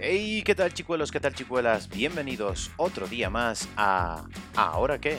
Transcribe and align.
Hey, 0.00 0.44
¿qué 0.46 0.54
tal 0.54 0.72
chicuelos? 0.72 1.10
¿Qué 1.10 1.18
tal 1.18 1.34
chicuelas? 1.34 1.88
Bienvenidos 1.88 2.70
otro 2.76 3.08
día 3.08 3.30
más 3.30 3.68
a 3.76 4.28
¿Ahora 4.54 5.00
qué? 5.00 5.18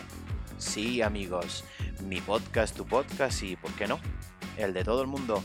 Sí, 0.57 1.01
amigos, 1.01 1.65
mi 2.05 2.21
podcast, 2.21 2.77
tu 2.77 2.85
podcast 2.85 3.43
y, 3.43 3.57
¿por 3.57 3.73
qué 3.73 3.87
no? 3.87 3.99
El 4.55 4.73
de 4.73 4.85
todo 4.85 5.01
el 5.01 5.09
mundo. 5.09 5.43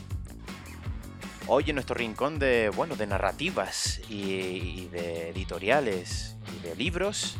Hoy 1.47 1.65
en 1.67 1.75
nuestro 1.75 1.95
rincón 1.95 2.39
de, 2.39 2.69
bueno, 2.69 2.95
de 2.95 3.07
narrativas 3.07 3.99
y, 4.09 4.87
de 4.87 5.31
editoriales 5.31 6.37
y 6.57 6.65
de 6.65 6.73
libros, 6.77 7.35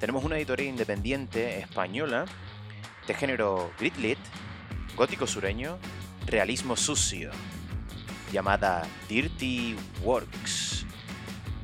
tenemos 0.00 0.24
una 0.24 0.38
editorial 0.38 0.70
independiente 0.70 1.60
española 1.60 2.24
de 3.06 3.14
género 3.14 3.70
gritlit, 3.78 4.18
gótico 4.96 5.28
sureño, 5.28 5.78
realismo 6.26 6.74
sucio, 6.74 7.30
llamada 8.32 8.82
Dirty 9.08 9.76
Works 10.02 10.65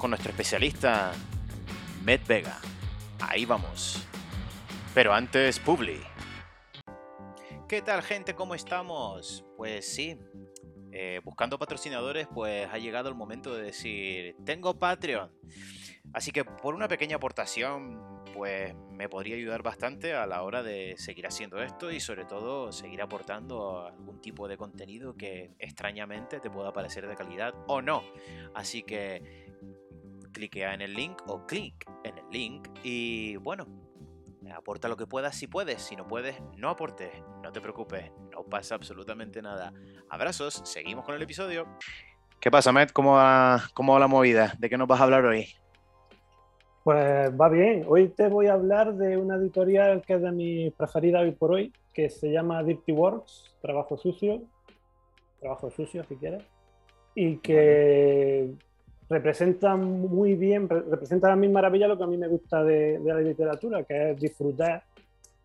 con 0.02 0.10
nuestro 0.10 0.30
especialista 0.32 1.12
Med 2.02 2.20
Vega. 2.26 2.58
Ahí 3.20 3.44
vamos. 3.44 4.04
Pero 4.94 5.14
antes, 5.14 5.60
Publi. 5.60 6.00
¿Qué 7.68 7.82
tal 7.82 8.02
gente? 8.02 8.34
¿Cómo 8.34 8.56
estamos? 8.56 9.44
Pues 9.56 9.94
sí, 9.94 10.18
eh, 10.90 11.20
buscando 11.22 11.56
patrocinadores, 11.56 12.26
pues 12.34 12.68
ha 12.72 12.78
llegado 12.78 13.08
el 13.10 13.14
momento 13.14 13.54
de 13.54 13.62
decir, 13.62 14.34
tengo 14.44 14.76
Patreon. 14.76 15.30
Así 16.12 16.32
que 16.32 16.44
por 16.44 16.74
una 16.74 16.88
pequeña 16.88 17.14
aportación, 17.14 18.24
pues 18.34 18.74
me 18.90 19.08
podría 19.08 19.36
ayudar 19.36 19.62
bastante 19.62 20.14
a 20.14 20.26
la 20.26 20.42
hora 20.42 20.64
de 20.64 20.96
seguir 20.98 21.28
haciendo 21.28 21.62
esto 21.62 21.92
y 21.92 22.00
sobre 22.00 22.24
todo 22.24 22.72
seguir 22.72 23.02
aportando 23.02 23.86
algún 23.86 24.20
tipo 24.20 24.48
de 24.48 24.56
contenido 24.56 25.14
que 25.16 25.52
extrañamente 25.60 26.40
te 26.40 26.50
pueda 26.50 26.72
parecer 26.72 27.06
de 27.06 27.14
calidad 27.14 27.54
o 27.68 27.80
no. 27.80 28.02
Así 28.52 28.82
que 28.82 29.51
cliquea 30.32 30.74
en 30.74 30.80
el 30.80 30.94
link 30.94 31.22
o 31.26 31.46
clic 31.46 31.86
en 32.04 32.18
el 32.18 32.24
link 32.30 32.68
y 32.82 33.36
bueno, 33.36 33.66
aporta 34.54 34.88
lo 34.88 34.96
que 34.96 35.06
puedas 35.06 35.36
si 35.36 35.46
puedes, 35.46 35.82
si 35.82 35.96
no 35.96 36.06
puedes, 36.06 36.36
no 36.56 36.70
aportes, 36.70 37.10
no 37.42 37.52
te 37.52 37.60
preocupes, 37.60 38.10
no 38.30 38.44
pasa 38.44 38.74
absolutamente 38.74 39.42
nada. 39.42 39.72
Abrazos, 40.08 40.62
seguimos 40.64 41.04
con 41.04 41.14
el 41.14 41.22
episodio. 41.22 41.66
¿Qué 42.40 42.50
pasa, 42.50 42.72
Matt? 42.72 42.92
¿Cómo 42.92 43.12
va, 43.12 43.62
¿Cómo 43.74 43.92
va 43.92 44.00
la 44.00 44.08
movida? 44.08 44.54
¿De 44.58 44.68
qué 44.68 44.76
nos 44.76 44.88
vas 44.88 45.00
a 45.00 45.04
hablar 45.04 45.24
hoy? 45.24 45.46
Pues 46.82 47.30
va 47.40 47.48
bien. 47.48 47.84
Hoy 47.86 48.08
te 48.08 48.28
voy 48.28 48.48
a 48.48 48.54
hablar 48.54 48.94
de 48.94 49.16
una 49.16 49.36
editorial 49.36 50.02
que 50.02 50.14
es 50.14 50.22
de 50.22 50.32
mi 50.32 50.70
preferida 50.70 51.20
hoy 51.20 51.30
por 51.30 51.52
hoy, 51.52 51.72
que 51.94 52.10
se 52.10 52.32
llama 52.32 52.62
Dirty 52.64 52.90
Works, 52.90 53.54
Trabajo 53.60 53.96
Sucio. 53.96 54.42
Trabajo 55.40 55.70
Sucio, 55.70 56.04
si 56.04 56.16
quieres. 56.16 56.42
Y 57.14 57.36
que 57.36 58.50
representa 59.08 59.76
muy 59.76 60.34
bien, 60.34 60.68
representa 60.68 61.32
a 61.32 61.36
mí 61.36 61.48
maravilla 61.48 61.88
lo 61.88 61.98
que 61.98 62.04
a 62.04 62.06
mí 62.06 62.16
me 62.16 62.28
gusta 62.28 62.64
de, 62.64 62.98
la 63.04 63.20
literatura, 63.20 63.84
que 63.84 64.12
es 64.12 64.20
disfrutar 64.20 64.84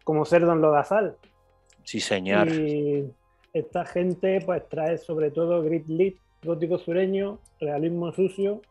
como 0.04 0.26
cerdo 0.26 0.54
en 0.54 0.62
lodazal. 0.62 1.16
Sí, 1.84 2.00
señor. 2.00 2.48
Y 2.50 3.12
esta 3.54 3.86
gente 3.86 4.42
pues 4.46 4.68
trae 4.70 4.98
sobre 4.98 5.32
todo 5.32 5.62
grit 5.62 5.88
lit, 5.88 6.18
gótico 6.44 6.78
sureño, 6.78 7.40
realismo 7.60 8.12
sucio, 8.12 8.62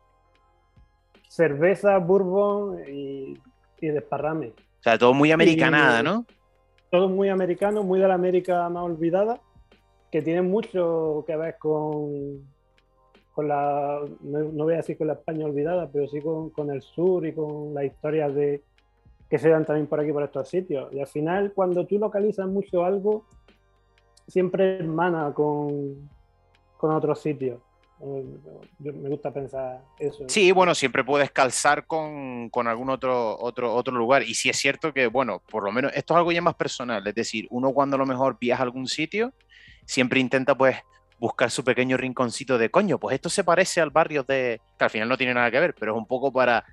cerveza, 1.28 1.98
bourbon 1.98 2.80
y, 2.88 3.38
desparrame. 3.80 4.48
O 4.48 4.82
sea, 4.82 4.98
todo 4.98 5.12
muy 5.14 5.30
americanada, 5.30 6.02
¿no? 6.02 6.24
Todo 6.90 7.08
muy 7.08 7.28
americano, 7.28 7.82
muy 7.82 8.00
de 8.00 8.08
la 8.08 8.14
América 8.14 8.68
más 8.68 8.84
olvidada, 8.84 9.40
que 10.10 10.22
tiene 10.22 10.42
mucho 10.42 11.24
que 11.26 11.36
ver 11.36 11.56
con, 11.58 12.42
con 13.36 13.48
la, 13.48 14.00
no, 14.22 14.64
voy 14.64 14.72
a 14.72 14.78
decir 14.78 14.96
con 14.96 15.08
la 15.08 15.12
España 15.12 15.44
olvidada, 15.44 15.90
pero 15.92 16.08
sí 16.08 16.22
con, 16.22 16.70
el 16.70 16.80
sur 16.80 17.26
y 17.26 17.34
con 17.34 17.74
las 17.74 17.84
historias 17.84 18.34
de, 18.34 18.62
que 19.28 19.38
se 19.38 19.50
dan 19.50 19.66
también 19.66 19.86
por 19.86 20.00
aquí, 20.00 20.10
por 20.10 20.22
estos 20.22 20.48
sitios. 20.48 20.90
Y 20.90 21.00
al 21.00 21.06
final, 21.06 21.52
cuando 21.54 21.86
tú 21.86 21.98
localizas 21.98 22.46
mucho 22.46 22.82
algo, 22.82 23.26
siempre 24.26 24.78
hermana 24.78 25.34
con, 25.34 26.08
con 26.78 26.94
otros 26.94 27.20
sitios. 27.20 27.60
me 28.78 29.10
gusta 29.10 29.30
pensar 29.34 29.82
eso. 29.98 30.24
Sí, 30.28 30.50
bueno, 30.50 30.74
siempre 30.74 31.04
puedes 31.04 31.30
calzar 31.30 31.86
con, 31.86 32.48
con, 32.48 32.66
algún 32.66 32.88
otro, 32.88 33.38
otro, 33.38 33.74
otro 33.74 33.94
lugar. 33.94 34.22
Y 34.22 34.32
sí 34.32 34.48
es 34.48 34.56
cierto 34.56 34.94
que, 34.94 35.08
bueno, 35.08 35.42
por 35.50 35.62
lo 35.62 35.70
menos 35.72 35.92
esto 35.94 36.14
es 36.14 36.18
algo 36.18 36.32
ya 36.32 36.40
más 36.40 36.54
personal. 36.54 37.06
Es 37.06 37.14
decir, 37.14 37.46
uno 37.50 37.72
cuando 37.72 37.96
a 37.96 37.98
lo 37.98 38.06
mejor 38.06 38.38
viaja 38.40 38.62
a 38.62 38.64
algún 38.64 38.86
sitio, 38.86 39.34
siempre 39.84 40.20
intenta 40.20 40.56
pues 40.56 40.76
buscar 41.18 41.50
su 41.50 41.64
pequeño 41.64 41.96
rinconcito 41.96 42.58
de 42.58 42.70
coño, 42.70 42.98
pues 42.98 43.14
esto 43.14 43.28
se 43.28 43.44
parece 43.44 43.80
al 43.80 43.90
barrio 43.90 44.22
de. 44.22 44.60
que 44.78 44.84
al 44.84 44.90
final 44.90 45.08
no 45.08 45.16
tiene 45.16 45.34
nada 45.34 45.50
que 45.50 45.60
ver, 45.60 45.74
pero 45.78 45.92
es 45.92 45.98
un 45.98 46.06
poco 46.06 46.32
para 46.32 46.64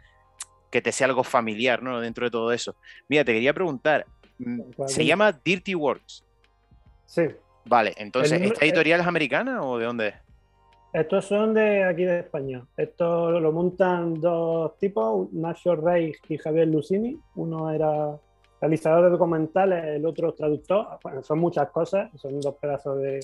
que 0.69 0.81
te 0.81 0.91
sea 0.91 1.07
algo 1.07 1.23
familiar, 1.23 1.83
¿no? 1.83 2.01
Dentro 2.01 2.25
de 2.25 2.31
todo 2.31 2.51
eso. 2.51 2.75
Mira, 3.07 3.23
te 3.23 3.33
quería 3.33 3.53
preguntar, 3.53 4.05
mm, 4.39 4.61
¿se 4.87 5.05
llama 5.05 5.31
Dirty 5.31 5.75
Works? 5.75 6.25
Sí. 7.05 7.23
Vale, 7.65 7.93
entonces, 7.97 8.41
¿esta 8.41 8.65
editorial 8.65 8.99
es 8.99 9.07
americana 9.07 9.63
o 9.63 9.77
de 9.77 9.85
dónde 9.85 10.07
es? 10.09 10.15
Estos 10.93 11.25
son 11.25 11.53
de 11.53 11.83
aquí 11.83 12.03
de 12.03 12.19
España. 12.19 12.63
Esto 12.77 13.39
lo 13.39 13.51
montan 13.51 14.19
dos 14.19 14.77
tipos, 14.77 15.31
Nacho 15.31 15.75
Rey 15.75 16.13
y 16.27 16.37
Javier 16.37 16.67
Lucini. 16.67 17.17
Uno 17.35 17.71
era 17.71 18.15
realizador 18.61 19.05
de 19.05 19.09
documentales, 19.09 19.85
el 19.85 20.05
otro 20.05 20.33
traductor. 20.33 20.99
Bueno, 21.03 21.23
son 21.23 21.39
muchas 21.39 21.69
cosas, 21.71 22.11
son 22.19 22.39
dos 22.39 22.55
pedazos 22.55 23.01
de, 23.01 23.21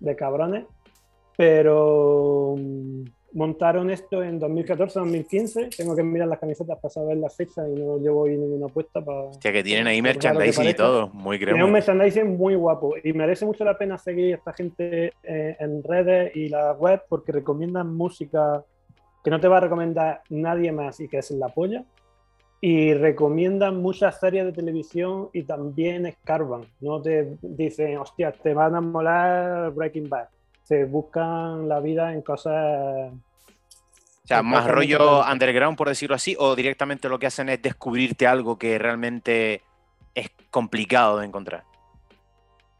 de 0.00 0.16
cabrones, 0.16 0.66
pero 1.36 2.56
mm, 2.58 3.04
montaron 3.32 3.90
esto 3.90 4.22
en 4.22 4.40
2014-2015. 4.40 5.76
Tengo 5.76 5.94
que 5.94 6.02
mirar 6.02 6.28
las 6.28 6.38
camisetas 6.38 6.78
para 6.78 6.90
saber 6.90 7.16
la 7.18 7.30
fecha 7.30 7.68
y 7.68 7.74
no 7.74 7.98
llevo 7.98 8.22
hoy 8.22 8.36
ninguna 8.36 8.66
apuesta 8.66 9.04
para. 9.04 9.20
Hostia, 9.20 9.52
que 9.52 9.62
tienen 9.62 9.86
ahí 9.86 10.02
merchandising 10.02 10.68
y 10.68 10.74
todo, 10.74 11.08
muy 11.08 11.38
crema. 11.38 11.52
Tienen 11.52 11.66
un 11.66 11.72
merchandising 11.72 12.36
muy 12.36 12.54
guapo 12.54 12.94
y 13.02 13.12
merece 13.12 13.44
mucho 13.46 13.64
la 13.64 13.76
pena 13.76 13.98
seguir 13.98 14.34
a 14.34 14.38
esta 14.38 14.52
gente 14.52 15.12
eh, 15.22 15.56
en 15.58 15.82
redes 15.82 16.34
y 16.34 16.48
la 16.48 16.72
web 16.72 17.02
porque 17.08 17.32
recomiendan 17.32 17.94
música 17.94 18.64
que 19.22 19.30
no 19.30 19.40
te 19.40 19.48
va 19.48 19.58
a 19.58 19.60
recomendar 19.60 20.22
nadie 20.30 20.72
más 20.72 21.00
y 21.00 21.08
que 21.08 21.18
es 21.18 21.30
la 21.32 21.48
polla 21.48 21.84
y 22.60 22.92
recomiendan 22.94 23.80
muchas 23.80 24.18
series 24.18 24.44
de 24.46 24.52
televisión 24.52 25.30
y 25.32 25.44
también 25.44 26.06
escarban. 26.06 26.66
No 26.80 27.00
te 27.00 27.36
dicen, 27.40 27.98
hostia, 27.98 28.32
te 28.32 28.52
van 28.52 28.74
a 28.74 28.80
molar 28.80 29.70
Breaking 29.72 30.08
Bad. 30.08 30.28
Se 30.64 30.84
buscan 30.84 31.68
la 31.68 31.80
vida 31.80 32.12
en 32.12 32.22
cosas. 32.22 33.12
O 33.12 34.26
sea, 34.28 34.42
más 34.42 34.66
rollo 34.66 35.22
underground, 35.24 35.78
por 35.78 35.88
decirlo 35.88 36.16
así, 36.16 36.36
o 36.38 36.54
directamente 36.56 37.08
lo 37.08 37.18
que 37.18 37.26
hacen 37.26 37.48
es 37.48 37.62
descubrirte 37.62 38.26
algo 38.26 38.58
que 38.58 38.76
realmente 38.76 39.62
es 40.14 40.30
complicado 40.50 41.18
de 41.18 41.26
encontrar. 41.26 41.62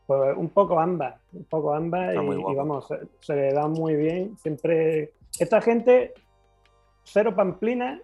Pues 0.07 0.37
un 0.37 0.49
poco 0.51 0.81
ambas, 0.81 1.15
un 1.33 1.45
poco 1.45 1.73
ambas, 1.73 2.15
y, 2.15 2.19
y, 2.19 2.55
vamos, 2.55 2.89
se, 2.89 2.99
se, 3.21 3.37
le 3.37 3.53
da 3.53 3.69
muy 3.69 3.95
bien. 3.95 4.37
Siempre. 4.39 5.13
Esta 5.39 5.61
gente, 5.61 6.15
cero 7.05 7.35
pamplina 7.35 8.01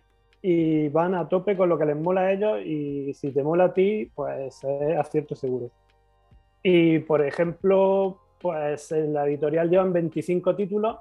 y 0.47 0.91
van 0.91 1.15
a 1.15 1.27
tope 1.27 1.57
con 1.57 1.71
lo 1.71 1.79
que 1.79 1.87
les 1.87 1.97
mola 1.97 2.21
a 2.21 2.33
ellos 2.33 2.61
y 2.67 3.15
si 3.15 3.33
te 3.33 3.43
mola 3.43 3.65
a 3.65 3.73
ti, 3.73 4.11
pues 4.15 4.63
es 4.63 4.99
acierto 4.99 5.35
seguro. 5.35 5.71
Y 6.63 6.99
por 6.99 7.25
ejemplo, 7.25 8.19
pues 8.43 8.93
en 8.93 9.15
la 9.15 9.27
editorial 9.27 9.71
llevan 9.71 9.95
25 9.95 10.55
títulos. 10.55 10.99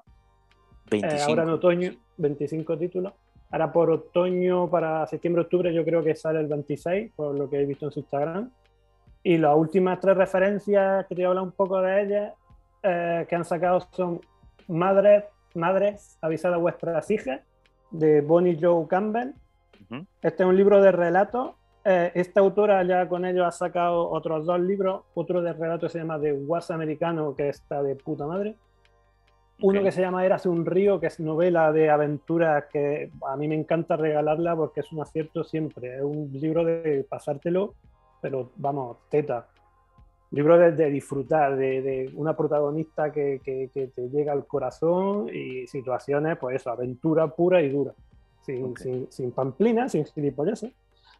25. 0.89 1.13
Eh, 1.13 1.25
ahora 1.27 1.43
en 1.43 1.49
otoño, 1.49 1.91
25 2.15 2.77
títulos. 2.77 3.11
Ahora 3.51 3.69
por 3.69 3.91
otoño, 3.91 4.69
para 4.69 5.05
septiembre-octubre, 5.07 5.73
yo 5.73 5.83
creo 5.83 6.01
que 6.01 6.15
sale 6.15 6.39
el 6.39 6.47
26, 6.47 7.11
por 7.13 7.35
lo 7.37 7.49
que 7.49 7.59
he 7.59 7.65
visto 7.65 7.87
en 7.87 7.91
su 7.91 7.99
Instagram. 7.99 8.49
Y 9.23 9.37
las 9.37 9.57
últimas 9.57 9.99
tres 9.99 10.15
referencias 10.15 11.05
que 11.05 11.15
te 11.15 11.21
voy 11.21 11.25
a 11.25 11.27
hablar 11.27 11.43
un 11.43 11.51
poco 11.51 11.81
de 11.81 12.01
ellas, 12.01 12.33
eh, 12.81 13.25
que 13.27 13.35
han 13.35 13.43
sacado 13.43 13.81
son 13.91 14.21
Madres, 14.69 15.25
Madres, 15.53 16.17
avisad 16.21 16.53
a 16.53 16.57
vuestras 16.57 17.11
hijas, 17.11 17.41
de 17.93 18.21
Bonnie 18.21 18.57
Joe 18.59 18.87
Campbell. 18.87 19.33
Este 20.21 20.43
es 20.43 20.49
un 20.49 20.57
libro 20.57 20.81
de 20.81 20.91
relatos. 20.91 21.51
Eh, 21.85 22.11
esta 22.15 22.39
autora 22.39 22.83
ya 22.83 23.07
con 23.07 23.25
ello 23.25 23.45
ha 23.45 23.51
sacado 23.51 24.09
otros 24.09 24.45
dos 24.45 24.59
libros. 24.59 25.03
Otro 25.13 25.41
de 25.41 25.53
relatos 25.53 25.91
se 25.91 25.99
llama 25.99 26.19
The 26.19 26.33
Was 26.33 26.71
Americano, 26.71 27.35
que 27.35 27.49
está 27.49 27.83
de 27.83 27.95
puta 27.95 28.25
madre. 28.25 28.55
Uno 29.61 29.83
que 29.83 29.91
se 29.91 30.01
llama 30.01 30.25
Érase 30.25 30.49
un 30.49 30.65
río, 30.65 30.99
que 30.99 31.07
es 31.07 31.19
novela 31.19 31.71
de 31.71 31.89
aventuras 31.89 32.65
que 32.71 33.11
a 33.27 33.37
mí 33.37 33.47
me 33.47 33.55
encanta 33.55 33.95
regalarla 33.95 34.55
porque 34.55 34.79
es 34.79 34.91
un 34.91 35.01
acierto 35.01 35.43
siempre. 35.43 35.97
Es 35.97 36.03
un 36.03 36.31
libro 36.33 36.65
de 36.65 37.05
pasártelo, 37.07 37.75
pero 38.19 38.49
vamos, 38.57 38.97
teta 39.09 39.47
libro 40.33 40.57
de, 40.57 40.71
de 40.71 40.89
disfrutar, 40.89 41.55
de, 41.55 42.11
una 42.15 42.35
protagonista 42.35 43.11
que, 43.11 43.39
te 43.73 44.09
llega 44.09 44.33
al 44.33 44.47
corazón 44.47 45.29
y 45.31 45.67
situaciones, 45.67 46.37
pues 46.37 46.55
eso, 46.55 46.71
aventura 46.71 47.27
pura 47.27 47.61
y 47.61 47.69
dura, 47.69 47.93
sin, 48.41 48.75
sin, 49.09 49.31
pamplina, 49.31 49.87
sin 49.87 50.05
gilipollas. 50.05 50.65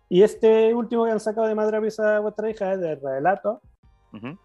Y 0.09 0.23
este 0.23 0.73
último 0.73 1.05
que 1.05 1.11
han 1.11 1.19
sacado 1.19 1.47
de 1.47 1.53
Madre 1.53 1.77
Avisa 1.77 2.17
a 2.17 2.19
vuestra 2.21 2.49
hija 2.49 2.73
es 2.73 2.79
de 2.79 2.95
relatos, 2.95 3.59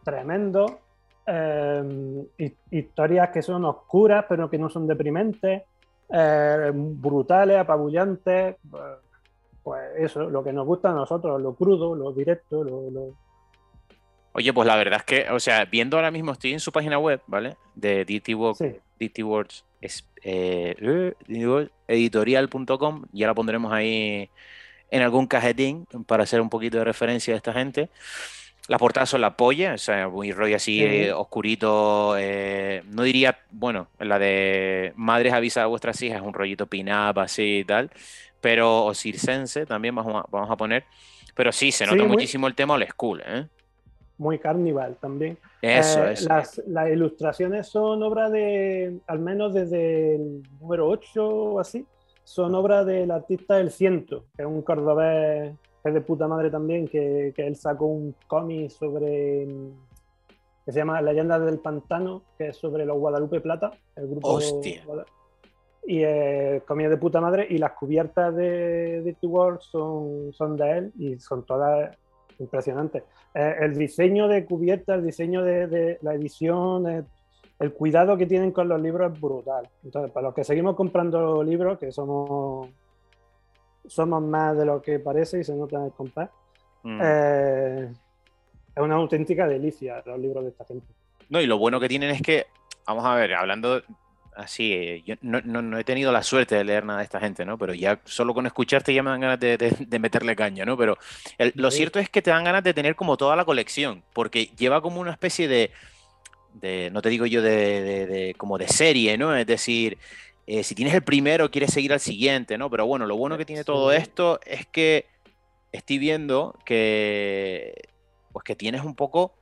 tremendo, 0.05 0.81
em, 1.27 2.27
historias 2.71 3.31
que 3.31 3.43
son 3.43 3.65
oscuras 3.65 4.25
pero 4.29 4.49
que 4.51 4.59
no 4.59 4.69
son 4.69 4.87
deprimentes, 4.87 5.63
eh, 6.11 6.73
brutales, 6.75 7.59
apabullantes. 7.59 8.57
Pues 9.63 9.83
eso, 9.97 10.29
lo 10.29 10.45
que 10.45 10.53
nos 10.53 10.67
gusta 10.67 10.91
a 10.91 10.95
nosotros, 10.95 11.41
lo 11.41 11.55
crudo, 11.55 11.95
lo 11.95 12.13
directo, 12.13 12.65
lo, 12.65 13.15
Oye, 14.33 14.53
pues 14.53 14.67
la 14.67 14.77
verdad 14.77 15.01
es 15.01 15.05
que, 15.05 15.31
o 15.31 15.41
sea, 15.41 15.65
viendo 15.65 15.97
ahora 15.97 16.11
mismo, 16.11 16.33
estoy 16.33 16.53
en 16.53 16.61
su 16.61 16.71
página 16.71 16.99
web, 16.99 17.21
¿vale? 17.27 17.57
De 17.75 18.05
DT, 18.05 18.35
Words, 18.35 19.65
eh, 20.23 21.15
editorial.com, 21.89 23.07
ya 23.13 23.27
la 23.27 23.35
pondremos 23.35 23.73
ahí 23.73 24.31
en 24.91 25.03
algún 25.03 25.27
cajetín 25.27 25.87
para 26.07 26.23
hacer 26.23 26.41
un 26.41 26.51
poquito 26.51 26.79
de 26.79 26.85
referencia 26.85 27.35
a 27.35 27.37
esta 27.37 27.53
gente. 27.53 27.89
Las 28.69 28.79
portadas 28.79 29.09
son 29.09 29.23
la 29.23 29.35
polla, 29.35 29.75
o 29.75 29.79
sea, 29.79 30.09
muy 30.09 30.31
rollo 30.31 30.57
así 30.57 30.83
eh, 30.83 31.11
oscurito. 31.13 32.17
Eh, 32.19 32.83
no 32.87 33.03
diría, 33.03 33.39
bueno, 33.51 33.89
la 33.99 34.19
de 34.19 34.93
Madres 34.95 35.33
avisa 35.33 35.63
a 35.63 35.67
vuestras 35.67 36.01
hijas, 36.03 36.21
un 36.21 36.35
rollito 36.35 36.67
pin-up 36.67 37.19
así 37.19 37.61
y 37.61 37.65
tal. 37.65 37.91
Pero, 38.43 38.85
o 38.85 38.95
circense 38.95 39.65
también 39.65 39.95
vamos 39.95 40.23
a, 40.23 40.27
vamos 40.31 40.51
a 40.51 40.57
poner. 40.57 40.85
Pero 41.35 41.51
sí, 41.51 41.73
se 41.73 41.87
nota 41.87 42.05
muchísimo 42.05 42.47
el 42.47 42.55
tema 42.55 42.75
old 42.75 42.89
school, 42.91 43.23
¿eh? 43.25 43.47
Muy 44.19 44.39
carnival 44.39 44.97
también. 45.01 45.39
Eso, 45.63 46.05
eh, 46.05 46.13
eso. 46.13 46.29
Las, 46.29 46.61
las, 46.67 46.91
ilustraciones 46.91 47.69
son 47.69 48.03
obra 48.03 48.29
de, 48.29 48.99
al 49.07 49.21
menos 49.21 49.55
desde 49.55 50.17
el 50.17 50.43
número 50.61 50.89
8 50.89 51.27
o 51.27 51.61
así, 51.61 51.87
son 52.25 52.55
obra 52.55 52.85
del 52.85 53.11
artista 53.11 53.59
El 53.61 53.71
Ciento, 53.71 54.27
que 54.37 54.43
es 54.43 54.49
un 54.49 54.63
cordobés 54.63 55.55
es 55.85 55.95
de 55.95 56.01
puta 56.01 56.27
madre 56.27 56.51
también, 56.51 56.89
que, 56.89 57.33
que 57.35 57.47
él 57.47 57.57
sacó 57.57 57.87
un 57.87 58.15
cómic 58.27 58.71
sobre 58.71 59.47
que 60.69 60.73
se 60.73 60.81
llama 60.81 61.01
Leyendas 61.01 61.43
del 61.47 61.61
Pantano, 61.61 62.25
que 62.37 62.49
es 62.49 62.57
sobre 62.59 62.85
los 62.85 62.99
Guadalupe 62.99 63.41
Plata, 63.41 63.73
el 63.97 64.07
grupo 64.07 64.29
Hostia. 64.35 64.83
y 65.87 66.03
eh, 66.03 66.63
de 66.69 66.97
puta 66.99 67.23
madre 67.23 67.47
y 67.49 67.57
las 67.57 67.73
cubiertas 67.73 68.37
de 68.37 69.01
Dirty 69.03 69.27
World 69.27 69.61
son, 69.61 70.31
son 70.35 70.59
de 70.59 70.71
él 70.77 70.93
y 70.99 71.19
son 71.21 71.47
todas 71.47 71.97
impresionantes. 72.39 73.03
Eh, 73.35 73.57
el 73.61 73.77
diseño 73.77 74.29
de 74.29 74.45
cubiertas, 74.45 74.99
el 74.99 75.07
diseño 75.07 75.43
de, 75.43 75.67
de 75.67 75.99
la 76.03 76.15
edición, 76.15 76.89
eh, 76.89 77.05
el 77.59 77.73
cuidado 77.73 78.17
que 78.17 78.27
tienen 78.27 78.53
con 78.53 78.69
los 78.69 78.81
libros 78.81 79.13
es 79.13 79.21
brutal. 79.21 79.69
Entonces, 79.85 80.13
para 80.13 80.29
los 80.29 80.35
que 80.35 80.45
seguimos 80.45 80.77
comprando 80.77 81.43
libros, 81.43 81.79
que 81.79 81.91
somos 81.91 82.69
somos 83.89 84.23
más 84.23 84.57
de 84.57 84.67
lo 84.67 84.83
que 84.83 84.99
parece 84.99 85.41
y 85.41 85.45
se 85.45 85.55
nota 85.57 85.77
en 85.77 85.85
el 85.85 85.93
compás. 85.93 86.31
Mm. 86.83 87.01
Eh, 87.03 87.93
es 88.77 88.83
una 88.83 88.97
auténtica 88.97 89.49
delicia 89.49 90.03
los 90.07 90.19
libros 90.19 90.45
de 90.45 90.51
esta 90.51 90.65
gente. 90.65 90.87
No, 91.29 91.41
y 91.41 91.47
lo 91.47 91.59
bueno 91.59 91.81
que 91.81 91.89
tienen 91.89 92.11
es 92.11 92.23
que, 92.23 92.47
vamos 92.87 93.05
a 93.05 93.15
ver, 93.15 93.35
hablando 93.35 93.83
así, 94.39 94.73
eh, 94.73 95.03
yo 95.05 95.17
no, 95.21 95.79
he 95.79 95.85
tenido 95.85 96.13
la 96.13 96.23
suerte 96.23 96.55
de 96.55 96.65
leer 96.65 96.85
nada 96.85 97.01
de 97.01 97.05
esta 97.05 97.21
gente, 97.21 97.45
¿no? 97.45 97.59
Pero 97.59 97.75
ya 97.75 98.01
solo 98.05 98.33
con 98.33 98.47
escucharte 98.47 98.95
ya 98.95 99.03
me 99.03 99.11
dan 99.11 99.21
ganas 99.21 99.41
de, 99.41 99.99
meterle 99.99 100.37
caña, 100.37 100.65
¿no? 100.65 100.77
Pero 100.77 100.97
lo 101.55 101.71
cierto 101.71 101.99
es 101.99 102.09
que 102.09 102.23
te 102.23 102.31
dan 102.31 102.45
ganas 102.45 102.63
de 102.63 102.73
tener 102.73 102.95
como 102.95 103.17
toda 103.17 103.35
la 103.37 103.45
colección, 103.45 104.03
porque 104.13 104.51
lleva 104.57 104.81
como 104.81 105.01
una 105.01 105.11
especie 105.11 105.49
de, 105.49 105.73
de 106.55 106.89
no 106.93 107.03
te 107.03 107.09
digo 107.09 107.27
yo 107.27 107.43
de, 107.43 108.35
como 108.39 108.59
de 108.59 108.69
serie, 108.69 109.19
¿no? 109.19 109.37
Es 109.37 109.47
decir, 109.47 109.99
eh, 110.47 110.63
si 110.63 110.75
tienes 110.75 110.95
el 110.95 111.03
primero, 111.03 111.51
quieres 111.51 111.73
seguir 111.73 111.93
al 111.93 112.01
siguiente, 112.01 112.57
¿no? 112.57 112.71
Pero 112.71 112.87
bueno, 112.87 113.07
lo 113.07 113.17
bueno 113.17 113.37
que 113.37 113.45
tiene 113.45 113.65
todo 113.65 113.93
esto 113.93 114.39
es 114.47 114.67
que 114.67 115.07
estoy 115.73 115.99
viendo 115.99 116.57
que, 116.65 117.89
pues 118.33 118.45
que 118.45 118.55
tienes 118.55 118.83
un 118.83 118.95
poco 118.95 119.35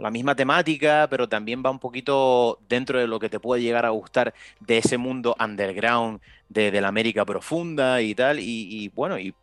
la 0.00 0.10
misma 0.10 0.34
temática, 0.34 1.06
pero 1.10 1.28
también 1.28 1.62
va 1.64 1.70
un 1.70 1.78
poquito 1.78 2.58
dentro 2.68 2.98
de 2.98 3.06
lo 3.06 3.18
que 3.18 3.28
te 3.28 3.38
puede 3.38 3.62
llegar 3.62 3.84
a 3.84 3.90
gustar 3.90 4.34
de 4.60 4.78
ese 4.78 4.96
mundo 4.96 5.36
underground 5.38 6.20
de, 6.48 6.80
la 6.80 6.88
América 6.88 7.24
profunda 7.24 8.00
y 8.00 8.14
tal. 8.14 8.38
Y, 8.40 8.88
bueno, 8.94 9.18
y 9.18 9.34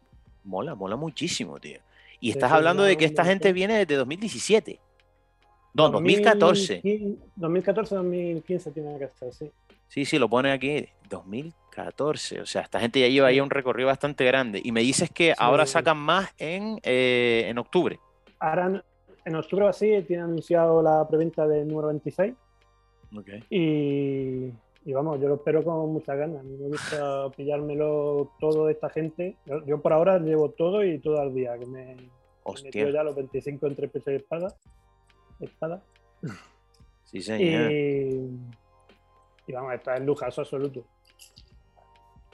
mola, 0.44 0.76
mola 0.76 0.96
muchísimo, 0.96 1.60
tío. 1.60 1.80
Y 2.20 2.32
estás 2.32 2.52
hablando 2.52 2.84
de 2.84 2.98
que 2.98 3.06
esta 3.06 3.24
gente 3.24 3.54
viene 3.54 3.78
desde 3.78 3.96
2017. 3.96 4.80
No, 5.76 5.90
2014. 5.90 6.82
2014, 7.36 7.96
2015 7.96 8.72
tiene 8.72 8.98
que 8.98 9.06
estar, 9.06 9.32
sí. 9.32 9.52
Sí, 9.88 10.06
sí, 10.06 10.18
lo 10.18 10.28
pone 10.28 10.52
aquí, 10.52 10.88
2014. 11.10 12.42
O 12.42 12.46
sea, 12.46 12.64
esta 12.64 12.80
gente 12.80 13.00
ya 13.00 13.08
lleva 13.08 13.28
ahí 13.28 13.40
un 13.40 13.50
recorrido 13.50 13.88
bastante 13.88 14.26
grande. 14.26 14.60
Y 14.64 14.72
me 14.72 14.82
dices 14.82 15.12
que 15.12 15.34
ahora 15.38 15.66
sacan 15.66 15.98
más 15.98 16.34
en, 16.40 16.80
eh, 16.84 17.46
en 17.48 17.58
octubre. 17.60 18.00
Ahora, 18.40 18.84
en 19.28 19.36
octubre 19.36 19.66
o 19.66 19.68
así, 19.68 20.02
tiene 20.04 20.24
anunciado 20.24 20.82
la 20.82 21.08
preventa 21.08 21.48
del 21.48 21.68
número 21.68 21.88
26. 21.88 22.34
Okay. 23.20 23.44
Y, 23.50 24.54
y, 24.90 24.94
vamos, 24.94 25.20
yo 25.20 25.28
lo 25.28 25.36
espero 25.36 25.64
con 25.64 25.92
muchas 25.92 26.18
ganas. 26.18 26.44
Me 26.44 26.68
gusta 26.68 27.30
pillármelo 27.36 28.32
todo 28.40 28.68
de 28.68 28.74
esta 28.74 28.90
gente. 28.90 29.36
Yo, 29.66 29.82
por 29.82 29.94
ahora 29.94 30.20
llevo 30.20 30.50
todo 30.52 30.84
y 30.84 31.00
todo 31.00 31.20
al 31.20 31.34
día, 31.34 31.58
que 31.58 31.66
me, 31.66 31.98
Hostia. 32.44 32.90
ya 32.90 33.04
los 33.04 33.16
25 33.16 33.68
entre 33.68 33.88
peso 33.88 34.12
y 34.12 34.16
espada. 34.16 34.56
Espada. 35.40 35.82
Sí, 37.10 37.22
señor. 37.22 37.72
Y, 37.72 38.30
y 39.48 39.54
vamos, 39.54 39.74
está 39.74 39.96
en 39.96 40.06
lujazo 40.06 40.42
absoluto. 40.42 40.84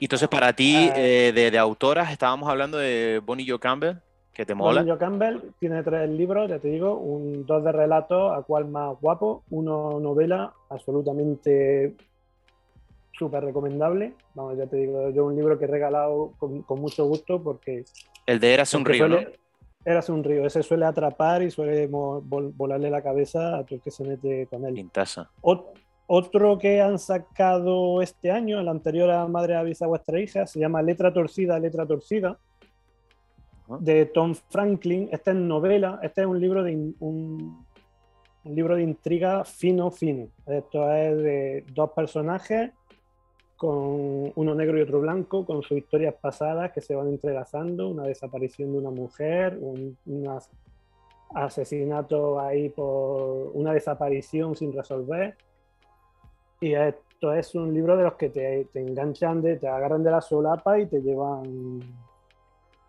Y 0.00 0.06
entonces 0.06 0.28
para 0.28 0.52
ti, 0.52 0.88
ah. 0.90 0.94
eh, 0.96 1.32
de, 1.32 1.58
autoras, 1.58 2.10
estábamos 2.10 2.48
hablando 2.48 2.78
de 2.78 3.22
Bonnie 3.24 3.48
Jo 3.48 3.60
Campbell, 3.60 3.98
que 4.34 4.44
te 4.44 4.54
mola. 4.54 4.84
Jo 4.84 4.98
Campbell 4.98 5.40
tiene 5.58 5.82
tres 5.82 6.10
libros, 6.10 6.50
ya 6.50 6.58
te 6.58 6.68
digo, 6.68 6.96
un, 6.96 7.46
dos 7.46 7.64
de 7.64 7.72
relatos, 7.72 8.36
a 8.36 8.42
cual 8.42 8.66
más 8.66 9.00
guapo, 9.00 9.44
uno 9.50 10.00
novela, 10.00 10.52
absolutamente 10.68 11.94
súper 13.16 13.44
recomendable. 13.44 14.14
Vamos, 14.34 14.58
ya 14.58 14.66
te 14.66 14.76
digo, 14.76 15.10
yo 15.10 15.24
un 15.24 15.36
libro 15.36 15.58
que 15.58 15.64
he 15.64 15.68
regalado 15.68 16.32
con, 16.38 16.80
mucho 16.80 17.06
gusto 17.06 17.42
porque... 17.42 17.84
El 18.26 18.40
de 18.40 18.54
Eras 18.54 18.74
un 18.74 18.84
río, 18.84 19.06
suele, 19.06 19.24
¿no? 19.24 19.30
Eras 19.84 20.08
un 20.08 20.24
río, 20.24 20.44
ese 20.46 20.62
suele 20.62 20.84
atrapar 20.84 21.42
y 21.42 21.50
suele 21.50 21.86
volarle 21.86 22.90
la 22.90 23.02
cabeza 23.02 23.58
a 23.58 23.64
todo 23.64 23.76
el 23.76 23.82
que 23.82 23.90
se 23.90 24.02
mete 24.02 24.46
con 24.46 24.64
él. 24.64 24.74
Pintaza. 24.74 25.30
Otro 26.06 26.58
que 26.58 26.82
han 26.82 26.98
sacado 26.98 28.02
este 28.02 28.30
año, 28.30 28.60
el 28.60 28.68
anterior 28.68 29.10
a 29.10 29.26
Madre 29.26 29.56
avisa 29.56 29.86
a 29.86 29.88
vuestra 29.88 30.20
hija, 30.20 30.46
se 30.46 30.60
llama 30.60 30.82
Letra 30.82 31.14
Torcida, 31.14 31.58
Letra 31.58 31.86
Torcida, 31.86 32.38
de 33.68 34.06
Tom 34.06 34.34
Franklin. 34.34 35.08
Esta 35.12 35.30
es 35.30 35.36
novela, 35.36 35.98
este 36.02 36.22
es 36.22 36.26
un 36.26 36.40
libro 36.40 36.62
de, 36.62 36.92
un, 37.00 37.66
libro 38.44 38.76
de 38.76 38.82
intriga 38.82 39.44
fino, 39.44 39.90
fino. 39.90 40.28
Esto 40.46 40.92
es 40.92 41.16
de 41.16 41.64
dos 41.72 41.90
personajes, 41.90 42.72
con 43.56 44.32
uno 44.34 44.54
negro 44.54 44.78
y 44.78 44.82
otro 44.82 45.00
blanco, 45.00 45.46
con 45.46 45.62
sus 45.62 45.78
historias 45.78 46.14
pasadas 46.20 46.72
que 46.72 46.80
se 46.80 46.94
van 46.94 47.08
entrelazando, 47.08 47.88
una 47.88 48.04
desaparición 48.04 48.72
de 48.72 48.78
una 48.78 48.90
mujer, 48.90 49.56
un, 49.60 49.96
un 50.06 50.38
asesinato 51.34 52.40
ahí 52.40 52.68
por 52.68 53.52
una 53.54 53.72
desaparición 53.72 54.56
sin 54.56 54.72
resolver 54.72 55.36
y 56.64 56.74
esto 56.74 57.34
es 57.34 57.54
un 57.54 57.74
libro 57.74 57.94
de 57.94 58.04
los 58.04 58.14
que 58.14 58.30
te, 58.30 58.66
enganchan, 58.74 59.42
de, 59.42 59.56
te 59.56 59.68
agarran 59.68 60.02
de 60.02 60.10
la 60.10 60.22
solapa 60.22 60.78
y 60.78 60.86
te 60.86 61.02
llevan 61.02 61.80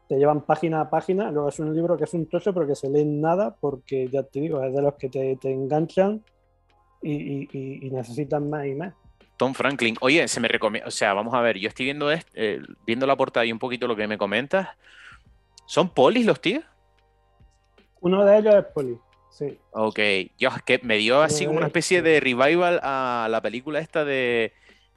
te 0.07 0.15
llevan 0.15 0.41
página 0.41 0.81
a 0.81 0.89
página. 0.89 1.31
Luego 1.31 1.49
es 1.49 1.59
un 1.59 1.75
libro 1.75 1.97
que 1.97 2.03
es 2.03 2.13
un 2.13 2.27
trozo, 2.27 2.53
pero 2.53 2.67
que 2.67 2.75
se 2.75 2.89
lee 2.89 3.05
nada, 3.05 3.55
porque 3.59 4.07
ya 4.09 4.23
te 4.23 4.39
digo, 4.39 4.63
es 4.63 4.73
de 4.73 4.81
los 4.81 4.95
que 4.95 5.09
te, 5.09 5.37
enganchan 5.43 6.23
y, 7.01 7.89
necesitan 7.91 8.49
más 8.49 8.65
y 8.65 8.75
más. 8.75 8.93
Tom 9.37 9.53
Franklin, 9.53 9.97
oye, 9.99 10.27
se 10.27 10.39
me 10.39 10.47
recomienda, 10.47 10.87
o 10.87 10.91
sea, 10.91 11.13
vamos 11.13 11.33
a 11.33 11.41
ver, 11.41 11.57
yo 11.57 11.67
estoy 11.67 11.85
viendo, 11.85 12.09
eh, 12.11 12.61
viendo 12.85 13.05
la 13.05 13.17
portada 13.17 13.45
y 13.45 13.51
un 13.51 13.59
poquito 13.59 13.87
lo 13.87 13.95
que 13.95 14.07
me 14.07 14.17
comentas. 14.17 14.69
¿Son 15.65 15.89
polis 15.89 16.25
los 16.25 16.39
tíos? 16.39 16.63
Uno 17.99 18.23
de 18.23 18.37
ellos 18.37 18.55
es 18.55 18.65
poli. 18.65 18.97
Sí. 19.31 19.57
Ok, 19.71 19.99
yo 20.37 20.49
es 20.49 20.61
que 20.63 20.79
me 20.83 20.97
dio 20.97 21.21
así 21.21 21.45
como 21.45 21.57
una 21.57 21.67
especie 21.67 22.01
de 22.01 22.21
revival 22.21 22.79
a 22.81 23.27
la 23.29 23.41
película 23.41 23.79
esta 23.79 24.05
de 24.05 24.53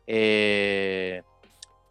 eh, 0.06 1.22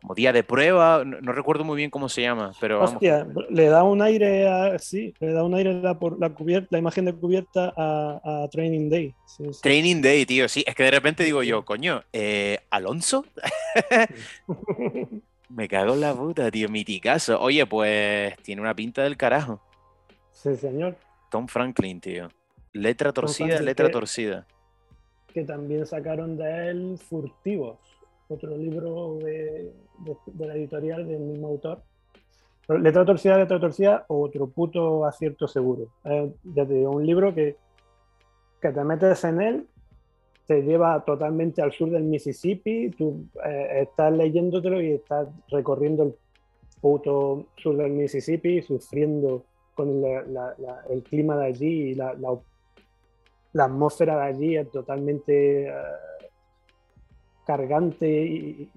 como 0.08 0.16
día 0.16 0.32
de 0.32 0.42
prueba, 0.42 1.04
no, 1.04 1.34
recuerdo 1.34 1.66
muy 1.66 1.76
bien 1.76 1.90
cómo 1.90 2.08
se 2.08 2.22
llama, 2.22 2.54
pero 2.62 2.82
Hostia, 2.82 3.28
le 3.50 3.66
da 3.66 3.84
un 3.84 4.02
aire 4.02 4.48
a, 4.48 4.80
sí, 4.80 5.14
le 5.20 5.34
da 5.34 5.44
un 5.44 5.54
aire 5.54 5.74
la, 5.74 6.00
por 6.00 6.18
la 6.18 6.30
cubierta, 6.30 6.70
la 6.72 6.80
imagen 6.80 7.04
de 7.04 7.14
cubierta 7.14 7.74
a, 7.76 8.48
Training 8.50 8.90
Day. 8.90 9.14
Training 9.62 10.02
Day, 10.02 10.26
tío, 10.26 10.48
sí, 10.48 10.64
es 10.66 10.76
que 10.76 10.84
de 10.84 10.92
repente 10.92 11.26
digo 11.26 11.44
yo, 11.44 11.66
coño, 11.66 12.04
eh, 12.14 12.60
¿Alonso? 12.70 13.26
me 15.50 15.68
cago 15.68 15.96
en 15.96 16.02
la 16.02 16.14
puta, 16.14 16.50
tío, 16.52 16.70
miticazo. 16.70 17.42
Oye, 17.42 17.66
pues 17.66 18.38
tiene 18.44 18.62
una 18.62 18.74
pinta 18.74 19.04
del 19.04 19.18
carajo. 19.18 19.60
Sí, 20.32 20.56
señor. 20.56 20.96
Tom 21.30 21.48
Franklin, 21.48 22.00
tío. 22.00 22.30
Letra 22.72 23.12
torcida, 23.12 23.60
letra 23.60 23.92
torcida. 23.92 24.48
Que 25.34 25.44
también 25.44 25.86
sacaron 25.86 26.38
de 26.38 26.70
él 26.70 27.00
Furtivos, 27.10 27.78
otro 28.30 28.58
libro 28.58 29.18
de, 29.20 29.72
la 30.38 30.56
editorial 30.56 31.08
del 31.08 31.20
mismo 31.20 31.48
autor. 31.48 31.82
letra 32.68 33.06
torcida, 33.06 33.38
letra 33.38 33.60
torcida, 33.60 34.06
otro 34.08 34.48
puto 34.48 35.06
acierto 35.06 35.48
seguro. 35.48 35.90
ya 36.04 36.66
te 36.66 36.74
digo, 36.74 36.92
un 36.92 37.06
libro 37.06 37.34
que, 37.34 37.56
que 38.62 38.72
te 38.72 38.84
metes 38.84 39.24
en 39.24 39.42
él 39.42 39.68
te 40.48 40.62
lleva 40.62 41.04
totalmente 41.04 41.62
al 41.62 41.74
sur 41.74 41.90
del 41.90 42.04
Mississippi, 42.04 42.90
tú 42.92 43.28
eh, 43.46 43.82
estás 43.82 44.14
leyéndotelo 44.14 44.82
y 44.82 44.94
estás 44.94 45.28
recorriendo 45.50 46.04
el 46.04 46.16
puto 46.80 47.48
sur 47.58 47.76
del 47.76 47.92
Mississippi, 47.92 48.62
sufriendo 48.62 49.44
con 49.76 50.04
el 50.06 51.04
clima 51.04 51.38
de 51.38 51.46
allí 51.46 51.92
y 51.92 51.96
la, 51.96 52.16
atmósfera 53.60 54.16
de 54.18 54.24
allí 54.24 54.56
es 54.56 54.72
totalmente 54.72 55.68
eh, 55.68 55.74
cargante 57.48 58.08
y, 58.08 58.70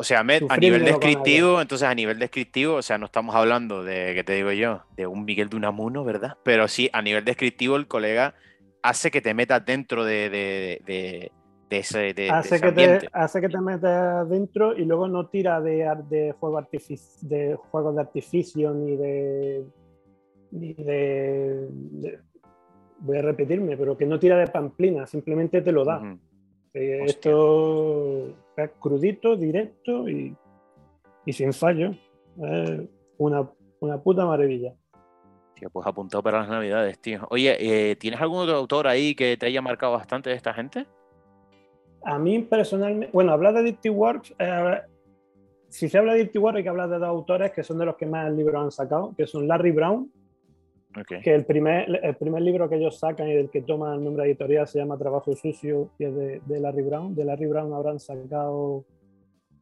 o 0.00 0.04
sea, 0.04 0.20
a 0.20 0.56
nivel 0.56 0.84
descriptivo, 0.84 1.60
entonces 1.60 1.88
a 1.88 1.94
nivel 1.94 2.20
descriptivo, 2.20 2.76
o 2.76 2.82
sea, 2.82 2.98
no 2.98 3.06
estamos 3.06 3.34
hablando 3.34 3.82
de, 3.82 4.12
¿qué 4.14 4.22
te 4.22 4.34
digo 4.34 4.52
yo? 4.52 4.84
De 4.96 5.08
un 5.08 5.24
Miguel 5.24 5.48
de 5.48 5.56
Unamuno, 5.56 6.04
¿verdad? 6.04 6.36
Pero 6.44 6.68
sí, 6.68 6.88
a 6.92 7.02
nivel 7.02 7.24
descriptivo, 7.24 7.74
el 7.74 7.88
colega 7.88 8.34
hace 8.80 9.10
que 9.10 9.20
te 9.20 9.34
metas 9.34 9.66
dentro 9.66 10.04
de, 10.04 10.30
de, 10.30 11.32
de, 11.68 11.76
ese, 11.76 12.14
de, 12.14 12.30
hace, 12.30 12.60
que 12.60 12.70
te, 12.70 13.08
hace 13.12 13.40
que 13.40 13.48
te 13.48 13.60
metas 13.60 14.28
dentro 14.30 14.76
y 14.76 14.84
luego 14.84 15.08
no 15.08 15.26
tira 15.26 15.60
de, 15.60 15.92
de, 16.08 16.32
juego 16.38 16.64
de 17.22 17.56
juegos 17.56 17.96
de 17.96 18.00
artificio 18.00 18.72
ni 18.72 18.96
de, 18.96 19.64
ni 20.52 20.74
de, 20.74 22.20
Voy 23.00 23.18
a 23.18 23.22
repetirme, 23.22 23.76
pero 23.76 23.96
que 23.96 24.06
no 24.06 24.18
tira 24.20 24.38
de 24.38 24.46
pamplina, 24.46 25.08
simplemente 25.08 25.60
te 25.60 25.72
lo 25.72 25.84
da. 25.84 26.16
Eh, 26.74 27.04
esto 27.06 28.28
es 28.56 28.70
crudito, 28.78 29.36
directo 29.36 30.08
y, 30.08 30.36
y 31.26 31.32
sin 31.32 31.52
fallo. 31.52 31.92
una, 33.18 33.50
una 33.80 34.02
puta 34.02 34.24
maravilla. 34.26 34.74
Tío, 35.54 35.70
pues 35.70 35.86
apuntado 35.86 36.22
para 36.22 36.40
las 36.40 36.48
navidades, 36.48 37.00
tío. 37.00 37.26
Oye, 37.30 37.56
eh, 37.90 37.96
¿tienes 37.96 38.20
algún 38.20 38.38
otro 38.40 38.54
autor 38.56 38.86
ahí 38.86 39.14
que 39.14 39.36
te 39.36 39.46
haya 39.46 39.60
marcado 39.60 39.92
bastante 39.92 40.30
de 40.30 40.36
esta 40.36 40.54
gente? 40.54 40.86
A 42.04 42.18
mí 42.18 42.38
personalmente, 42.40 43.10
bueno, 43.12 43.32
hablar 43.32 43.54
de 43.54 43.64
Dirty 43.64 43.88
Works, 43.88 44.34
eh, 44.38 44.80
si 45.68 45.88
se 45.88 45.98
habla 45.98 46.12
de 46.12 46.20
Dirty 46.20 46.38
Works 46.38 46.58
hay 46.58 46.62
que 46.62 46.68
hablar 46.68 46.88
de 46.88 46.98
dos 46.98 47.08
autores 47.08 47.50
que 47.50 47.64
son 47.64 47.78
de 47.78 47.86
los 47.86 47.96
que 47.96 48.06
más 48.06 48.30
libros 48.32 48.62
han 48.62 48.70
sacado, 48.70 49.14
que 49.16 49.26
son 49.26 49.48
Larry 49.48 49.72
Brown, 49.72 50.12
que 51.04 51.34
el 51.34 51.44
primer, 51.44 52.00
el 52.02 52.16
primer 52.16 52.42
libro 52.42 52.68
que 52.68 52.76
ellos 52.76 52.98
sacan 52.98 53.28
y 53.28 53.34
del 53.34 53.50
que 53.50 53.62
toman 53.62 53.94
el 53.94 54.04
nombre 54.04 54.24
editorial 54.24 54.66
se 54.66 54.78
llama 54.78 54.98
Trabajo 54.98 55.34
Sucio, 55.34 55.90
y 55.98 56.04
es 56.04 56.14
de, 56.14 56.40
de 56.44 56.60
Larry 56.60 56.82
Brown. 56.82 57.14
De 57.14 57.24
Larry 57.24 57.46
Brown 57.46 57.72
habrán 57.72 57.98
sacado 57.98 58.84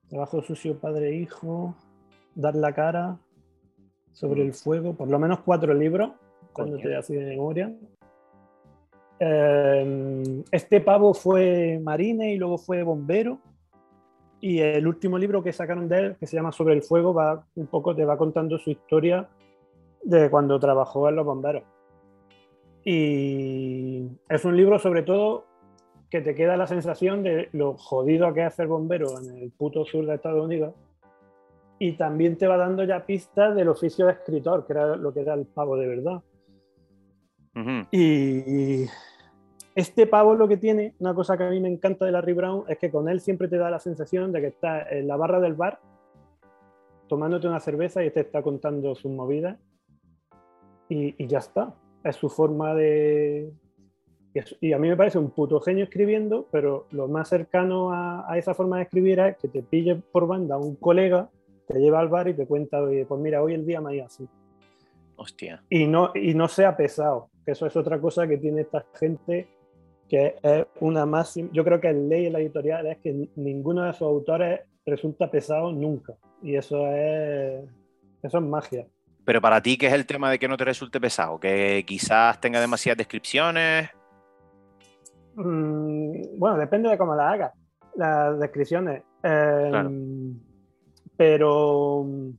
Trabajo 0.09 0.43
Sucio, 0.43 0.78
Padre 0.78 1.11
e 1.11 1.16
Hijo, 1.16 1.75
Dar 2.35 2.55
la 2.55 2.73
Cara, 2.73 3.19
sobre 4.12 4.43
el 4.43 4.55
fuego, 4.55 4.95
por 4.95 5.09
lo 5.09 5.19
menos 5.19 5.40
cuatro 5.40 5.75
libros, 5.75 6.11
cuando 6.52 6.78
te 6.78 6.97
así 6.97 7.14
de 7.14 7.26
memoria. 7.26 7.71
Em, 9.19 10.43
este 10.50 10.81
pavo 10.81 11.12
fue 11.12 11.78
marine 11.83 12.33
y 12.33 12.38
luego 12.38 12.57
fue 12.57 12.83
bombero. 12.83 13.38
Y 14.40 14.61
el 14.61 14.87
último 14.87 15.19
libro 15.19 15.43
que 15.43 15.52
sacaron 15.52 15.88
de 15.88 15.99
él, 15.99 16.16
que 16.19 16.26
se 16.26 16.37
llama 16.37 16.52
Sobre 16.52 16.75
el 16.75 16.83
fuego, 16.83 17.12
va 17.12 17.45
un 17.57 17.66
poco 17.66 17.95
te 17.95 18.07
va 18.07 18.16
contando 18.16 18.59
su 18.59 18.71
historia 18.71 19.28
de 20.07 20.31
cuando 20.31 20.59
trabajó 20.61 21.09
en 21.09 21.17
los 21.17 21.27
bomberos. 21.27 21.65
Y 22.85 24.09
es 24.29 24.45
un 24.45 24.57
libro 24.57 24.79
sobre 24.79 25.03
todo 25.03 25.45
que 26.09 26.21
te 26.21 26.37
queda 26.37 26.57
la 26.57 26.69
sensación 26.69 27.25
de 27.25 27.49
lo 27.53 27.77
jodido 27.77 28.33
que 28.33 28.47
es 28.47 28.59
el 28.61 28.69
bombero 28.69 29.19
en 29.21 29.37
el 29.37 29.51
puto 29.51 29.85
sur 29.85 30.07
de 30.07 30.15
Estados 30.15 30.45
Unidos 30.45 30.75
y 31.81 31.93
también 31.93 32.39
te 32.39 32.47
va 32.47 32.57
dando 32.57 32.85
ya 32.85 33.05
pistas 33.05 33.55
del 33.57 33.69
oficio 33.69 34.07
de 34.07 34.13
escritor, 34.13 34.65
que 34.65 34.73
era 34.73 34.97
lo 34.97 35.13
que 35.13 35.21
era 35.21 35.35
el 35.35 35.47
pavo 35.47 35.77
de 35.77 35.89
verdad. 35.89 36.23
y, 37.91 38.87
este 39.75 40.07
pavo 40.07 40.35
lo 40.35 40.49
que 40.49 40.57
tiene, 40.57 40.95
una 41.01 41.15
cosa 41.15 41.37
que 41.37 41.45
a 41.45 41.51
mí 41.51 41.61
me 41.61 41.69
encanta 41.69 42.07
de 42.07 42.13
Larry 42.13 42.33
Brown, 42.33 42.65
es 42.69 42.79
que 42.79 42.91
con 42.91 43.11
él 43.11 43.21
siempre 43.21 43.49
te 43.49 43.59
da 43.59 43.69
la 43.69 43.81
sensación 43.81 44.33
de 44.33 44.41
que 44.41 44.47
estás 44.47 44.87
en 44.91 45.07
la 45.07 45.17
barra 45.17 45.39
del 45.39 45.53
bar 45.53 45.81
tomándote 47.09 47.47
una 47.47 47.61
cerveza 47.61 48.03
y 48.03 48.11
te 48.11 48.21
está 48.21 48.43
contando 48.43 48.95
sus 48.95 49.13
movidas 49.13 49.59
y, 50.88 51.26
ya 51.26 51.38
está. 51.38 51.75
Es 52.05 52.16
su 52.16 52.28
forma 52.28 52.75
de... 52.75 53.52
Y 54.61 54.75
a 54.75 54.78
mí 54.78 54.88
me 54.88 54.97
parece 54.97 55.19
un 55.19 55.31
puto 55.31 55.61
genio 55.61 55.85
escribiendo, 55.85 56.47
pero 56.52 56.87
lo 56.90 57.09
más 57.09 57.28
cercano 57.28 57.90
a, 57.93 58.31
a 58.31 58.37
esa 58.37 58.52
forma 58.52 58.76
de 58.76 58.83
escribir 58.83 59.19
es 59.21 59.38
que 59.38 59.49
te 59.49 59.62
pille 59.62 59.97
por 60.12 60.26
banda 60.26 60.59
un 60.59 60.76
colega 60.76 61.31
te 61.66 61.78
lleva 61.78 62.00
al 62.00 62.09
bar 62.09 62.28
y 62.28 62.35
te 62.35 62.47
cuenta, 62.47 62.81
pues 62.81 63.21
mira, 63.21 63.43
hoy 63.43 63.55
el 63.55 63.66
día 63.66 63.81
me 63.81 63.90
ha 63.90 63.95
ido 63.95 64.07
así. 64.07 64.26
Hostia. 65.16 65.62
Y 65.69 65.87
no, 65.87 66.12
y 66.14 66.35
no 66.35 66.49
sea 66.49 66.76
pesado, 66.76 67.31
que 67.45 67.52
eso 67.52 67.66
es 67.66 67.76
otra 67.76 68.00
cosa 68.00 68.26
que 68.26 68.38
tiene 68.38 68.62
esta 68.62 68.85
gente, 68.95 69.49
que 70.09 70.37
es 70.43 70.66
una 70.81 71.07
máxima, 71.07 71.49
yo 71.52 71.64
creo 71.64 71.81
que 71.81 71.88
el 71.88 72.09
ley 72.09 72.26
en 72.26 72.35
la 72.35 72.40
editorial 72.40 72.87
es 72.87 72.99
que 72.99 73.28
ninguno 73.35 73.83
de 73.85 73.93
sus 73.93 74.02
autores 74.02 74.61
resulta 74.85 75.31
pesado 75.31 75.73
nunca. 75.73 76.14
Y 76.43 76.55
eso 76.55 76.87
es, 76.93 77.64
eso 78.23 78.38
es 78.38 78.45
magia. 78.45 78.87
Pero 79.26 79.40
para 79.40 79.61
ti, 79.61 79.76
¿qué 79.76 79.88
es 79.88 79.92
el 79.92 80.06
tema 80.06 80.30
de 80.30 80.38
que 80.38 80.47
no 80.47 80.56
te 80.56 80.64
resulte 80.64 81.00
pesado? 81.00 81.40
¿Que 81.40 81.85
quizás 81.85 82.40
tenga 82.40 82.61
demasiadas 82.61 82.99
descripciones? 82.99 83.90
Mm, 85.35 86.38
bueno, 86.38 86.56
depende 86.56 86.88
de 86.88 86.97
cómo 86.97 87.16
la 87.16 87.33
hagas. 87.33 87.52
Las 87.97 88.38
descripciones. 88.38 89.02
Em, 89.25 90.38
pero 91.16 92.04
mm, 92.06 92.30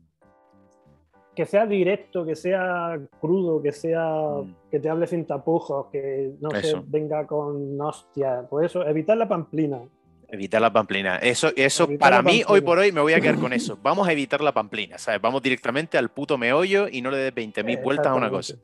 que 1.35 1.45
sea 1.45 1.65
directo, 1.65 2.25
que 2.25 2.37
sea 2.37 2.97
crudo, 3.19 3.61
que 3.61 3.73
sea 3.73 4.05
mm. 4.41 4.55
que 4.71 4.79
te 4.79 4.89
hable 4.89 5.07
sin 5.07 5.25
tapujos, 5.25 5.87
que 5.87 6.35
no 6.39 6.51
se 6.51 6.81
venga 6.85 7.27
con 7.27 7.79
hostia, 7.81 8.47
pues 8.49 8.67
eso, 8.67 8.87
evitar 8.87 9.17
la 9.17 9.27
pamplina. 9.27 9.81
Evitar 10.29 10.61
la 10.61 10.73
pamplina. 10.73 11.17
Eso, 11.17 11.51
eso 11.55 11.87
para 11.97 12.21
mí, 12.21 12.43
hoy 12.47 12.61
por 12.61 12.77
hoy, 12.79 12.91
me 12.91 12.99
voy 12.99 13.13
a 13.13 13.21
quedar 13.21 13.39
con 13.39 13.53
eso. 13.53 13.79
Vamos 13.81 14.07
a 14.07 14.11
evitar 14.11 14.41
la 14.41 14.51
pamplina, 14.51 14.97
¿sabes? 14.97 15.21
Vamos 15.21 15.41
directamente 15.41 15.97
al 15.97 16.09
puto 16.09 16.37
meollo 16.37 16.87
y 16.89 17.01
no 17.01 17.11
le 17.11 17.17
des 17.17 17.33
20.000 17.33 17.81
vueltas 17.81 18.07
a 18.07 18.15
una 18.15 18.29
cosa. 18.29 18.55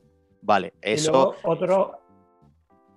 Vale, 0.42 0.74
eso. 0.82 1.36
otro, 1.44 2.00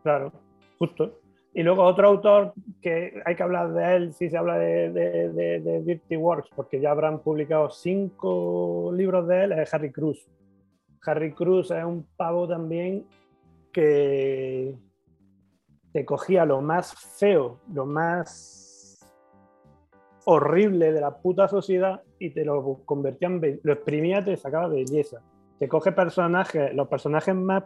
claro, 0.03 0.33
justo. 0.79 1.21
Y 1.55 1.63
luego 1.63 1.85
otro 1.85 2.09
autor 2.09 2.53
que 2.83 3.23
hay 3.25 3.35
que 3.35 3.43
hablar 3.43 3.73
de 3.73 3.97
él 3.97 4.13
si 4.13 4.29
se 4.29 4.37
habla 4.37 4.59
de, 4.59 4.91
de, 4.91 5.83
Dirty 5.85 6.17
Works, 6.17 6.51
porque 6.55 6.81
ya 6.81 6.91
habrán 6.91 7.21
publicado 7.21 7.71
cinco 7.71 8.93
libros 8.95 9.27
de 9.27 9.45
él, 9.45 9.53
es 9.53 9.73
Harry 9.73 9.91
Cruz. 9.91 10.29
Harry 11.07 11.33
Cruz 11.33 11.71
es 11.71 11.83
un 11.83 12.07
pavo 12.17 12.47
también 12.47 13.07
que 13.73 14.75
te 15.97 16.05
cogía 16.05 16.45
lo 16.45 16.61
más 16.61 16.95
feo, 17.19 17.59
lo 17.73 17.87
más 17.87 19.01
horrible 20.27 20.93
de 20.93 21.01
la 21.01 21.23
puta 21.23 21.49
sociedad 21.49 22.03
y 22.19 22.35
te 22.35 22.45
lo 22.45 22.83
convertía 22.85 23.29
en... 23.29 23.61
lo 23.63 23.73
exprimía, 23.73 24.23
te 24.23 24.37
sacaba 24.37 24.69
belleza. 24.69 25.23
Te 25.59 25.69
coge 25.69 25.93
personajes, 25.93 26.75
los 26.75 26.87
personajes 26.89 27.35
más 27.35 27.65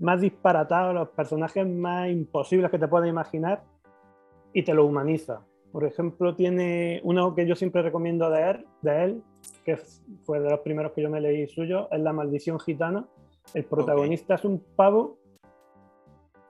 más 0.00 0.20
disparatados, 0.20 0.92
los 0.92 1.10
personajes 1.10 1.64
más 1.64 2.10
imposibles 2.10 2.72
que 2.72 2.78
te 2.80 2.88
puedas 2.88 3.08
imaginar 3.08 3.62
y 4.52 4.64
te 4.64 4.74
lo 4.74 4.84
humaniza. 4.84 5.46
Por 5.70 5.84
ejemplo, 5.84 6.34
tiene 6.34 7.00
uno 7.04 7.36
que 7.36 7.46
yo 7.46 7.54
siempre 7.54 7.82
recomiendo 7.82 8.30
de 8.30 8.50
él, 8.50 8.66
de 8.82 9.04
él 9.04 9.22
que 9.64 9.76
fue 10.24 10.40
de 10.40 10.50
los 10.50 10.58
primeros 10.58 10.90
que 10.90 11.02
yo 11.02 11.08
me 11.08 11.20
leí 11.20 11.46
suyo, 11.46 11.88
es 11.92 12.00
La 12.00 12.12
Maldición 12.12 12.58
Gitana. 12.58 13.06
El 13.54 13.64
protagonista 13.64 14.34
es 14.34 14.44
un 14.44 14.60
pavo. 14.74 15.18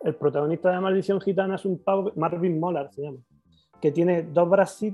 El 0.02 0.14
protagonista 0.14 0.70
de 0.70 0.80
Maldición 0.80 1.20
Gitana 1.20 1.56
es 1.56 1.64
un 1.64 1.78
pavo, 1.82 2.12
Marvin 2.16 2.58
Molar 2.58 2.90
se 2.92 3.02
llama, 3.02 3.18
que 3.80 3.90
tiene 3.90 4.22
dos 4.22 4.48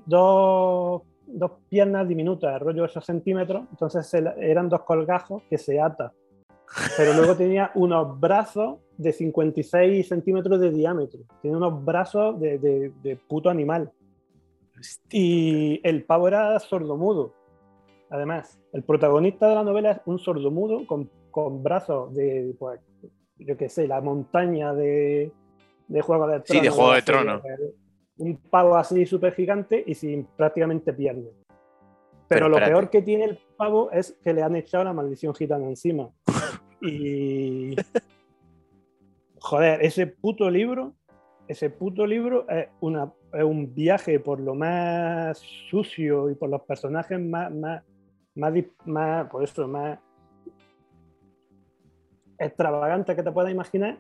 dos, 0.06 1.02
dos 1.26 1.50
piernas 1.68 2.08
diminutas, 2.08 2.60
rollo 2.60 2.84
8 2.84 3.00
centímetros. 3.00 3.64
Entonces 3.70 4.12
eran 4.14 4.68
dos 4.68 4.82
colgajos 4.82 5.42
que 5.48 5.58
se 5.58 5.80
ata 5.80 6.12
pero 6.96 7.14
luego 7.14 7.36
tenía 7.36 7.70
unos 7.74 8.18
brazos 8.18 8.78
de 8.96 9.12
56 9.12 10.06
centímetros 10.06 10.60
de 10.60 10.70
diámetro. 10.70 11.20
Tiene 11.42 11.56
unos 11.56 11.84
brazos 11.84 12.38
de, 12.40 13.18
puto 13.28 13.50
animal. 13.50 13.92
Y 15.10 15.80
el 15.82 16.04
pavo 16.04 16.28
era 16.28 16.58
sordomudo. 16.60 17.32
Además, 18.10 18.60
el 18.72 18.82
protagonista 18.82 19.48
de 19.48 19.54
la 19.54 19.64
novela 19.64 19.92
es 19.92 20.00
un 20.04 20.18
sordomudo 20.18 20.86
con, 20.86 21.10
con 21.30 21.62
brazos 21.62 22.14
de, 22.14 22.54
pues, 22.58 22.80
yo 23.44 23.56
qué 23.56 23.68
sé, 23.68 23.86
la 23.86 24.00
montaña 24.00 24.74
de, 24.74 25.32
de 25.88 26.00
Juego 26.00 26.26
de 26.26 26.40
Tronos. 26.40 26.48
Sí, 26.48 26.60
de 26.60 26.70
Juego 26.70 26.92
de 26.92 27.02
Tronos. 27.02 27.42
Un 28.16 28.36
pavo 28.36 28.76
así 28.76 29.06
súper 29.06 29.34
gigante 29.34 29.82
y 29.86 29.94
sin 29.94 30.24
prácticamente 30.24 30.92
piernas. 30.92 31.32
Pero, 32.28 32.48
lo 32.48 32.56
peor 32.56 32.90
que 32.90 33.02
tiene 33.02 33.24
el 33.24 33.38
pavo 33.56 33.90
es 33.90 34.16
que 34.22 34.32
le 34.32 34.42
han 34.42 34.56
echado 34.56 34.84
la 34.84 34.92
maldición 34.92 35.34
gitana 35.34 35.66
encima. 35.66 36.10
Y. 36.80 37.76
Joder, 39.40 39.84
ese 39.84 40.06
puto 40.06 40.48
libro, 40.48 40.94
ese 41.48 41.68
puto 41.68 42.06
libro 42.06 42.48
es, 42.48 42.68
una, 42.80 43.12
es 43.32 43.44
un 43.44 43.74
viaje 43.74 44.18
por 44.18 44.40
lo 44.40 44.54
más 44.54 45.38
sucio 45.68 46.30
y 46.30 46.34
por 46.34 46.48
los 46.48 46.62
personajes 46.62 47.20
más, 47.20 47.52
más, 47.52 47.82
más, 48.86 49.28
por 49.28 49.44
eso, 49.44 49.68
más 49.68 49.98
extravagante 52.38 53.16
que 53.16 53.22
te 53.22 53.32
puedas 53.32 53.50
imaginar. 53.50 53.98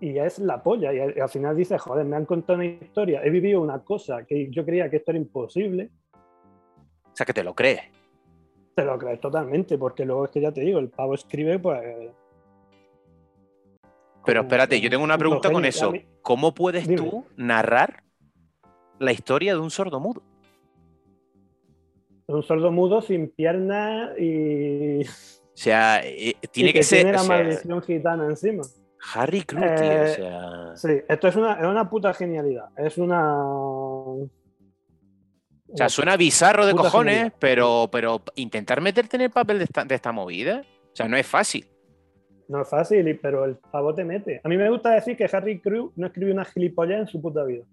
y 0.00 0.16
es 0.18 0.38
la 0.38 0.62
polla. 0.62 0.92
Y 0.92 1.20
al, 1.20 1.28
final 1.28 1.56
dices, 1.56 1.80
joder, 1.80 2.06
me 2.06 2.16
han 2.16 2.24
contado 2.24 2.58
una 2.58 2.66
historia, 2.66 3.20
he 3.24 3.30
vivido 3.30 3.60
una 3.60 3.82
cosa 3.82 4.24
que 4.24 4.48
yo 4.50 4.64
creía 4.64 4.88
que 4.88 4.96
esto 4.96 5.10
era 5.10 5.18
imposible. 5.18 5.90
O 6.14 7.16
sea, 7.16 7.26
que 7.26 7.34
te 7.34 7.42
lo 7.42 7.54
crees. 7.54 7.80
Te 8.74 8.84
lo 8.84 8.96
crees 8.96 9.20
totalmente, 9.20 9.76
porque 9.76 10.04
luego 10.04 10.26
es 10.26 10.30
que 10.30 10.40
ya 10.40 10.52
te 10.52 10.60
digo, 10.60 10.78
el 10.78 10.88
pavo 10.88 11.14
escribe, 11.14 11.58
pues. 11.58 12.12
Pero 14.24 14.42
espérate, 14.42 14.80
yo 14.80 14.90
tengo 14.90 15.02
una 15.04 15.18
pregunta 15.18 15.50
con 15.50 15.64
eso. 15.64 15.92
¿Cómo 16.22 16.54
puedes 16.54 16.86
tú 16.94 17.24
narrar 17.36 18.04
la 18.98 19.10
historia 19.10 19.54
de 19.54 19.60
un 19.60 19.70
sordo 19.70 20.00
mudo? 20.00 20.22
Un 22.26 22.42
sordo 22.42 22.70
mudo 22.70 23.00
sin 23.00 23.30
piernas 23.30 24.18
y. 24.18 25.00
O 25.58 25.60
sea, 25.60 26.00
eh, 26.04 26.36
tiene 26.52 26.72
que, 26.72 26.84
ser. 26.84 27.02
Tiene 27.02 27.18
la 27.18 27.24
maldición 27.24 27.82
gitana 27.82 28.26
encima. 28.26 28.62
Harry 29.12 29.42
Cruz, 29.42 29.60
o 29.60 29.66
eh, 29.66 30.14
sea. 30.14 30.76
Sí, 30.76 31.02
esto 31.08 31.26
es 31.26 31.34
una, 31.34 31.54
es 31.54 31.66
una 31.66 31.90
puta 31.90 32.14
genialidad. 32.14 32.66
Es 32.76 32.96
una. 32.96 33.42
O 33.44 34.30
sea, 35.74 35.88
suena 35.88 36.16
bizarro 36.16 36.64
de 36.64 36.74
cojones, 36.74 37.32
pero, 37.40 37.88
pero 37.90 38.22
intentar 38.36 38.80
meterte 38.80 39.16
en 39.16 39.22
el 39.22 39.30
papel 39.30 39.58
de 39.58 39.64
esta, 39.64 39.84
de 39.84 39.96
esta 39.96 40.12
movida, 40.12 40.62
o 40.62 40.96
sea, 40.96 41.08
no 41.08 41.16
es 41.16 41.26
fácil. 41.26 41.66
No 42.46 42.62
es 42.62 42.68
fácil, 42.68 43.18
pero 43.20 43.44
el 43.44 43.56
pavo 43.56 43.92
te 43.92 44.04
mete. 44.04 44.40
A 44.44 44.48
mí 44.48 44.56
me 44.56 44.70
gusta 44.70 44.90
decir 44.90 45.16
que 45.16 45.28
Harry 45.30 45.58
Crew 45.58 45.92
no 45.96 46.06
escribió 46.06 46.32
una 46.32 46.44
gilipollas 46.44 47.00
en 47.00 47.08
su 47.08 47.20
puta 47.20 47.42
vida. 47.42 47.64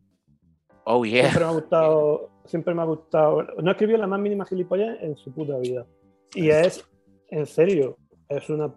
Oh, 0.85 1.05
yeah. 1.05 1.21
Siempre 1.21 1.43
me 1.43 1.51
ha 1.51 1.53
gustado, 1.53 2.29
siempre 2.45 2.73
me 2.73 2.81
ha 2.81 2.85
gustado. 2.85 3.43
No 3.61 3.69
escribió 3.69 3.95
la 3.97 4.07
más 4.07 4.19
mínima 4.19 4.43
gilipollas 4.43 4.97
en 5.01 5.15
su 5.15 5.31
puta 5.31 5.59
vida. 5.59 5.85
Y 6.33 6.49
es, 6.49 6.83
en 7.29 7.45
serio, 7.45 7.97
es 8.29 8.49
una. 8.49 8.73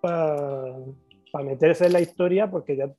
para 0.00 1.44
meterse 1.44 1.86
en 1.86 1.92
la 1.92 2.00
historia, 2.00 2.50
porque 2.50 2.76
ya. 2.76 2.92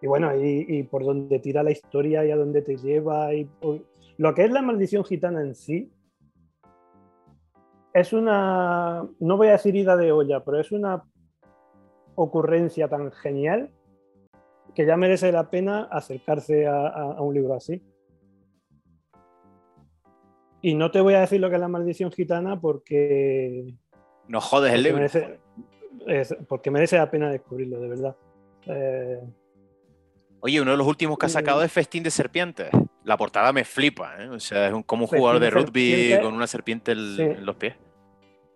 y 0.00 0.06
bueno, 0.06 0.32
y, 0.36 0.82
por 0.84 1.04
donde 1.04 1.38
tira 1.38 1.62
la 1.62 1.70
historia 1.70 2.24
y 2.24 2.30
a 2.30 2.36
dónde 2.36 2.62
te 2.62 2.76
lleva. 2.76 3.34
Y, 3.34 3.50
lo 4.16 4.34
que 4.34 4.44
es 4.44 4.50
la 4.50 4.62
maldición 4.62 5.04
gitana 5.04 5.42
en 5.42 5.54
sí, 5.54 5.92
es 7.92 8.12
una. 8.12 9.08
No 9.20 9.36
voy 9.36 9.48
a 9.48 9.52
decir 9.52 9.74
ida 9.76 9.96
de 9.96 10.12
olla, 10.12 10.44
pero 10.44 10.60
es 10.60 10.72
una 10.72 11.04
ocurrencia 12.14 12.88
tan 12.88 13.12
genial 13.12 13.70
que 14.74 14.86
ya 14.86 14.96
merece 14.96 15.32
la 15.32 15.50
pena 15.50 15.88
acercarse 15.90 16.66
a, 16.66 17.20
un 17.20 17.34
libro 17.34 17.54
así. 17.54 17.82
Y 20.60 20.74
no 20.74 20.90
te 20.90 21.00
voy 21.00 21.14
a 21.14 21.20
decir 21.20 21.40
lo 21.40 21.48
que 21.48 21.54
es 21.54 21.60
la 21.60 21.68
maldición 21.68 22.10
gitana 22.10 22.60
porque. 22.60 23.74
No 24.26 24.40
jodes 24.40 24.72
el 24.74 24.82
libro 24.82 25.06
porque 26.48 26.70
merece 26.70 26.96
la 26.96 27.10
pena 27.10 27.30
descubrirlo, 27.30 27.80
de 27.80 27.88
verdad. 27.88 28.16
Eh, 28.66 29.20
Oye, 30.40 30.60
uno 30.60 30.70
de 30.70 30.76
los 30.76 30.86
últimos 30.86 31.18
que 31.18 31.26
ha 31.26 31.28
sacado 31.28 31.62
es 31.62 31.72
Festín 31.72 32.02
de 32.02 32.10
Serpientes. 32.10 32.68
La 33.04 33.16
portada 33.16 33.52
me 33.52 33.64
flipa, 33.64 34.14
¿eh? 34.22 34.28
O 34.28 34.38
sea, 34.38 34.68
es 34.68 34.72
un, 34.72 34.82
como 34.82 35.04
un 35.04 35.08
jugador 35.08 35.40
de 35.40 35.50
rugby 35.50 36.18
con 36.22 36.34
una 36.34 36.46
serpiente 36.46 36.92
en 36.92 37.44
los 37.44 37.56
pies. 37.56 37.74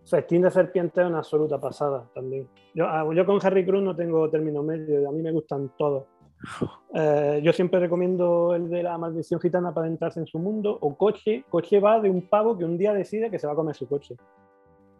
Festín 0.04 0.42
de 0.42 0.50
Serpientes 0.50 1.02
es 1.02 1.08
una 1.08 1.18
absoluta 1.18 1.60
pasada 1.60 2.08
también. 2.14 2.48
Yo, 2.74 2.86
ah, 2.86 3.04
yo 3.14 3.26
con 3.26 3.38
Harry 3.44 3.64
Cruz 3.64 3.82
no 3.82 3.96
tengo 3.96 4.28
término 4.30 4.62
medio, 4.62 5.08
a 5.08 5.12
mí 5.12 5.22
me 5.22 5.32
gustan 5.32 5.72
todos. 5.76 6.04
Eh, 6.94 7.40
yo 7.42 7.54
siempre 7.54 7.80
recomiendo 7.80 8.54
el 8.54 8.68
de 8.68 8.82
la 8.82 8.98
maldición 8.98 9.40
gitana 9.40 9.72
para 9.72 9.86
entrarse 9.86 10.20
en 10.20 10.26
su 10.26 10.38
mundo, 10.38 10.76
o 10.78 10.94
Coche. 10.94 11.42
Coche 11.48 11.80
va 11.80 11.98
de 11.98 12.10
un 12.10 12.28
pavo 12.28 12.58
que 12.58 12.66
un 12.66 12.76
día 12.76 12.92
decide 12.92 13.30
que 13.30 13.38
se 13.38 13.46
va 13.46 13.54
a 13.54 13.56
comer 13.56 13.74
su 13.74 13.88
coche. 13.88 14.14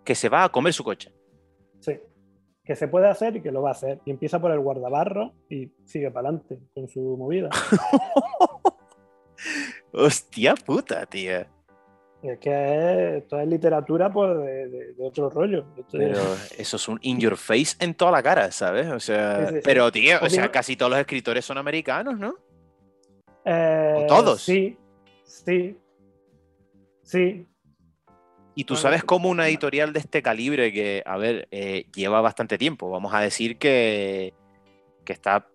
Que 0.03 0.15
se 0.15 0.31
va 0.31 0.45
a 0.45 0.49
comer 0.49 0.73
su 0.73 0.85
coche. 0.85 1.13
Sí 1.81 2.01
que 2.65 2.77
se 2.77 2.89
puede 2.89 3.09
hacer 3.09 3.37
y 3.37 3.43
que 3.43 3.51
lo 3.51 3.63
va 3.63 3.71
a 3.71 3.73
hacer. 3.73 4.01
Y 4.05 4.11
empieza 4.11 4.41
por 4.41 4.53
el 4.53 4.61
guardabarro 4.61 5.33
y 5.49 5.73
sigue 5.85 6.11
para 6.11 6.29
adelante 6.29 6.61
con 6.75 6.89
su 6.89 7.17
movida. 7.17 7.51
Hostia 9.93 10.55
puta, 10.55 11.05
tía. 11.07 11.49
Es 12.23 12.39
que 12.39 13.17
esto 13.19 13.41
es 13.41 13.49
literatura 13.49 14.13
pues, 14.13 14.37
de, 14.39 14.95
otro 15.01 15.29
rollo. 15.29 15.65
pero 15.91 16.21
eso 16.57 16.77
es 16.77 16.89
un 16.89 16.99
in 17.03 17.19
your 17.19 17.37
face 17.37 17.77
en 17.81 17.95
toda 17.95 18.13
la 18.13 18.23
cara, 18.23 18.53
¿sabes? 18.53 18.87
O 18.89 19.01
sea, 19.01 19.51
pero 19.65 19.91
tío, 19.91 20.19
o 20.23 20.31
sea, 20.31 20.51
casi 20.51 20.77
todos 20.77 20.91
los 20.91 21.01
escritores 21.01 21.45
son 21.45 21.59
americanos, 21.59 22.19
¿no? 22.19 22.37
Eh, 23.45 24.07
todos? 24.09 24.41
Sí, 24.43 24.79
sí. 25.25 25.77
Sí, 27.03 27.47
y 28.55 28.65
tú 28.65 28.77
sabes 28.77 29.03
cómo 29.03 29.31
una 29.31 29.49
editorial 29.49 29.93
de 29.93 30.01
este 30.01 30.23
calibre, 30.23 30.73
que, 30.73 31.03
a 31.07 31.17
ver, 31.17 31.49
eh, 31.51 31.87
lleva 31.95 32.21
bastante 32.21 32.59
tiempo, 32.59 32.91
vamos 32.91 33.15
a 33.15 33.21
decir 33.21 33.57
que, 33.57 34.35
que 35.05 35.13
está, 35.15 35.47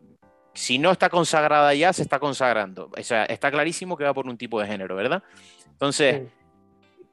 si 0.54 0.80
no 0.80 0.92
está 0.92 1.10
consagrada 1.10 1.74
ya, 1.76 1.94
se 1.94 2.02
está 2.02 2.20
consagrando. 2.20 2.90
O 2.98 3.04
sea, 3.04 3.26
está 3.26 3.52
clarísimo 3.52 3.98
que 3.98 4.04
va 4.04 4.14
por 4.14 4.26
un 4.28 4.38
tipo 4.38 4.60
de 4.60 4.68
género, 4.68 4.96
¿verdad? 4.96 5.22
Entonces, 5.70 6.24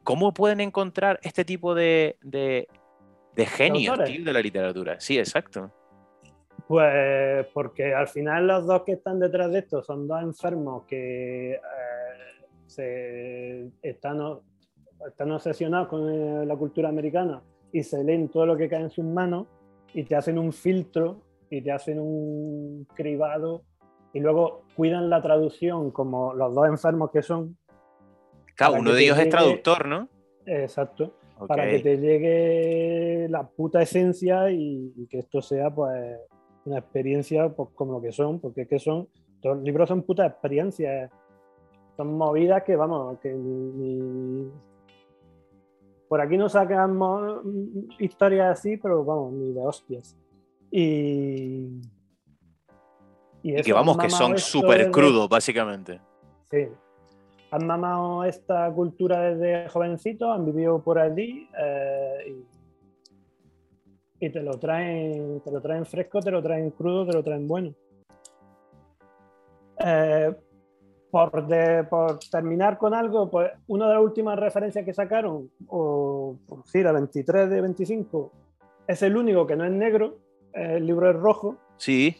¿cómo 0.04 0.32
pueden 0.32 0.60
encontrar 0.60 1.18
este 1.22 1.44
tipo 1.44 1.74
de, 1.74 2.16
de, 2.22 2.68
de 3.34 3.46
genios 3.46 3.98
de 3.98 4.32
la 4.32 4.40
literatura? 4.40 5.00
Sí, 5.00 5.18
exacto. 5.18 5.72
Pues 6.68 7.46
porque 7.52 7.94
al 7.94 8.08
final 8.08 8.46
los 8.46 8.66
dos 8.66 8.82
que 8.82 8.92
están 8.92 9.18
detrás 9.18 9.50
de 9.50 9.58
esto 9.58 9.82
son 9.82 10.06
dos 10.08 10.22
enfermos 10.22 10.84
que 10.84 11.54
eh, 11.54 11.60
se 12.66 13.70
están 13.82 14.40
están 15.06 15.32
obsesionados 15.32 15.88
con 15.88 16.10
eh, 16.10 16.46
la 16.46 16.56
cultura 16.56 16.88
americana 16.88 17.42
y 17.72 17.82
se 17.82 18.02
leen 18.02 18.28
todo 18.28 18.46
lo 18.46 18.56
que 18.56 18.68
cae 18.68 18.80
en 18.80 18.90
sus 18.90 19.04
manos 19.04 19.46
y 19.92 20.04
te 20.04 20.16
hacen 20.16 20.38
un 20.38 20.52
filtro 20.52 21.20
y 21.50 21.60
te 21.60 21.72
hacen 21.72 22.00
un 22.00 22.86
cribado 22.94 23.62
y 24.12 24.20
luego 24.20 24.62
cuidan 24.76 25.10
la 25.10 25.20
traducción 25.20 25.90
como 25.90 26.32
los 26.34 26.54
dos 26.54 26.66
enfermos 26.68 27.10
que 27.10 27.22
son. 27.22 27.58
Claro, 28.54 28.74
uno 28.80 28.92
de 28.92 29.02
ellos 29.02 29.18
es 29.18 29.28
traductor, 29.28 29.86
¿no? 29.86 30.08
Exacto. 30.46 31.16
Para 31.48 31.68
que 31.68 31.80
te 31.80 31.96
llegue 31.98 33.26
la 33.28 33.46
puta 33.46 33.82
esencia 33.82 34.50
y, 34.50 35.06
que 35.10 35.18
esto 35.18 35.42
sea 35.42 35.74
pues 35.74 36.20
una 36.64 36.78
experiencia 36.78 37.48
pues, 37.48 37.70
como 37.74 37.94
lo 37.94 38.00
que 38.00 38.12
son, 38.12 38.40
porque 38.40 38.62
es 38.62 38.68
que 38.68 38.78
son, 38.78 39.08
los 39.42 39.60
libros 39.62 39.88
son 39.88 40.02
putas 40.02 40.30
experiencias, 40.30 41.10
son 41.96 42.16
movidas 42.16 42.62
que 42.62 42.76
vamos, 42.76 43.18
que 43.18 43.32
ni, 43.32 44.50
por 46.08 46.20
aquí 46.20 46.36
no 46.36 46.48
sacamos 46.48 47.42
historias 47.98 48.58
así, 48.58 48.76
pero 48.76 49.04
vamos, 49.04 49.32
ni 49.32 49.52
de 49.52 49.60
hostias. 49.60 50.16
Y. 50.70 51.80
Y, 53.42 53.62
que 53.62 53.72
vamos, 53.72 53.98
que 53.98 54.08
son 54.08 54.38
súper 54.38 54.90
crudos, 54.90 55.28
básicamente. 55.28 56.00
Sí. 56.50 56.68
Han 57.54 57.68
mamado 57.68 58.24
esta 58.24 58.68
cultura 58.72 59.20
desde 59.20 59.68
jovencito, 59.68 60.32
han 60.32 60.44
vivido 60.44 60.82
por 60.82 60.98
allí 60.98 61.48
eh, 61.56 62.34
y, 64.18 64.28
te 64.28 64.42
lo 64.42 64.58
traen, 64.58 65.40
te 65.40 65.52
lo 65.52 65.60
traen 65.60 65.86
fresco, 65.86 66.18
te 66.18 66.32
lo 66.32 66.42
traen 66.42 66.70
crudo, 66.70 67.06
te 67.06 67.12
lo 67.12 67.22
traen 67.22 67.46
bueno. 67.46 67.72
Eh, 69.78 70.34
por, 71.12 71.46
terminar 72.28 72.76
con 72.76 72.92
algo, 72.92 73.30
pues 73.30 73.52
una 73.68 73.86
de 73.86 73.94
las 73.94 74.02
últimas 74.02 74.36
referencias 74.36 74.84
que 74.84 74.92
sacaron, 74.92 75.48
o 75.68 76.36
sí, 76.64 76.82
la 76.82 76.90
23 76.90 77.48
de 77.50 77.60
25, 77.60 78.32
es 78.88 79.00
el 79.02 79.16
único 79.16 79.46
que 79.46 79.54
no 79.54 79.64
es 79.64 79.70
negro, 79.70 80.18
el 80.52 80.84
libro 80.84 81.08
es 81.08 81.14
rojo. 81.14 81.56
Sí. 81.76 82.16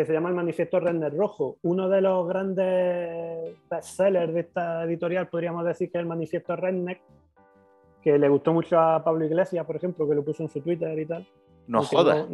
Que 0.00 0.06
se 0.06 0.14
llama 0.14 0.30
El 0.30 0.34
Manifiesto 0.34 0.80
Renner 0.80 1.14
Rojo. 1.14 1.58
Uno 1.60 1.90
de 1.90 2.00
los 2.00 2.26
grandes 2.26 3.54
bestsellers 3.70 4.32
de 4.32 4.40
esta 4.40 4.84
editorial, 4.84 5.28
podríamos 5.28 5.62
decir 5.66 5.92
que 5.92 5.98
es 5.98 6.00
el 6.00 6.08
Manifiesto 6.08 6.56
Redneck, 6.56 7.02
que 8.00 8.18
le 8.18 8.30
gustó 8.30 8.54
mucho 8.54 8.80
a 8.80 9.04
Pablo 9.04 9.26
Iglesias, 9.26 9.66
por 9.66 9.76
ejemplo, 9.76 10.08
que 10.08 10.14
lo 10.14 10.24
puso 10.24 10.42
en 10.42 10.48
su 10.48 10.62
Twitter 10.62 10.98
y 10.98 11.04
tal. 11.04 11.28
No 11.66 11.82
jodas. 11.82 12.26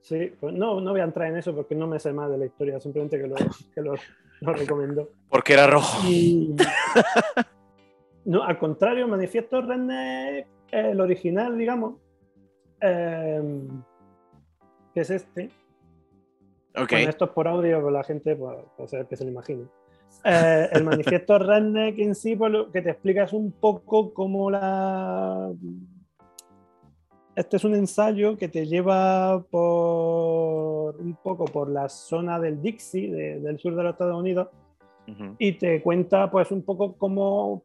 sí, 0.00 0.32
pues 0.40 0.54
no, 0.54 0.80
no 0.80 0.92
voy 0.92 1.02
a 1.02 1.04
entrar 1.04 1.28
en 1.28 1.36
eso 1.36 1.54
porque 1.54 1.74
no 1.74 1.86
me 1.86 2.00
sé 2.00 2.10
más 2.14 2.30
de 2.30 2.38
la 2.38 2.46
historia, 2.46 2.80
simplemente 2.80 3.20
que 3.20 3.26
lo, 3.26 3.34
que 3.34 3.82
lo, 3.82 3.96
lo 4.40 4.52
recomiendo. 4.54 5.10
Porque 5.28 5.52
era 5.52 5.66
rojo. 5.66 6.08
no, 8.24 8.44
al 8.44 8.58
contrario, 8.58 9.06
Manifiesto 9.06 9.60
René, 9.60 10.46
el 10.70 10.98
original, 11.02 11.58
digamos, 11.58 11.96
em, 12.80 13.68
que 14.94 15.02
es 15.02 15.10
este. 15.10 15.50
Ok. 16.76 16.92
esto 16.92 17.26
es 17.26 17.30
por 17.30 17.48
audio, 17.48 17.78
pero 17.78 17.90
la 17.90 18.04
gente 18.04 18.36
pues, 18.36 18.56
puede 18.76 19.06
que 19.06 19.16
se 19.16 19.24
lo 19.24 19.30
imagine. 19.30 19.64
Eh, 20.24 20.68
el 20.72 20.84
manifiesto 20.84 21.38
Redneck 21.38 21.98
en 21.98 22.14
sí, 22.14 22.36
pues, 22.36 22.52
lo 22.52 22.70
que 22.70 22.82
te 22.82 22.90
explica 22.90 23.24
es 23.24 23.32
un 23.32 23.52
poco 23.52 24.12
cómo 24.14 24.50
la 24.50 25.52
este 27.36 27.56
es 27.56 27.64
un 27.64 27.74
ensayo 27.74 28.36
que 28.36 28.48
te 28.48 28.66
lleva 28.66 29.42
por 29.50 30.96
un 31.00 31.16
poco 31.22 31.44
por 31.46 31.68
la 31.68 31.88
zona 31.88 32.38
del 32.38 32.62
Dixie, 32.62 33.10
del 33.40 33.58
sur 33.58 33.74
de 33.74 33.82
los 33.82 33.92
Estados 33.92 34.18
Unidos, 34.18 34.48
y 35.38 35.52
te 35.52 35.82
cuenta 35.82 36.30
pues 36.30 36.50
un 36.50 36.62
poco 36.62 36.96
cómo 36.96 37.62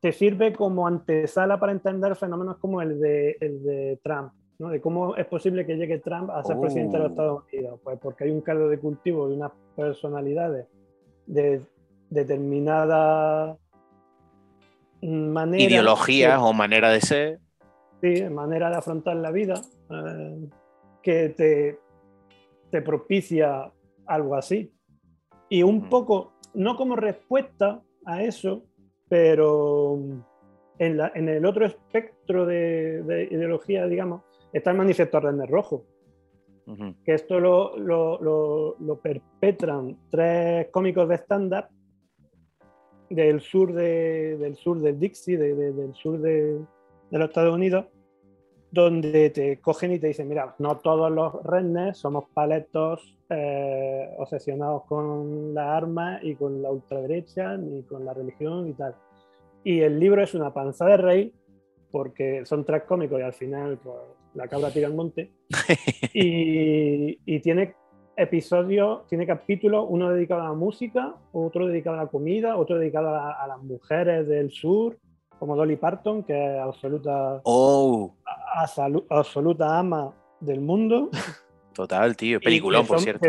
te 0.00 0.12
sirve 0.12 0.52
como 0.52 0.86
antesala 0.86 1.60
para 1.60 1.72
entender 1.72 2.16
fenómenos 2.16 2.56
como 2.56 2.80
el 2.80 2.98
de, 2.98 3.36
el 3.40 3.62
de 3.62 4.00
Trump, 4.02 4.32
¿no? 4.58 4.68
De 4.68 4.80
cómo 4.80 5.16
es 5.16 5.26
posible 5.26 5.66
que 5.66 5.76
llegue 5.76 5.98
Trump 5.98 6.30
a 6.30 6.42
ser 6.42 6.58
presidente 6.58 6.96
de 6.96 7.02
los 7.02 7.08
oh. 7.08 7.12
Estados 7.12 7.44
Unidos. 7.52 7.80
Pues 7.82 7.98
porque 8.00 8.24
hay 8.24 8.30
un 8.30 8.40
caldo 8.40 8.68
de 8.68 8.78
cultivo 8.78 9.28
de 9.28 9.34
unas 9.34 9.52
personalidades 9.74 10.66
de 11.26 11.62
determinada 12.10 13.56
manera... 15.02 15.64
Ideologías 15.64 16.40
o 16.40 16.52
manera 16.52 16.90
de 16.90 17.00
ser. 17.00 17.40
Sí, 18.00 18.22
manera 18.24 18.70
de 18.70 18.76
afrontar 18.76 19.16
la 19.16 19.30
vida 19.30 19.60
eh, 19.90 20.48
que 21.02 21.30
te, 21.30 21.80
te 22.70 22.82
propicia 22.82 23.72
algo 24.06 24.34
así. 24.34 24.72
Y 25.48 25.62
un 25.62 25.78
mm. 25.78 25.88
poco, 25.88 26.34
no 26.54 26.76
como 26.76 26.96
respuesta 26.96 27.82
a 28.04 28.22
eso, 28.22 28.64
pero 29.08 29.98
en, 30.78 30.96
la, 30.96 31.12
en 31.14 31.28
el 31.28 31.44
otro 31.46 31.66
espectro 31.66 32.46
de, 32.46 33.28
ideología, 33.30 33.86
digamos, 33.86 34.22
está 34.56 34.70
el 34.70 34.76
manifiesto 34.76 35.20
René 35.20 35.46
Rojo. 35.46 35.84
Que 37.04 37.14
esto 37.14 37.38
lo, 37.38 37.76
lo, 37.78 38.18
lo, 38.80 39.00
perpetran 39.00 39.96
tres 40.10 40.66
cómicos 40.72 41.08
de 41.08 41.14
stand-up 41.14 41.66
del 43.08 43.40
sur, 43.40 43.72
de, 43.72 44.36
del 44.36 44.56
sur 44.56 44.80
del 44.80 44.98
Dixie, 44.98 45.38
del 45.38 45.94
sur 45.94 46.18
de, 46.18 46.60
los 47.12 47.28
Estados 47.28 47.54
Unidos, 47.54 47.86
donde 48.72 49.30
te 49.30 49.60
cogen 49.60 49.92
y 49.92 50.00
te 50.00 50.08
dicen, 50.08 50.28
mira, 50.28 50.56
no 50.58 50.78
todos 50.78 51.08
los 51.08 51.40
rednecks 51.44 51.98
somos 51.98 52.24
paletos 52.34 53.16
eh, 53.30 54.12
obsesionados 54.18 54.86
con 54.86 55.54
la 55.54 55.76
arma 55.76 56.18
y 56.20 56.34
con 56.34 56.60
la 56.62 56.72
ultraderecha, 56.72 57.56
ni 57.56 57.84
con 57.84 58.04
la 58.04 58.12
religión 58.12 58.66
y 58.66 58.72
tal. 58.72 58.96
Y 59.62 59.82
el 59.82 60.00
libro 60.00 60.20
es 60.20 60.34
una 60.34 60.52
panza 60.52 60.86
de 60.86 60.96
rey, 60.96 61.34
porque 61.92 62.44
son 62.44 62.64
tres 62.64 62.82
cómicos 62.82 63.20
y 63.20 63.22
al 63.22 63.32
final 63.32 63.78
pues, 63.78 63.96
la 64.36 64.48
cabra 64.48 64.70
tira 64.70 64.86
al 64.86 64.94
monte. 64.94 65.32
y, 66.14 67.18
y 67.24 67.40
tiene 67.40 67.74
episodios, 68.16 69.06
tiene 69.08 69.26
capítulos, 69.26 69.86
uno 69.88 70.10
dedicado 70.10 70.42
a 70.42 70.48
la 70.48 70.52
música, 70.54 71.14
otro 71.32 71.66
dedicado 71.66 71.98
a 71.98 72.04
la 72.04 72.08
comida, 72.08 72.56
otro 72.56 72.78
dedicado 72.78 73.08
a, 73.14 73.46
las 73.46 73.62
mujeres 73.62 74.26
del 74.26 74.50
sur, 74.50 74.98
como 75.38 75.54
Dolly 75.54 75.76
Parton, 75.76 76.22
que 76.22 76.32
es 76.32 76.60
absoluta, 76.60 77.40
oh. 77.44 78.14
absoluta 79.10 79.78
ama 79.78 80.14
del 80.40 80.60
mundo. 80.60 81.10
Total, 81.74 82.16
tío. 82.16 82.40
Peliculón, 82.40 82.86
por 82.86 83.00
cierto. 83.00 83.28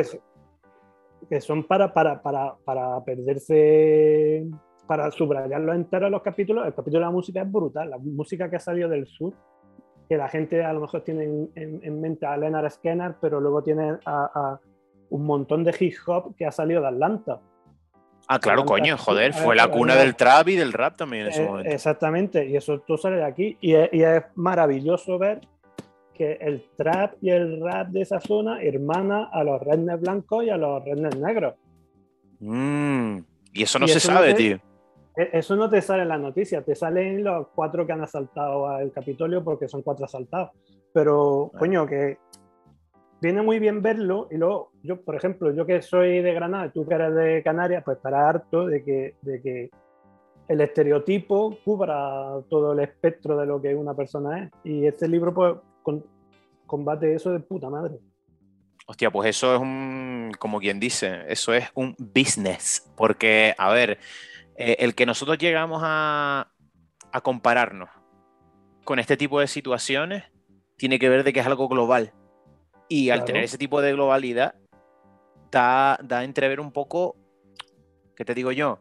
Que, 1.30 1.41
son 1.41 1.65
para, 1.65 1.93
para, 1.93 2.22
para, 2.22 2.56
para 2.63 3.04
perderse, 3.04 4.48
para 4.88 5.12
subrayarlo 5.12 5.74
entero 5.74 6.10
los 6.10 6.22
capítulos. 6.22 6.65
El 6.65 6.74
capítulo 6.74 7.00
de 7.00 7.06
la 7.06 7.12
música 7.12 7.41
es 7.41 7.52
brutal. 7.52 7.89
La 7.89 7.98
música 7.98 8.50
que 8.50 8.56
ha 8.56 8.62
salido 8.62 8.88
del 8.88 9.06
sur 9.06 9.34
que 10.08 10.17
la 10.17 10.30
gente 10.30 10.63
a 10.63 10.74
lo 10.74 10.82
mejor 10.82 11.02
tiene 11.02 11.50
en, 11.56 12.02
mente 12.02 12.26
a 12.26 12.38
Leonard 12.38 12.70
Skinner, 12.70 13.15
pero 13.20 13.39
luego 13.39 13.62
tiene 13.62 13.98
a, 14.06 14.60
un 15.10 15.26
montón 15.26 15.63
de 15.63 15.76
hip 15.80 15.96
hop 16.06 16.36
que 16.36 16.46
ha 16.46 16.52
salido 16.52 16.82
de 16.82 16.88
Atlanta. 16.88 17.39
Ah, 18.30 18.39
claro, 18.39 18.65
coño, 18.65 18.98
joder, 18.98 19.34
fue 19.34 19.56
la 19.56 19.70
cuna 19.70 19.96
del 19.96 20.15
trap 20.15 20.50
y 20.50 20.56
del 20.56 20.74
rap 20.74 20.98
también 20.98 21.24
en 21.24 21.30
ese 21.30 21.43
eh, 21.43 21.48
momento. 21.48 21.70
Exactamente, 21.70 22.46
y 22.46 22.58
eso 22.58 22.80
todo 22.80 22.98
sale 22.98 23.17
de 23.17 23.26
aquí. 23.26 23.58
Y 23.62 23.74
es, 23.74 24.24
maravilloso 24.36 25.17
ver 25.17 25.41
que 26.13 26.34
el 26.41 26.65
trap 26.76 27.15
y 27.22 27.30
el 27.30 27.62
rap 27.62 27.88
de 27.89 28.02
esa 28.02 28.20
zona 28.20 28.62
hermana 28.62 29.30
a 29.32 29.43
los 29.43 29.62
rednecks 29.62 30.02
blancos 30.02 30.43
y 30.43 30.50
a 30.50 30.58
los 30.58 30.84
rednecks 30.84 31.17
negros. 31.17 31.54
Mm, 32.39 33.20
y 33.54 33.63
eso 33.63 33.80
no 33.80 33.88
se 33.88 34.00
sabe, 34.00 34.34
tío. 34.34 34.60
E, 35.17 35.30
eso 35.34 35.56
no 35.56 35.69
te 35.69 35.82
sale 35.82 36.03
en 36.03 36.10
las 36.10 36.19
noticias, 36.19 36.63
te 36.63 36.75
salen 36.75 37.23
los 37.23 37.47
cuatro 37.49 37.86
que 37.86 37.93
han 37.93 38.01
asaltado 38.01 38.67
al 38.67 38.91
Capitolio 38.91 39.43
porque 39.43 39.67
son 39.67 39.82
cuatro 39.82 40.06
asaltados. 40.06 40.51
Pero, 40.93 41.51
coño, 41.58 41.88
que 41.88 42.19
viene 43.19 43.41
muy 43.41 43.60
bien 43.60 43.82
verlo 43.82 44.27
y 44.30 44.38
luego 44.38 44.71
yo, 44.84 45.01
por 45.01 45.15
ejemplo, 45.15 45.51
yo 45.51 45.65
que 45.65 45.82
soy 45.82 46.21
de 46.21 46.34
Granada 46.34 46.67
y 46.67 46.69
tú 46.69 46.86
que 46.88 46.95
eres 46.95 47.15
de 47.15 47.43
Canarias, 47.43 47.84
pues 47.84 47.97
estarás 47.97 48.36
harto 48.36 48.67
de 48.67 48.84
que, 48.84 49.15
de 49.21 49.41
que 49.41 49.69
el 50.47 50.62
estereotipo 50.62 51.58
cubra 51.65 52.39
todo 52.49 52.73
el 52.73 52.80
espectro 52.80 53.38
de 53.38 53.45
lo 53.45 53.62
que 53.62 53.75
una 53.75 53.95
persona 53.95 54.43
es. 54.43 54.51
Y 54.63 54.86
este 54.86 55.08
libro 55.08 55.34
pues 55.34 55.56
combate 56.65 57.15
eso 57.15 57.32
de 57.32 57.39
puta 57.39 57.69
madre. 57.69 57.97
Hostia, 58.86 59.12
pues 59.12 59.30
eso 59.30 59.53
es 59.53 59.60
un, 59.60 60.32
como 60.39 60.60
quien 60.60 60.80
dice, 60.80 61.23
eso 61.27 61.53
es 61.53 61.65
un 61.73 61.95
business. 61.97 62.89
Porque, 62.95 63.53
a 63.58 63.73
ver, 63.73 63.99
eh, 64.58 64.78
el 64.80 64.96
que 64.96 65.06
nosotros 65.06 65.38
llegamos 65.38 65.82
a, 65.84 66.52
a 67.12 67.22
compararnos 67.22 67.89
con 68.84 69.00
este 69.00 69.17
tipo 69.17 69.39
de 69.39 69.48
situaciones 69.48 70.24
tiene 70.78 71.00
que 71.00 71.10
ver 71.10 71.24
de 71.24 71.34
que 71.34 71.39
es 71.39 71.46
algo 71.46 71.67
global 71.67 72.13
y 72.89 73.10
al 73.10 73.26
tener 73.26 73.43
ese 73.43 73.58
tipo 73.58 73.82
de 73.82 73.93
globalidad, 73.93 74.56
da, 75.52 76.00
da 76.04 76.20
a 76.20 76.24
entrever 76.24 76.60
un 76.60 76.72
poco, 76.72 77.17
¿qué 78.15 78.26
te 78.26 78.34
digo 78.34 78.52
yo? 78.52 78.80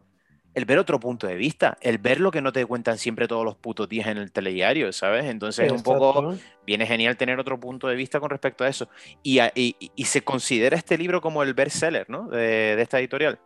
El 0.53 0.65
ver 0.65 0.79
otro 0.79 0.99
punto 0.99 1.27
de 1.27 1.35
vista, 1.35 1.77
el 1.81 1.99
ver 1.99 2.19
lo 2.19 2.31
que 2.31 2.41
no 2.41 2.51
te 2.51 2.65
cuentan 2.65 2.97
siempre 2.97 3.27
todos 3.27 3.45
los 3.45 3.55
putos 3.55 3.87
días 3.87 4.07
en 4.07 4.17
el 4.17 4.31
telediario, 4.31 4.91
¿sabes? 4.91 5.25
Entonces, 5.25 5.71
un 5.71 5.83
poco, 5.83 6.35
viene 6.65 6.87
genial 6.87 7.15
tener 7.15 7.39
otro 7.39 7.59
punto 7.59 7.87
de 7.87 7.95
vista 7.95 8.19
con 8.19 8.31
respecto 8.31 8.63
a 8.63 8.67
eso. 8.67 8.89
Y, 9.21 9.39
y, 9.53 10.05
se 10.05 10.23
considera 10.23 10.75
este 10.75 10.97
libro 10.97 11.21
como 11.21 11.43
el 11.43 11.53
bestseller, 11.53 12.09
¿no? 12.09 12.27
De, 12.29 12.75
de 12.75 12.81
esta 12.81 12.97
editorial. 12.97 13.39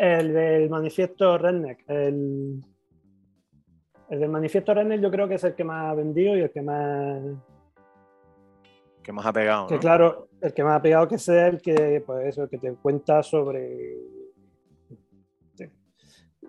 El 0.00 0.32
del 0.32 0.70
manifiesto 0.70 1.36
Redneck. 1.36 1.84
El, 1.86 2.64
el 4.08 4.20
del 4.20 4.30
manifiesto 4.30 4.72
Redneck 4.72 5.02
yo 5.02 5.10
creo 5.10 5.28
que 5.28 5.34
es 5.34 5.44
el 5.44 5.54
que 5.54 5.62
más 5.62 5.90
ha 5.90 5.94
vendido 5.94 6.34
y 6.38 6.40
el 6.40 6.50
que 6.50 6.62
más 6.62 7.20
que 9.02 9.12
más 9.12 9.26
ha 9.26 9.32
pegado. 9.32 9.66
Que 9.66 9.78
claro, 9.78 10.28
el 10.40 10.54
que 10.54 10.64
más 10.64 10.78
ha 10.78 10.82
pegado 10.82 11.06
que 11.06 11.18
sea 11.18 11.48
el 11.48 11.60
que, 11.60 12.02
pues 12.04 12.28
eso, 12.28 12.48
que 12.48 12.56
te 12.56 12.72
cuenta 12.74 13.22
sobre. 13.22 13.94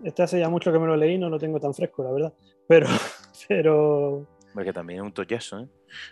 Este 0.02 0.22
hace 0.22 0.40
ya 0.40 0.48
mucho 0.48 0.72
que 0.72 0.78
me 0.78 0.86
lo 0.86 0.96
leí, 0.96 1.18
no 1.18 1.28
lo 1.28 1.38
tengo 1.38 1.60
tan 1.60 1.74
fresco, 1.74 2.02
la 2.02 2.12
verdad. 2.12 2.32
Pero. 2.66 2.86
pero... 3.48 4.26
Porque 4.54 4.72
también 4.72 5.00
es 5.00 5.04
un 5.04 5.12
toyeso, 5.12 5.60
¿eh? 5.60 5.68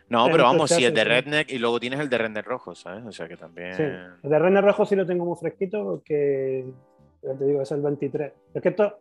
No, 0.09 0.26
pero 0.31 0.44
vamos, 0.44 0.70
si 0.70 0.85
es 0.85 0.94
de 0.94 1.05
Redneck 1.05 1.50
y 1.50 1.59
luego 1.59 1.81
tienes 1.81 2.00
el 2.00 2.11
de 2.11 2.18
Redneck 2.18 2.46
Rojo, 2.46 2.74
¿sabes? 2.74 3.05
O 3.05 3.12
sea 3.12 3.26
que 3.26 3.37
también. 3.37 3.74
Sí, 3.74 3.83
el 3.83 4.31
de 4.31 4.38
Redneck 4.38 4.64
Rojo 4.64 4.85
sí 4.85 4.94
lo 4.94 5.07
tengo 5.07 5.24
muy 5.24 5.37
fresquito 5.37 5.83
porque. 5.85 6.66
Ya 7.22 7.37
te 7.37 7.44
digo, 7.44 7.62
es 7.62 7.72
el 7.72 7.83
23. 7.83 8.33
Es 8.54 8.62
que 8.62 8.68
esto. 8.70 8.98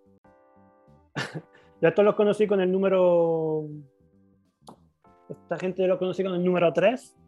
ya 1.81 1.89
esto 1.89 2.03
lo 2.03 2.15
conocí 2.15 2.47
con 2.47 2.61
el 2.61 2.71
número. 2.71 3.65
Esta 5.29 5.57
gente 5.57 5.87
lo 5.87 5.97
conocí 5.99 6.23
con 6.23 6.33
el 6.33 6.43
número 6.43 6.73
3 6.73 7.19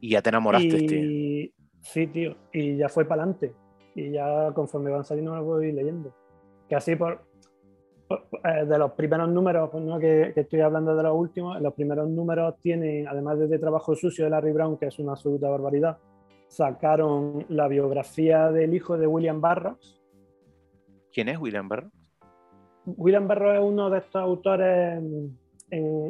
y 0.00 0.10
ya 0.10 0.22
te 0.22 0.28
enamoraste, 0.28 0.78
tío. 0.82 1.50
Sí, 1.80 2.06
tío. 2.08 2.36
Y 2.52 2.76
ya 2.76 2.88
fue 2.88 3.04
para 3.04 3.22
adelante. 3.22 3.54
Y 3.94 4.10
ya 4.10 4.52
conforme 4.54 4.90
van 4.90 5.04
saliendo 5.04 5.34
lo 5.34 5.44
voy 5.44 5.72
leyendo. 5.72 6.14
Que 6.68 6.76
así 6.76 6.96
por, 6.96 7.24
eh, 8.10 8.66
de 8.66 8.78
los 8.78 8.92
primeros 8.92 9.28
números, 9.28 9.70
pues 9.70 9.84
no 9.84 9.98
que, 9.98 10.32
estoy 10.34 10.60
hablando 10.60 10.94
de 10.94 11.02
los 11.02 11.14
últimos, 11.14 11.60
los 11.60 11.74
primeros 11.74 12.08
números 12.08 12.56
tienen, 12.60 13.08
además 13.08 13.38
de 13.38 13.44
este 13.44 13.58
Trabajo 13.58 13.94
Sucio 13.94 14.24
de 14.24 14.30
Larry 14.30 14.52
Brown, 14.52 14.76
que 14.76 14.86
es 14.86 14.98
una 14.98 15.12
absoluta 15.12 15.48
barbaridad, 15.48 15.98
sacaron 16.48 17.46
la 17.48 17.68
biografía 17.68 18.50
del 18.50 18.74
hijo 18.74 18.98
de 18.98 19.06
William 19.06 19.40
Barrows. 19.40 20.02
¿Quién 21.12 21.28
es 21.28 21.38
William 21.38 21.68
Barrows? 21.68 21.92
William 22.84 23.26
Barrows 23.26 23.56
es 23.56 23.62
uno 23.62 23.90
de 23.90 23.98
estos 23.98 24.22
autores 24.22 25.02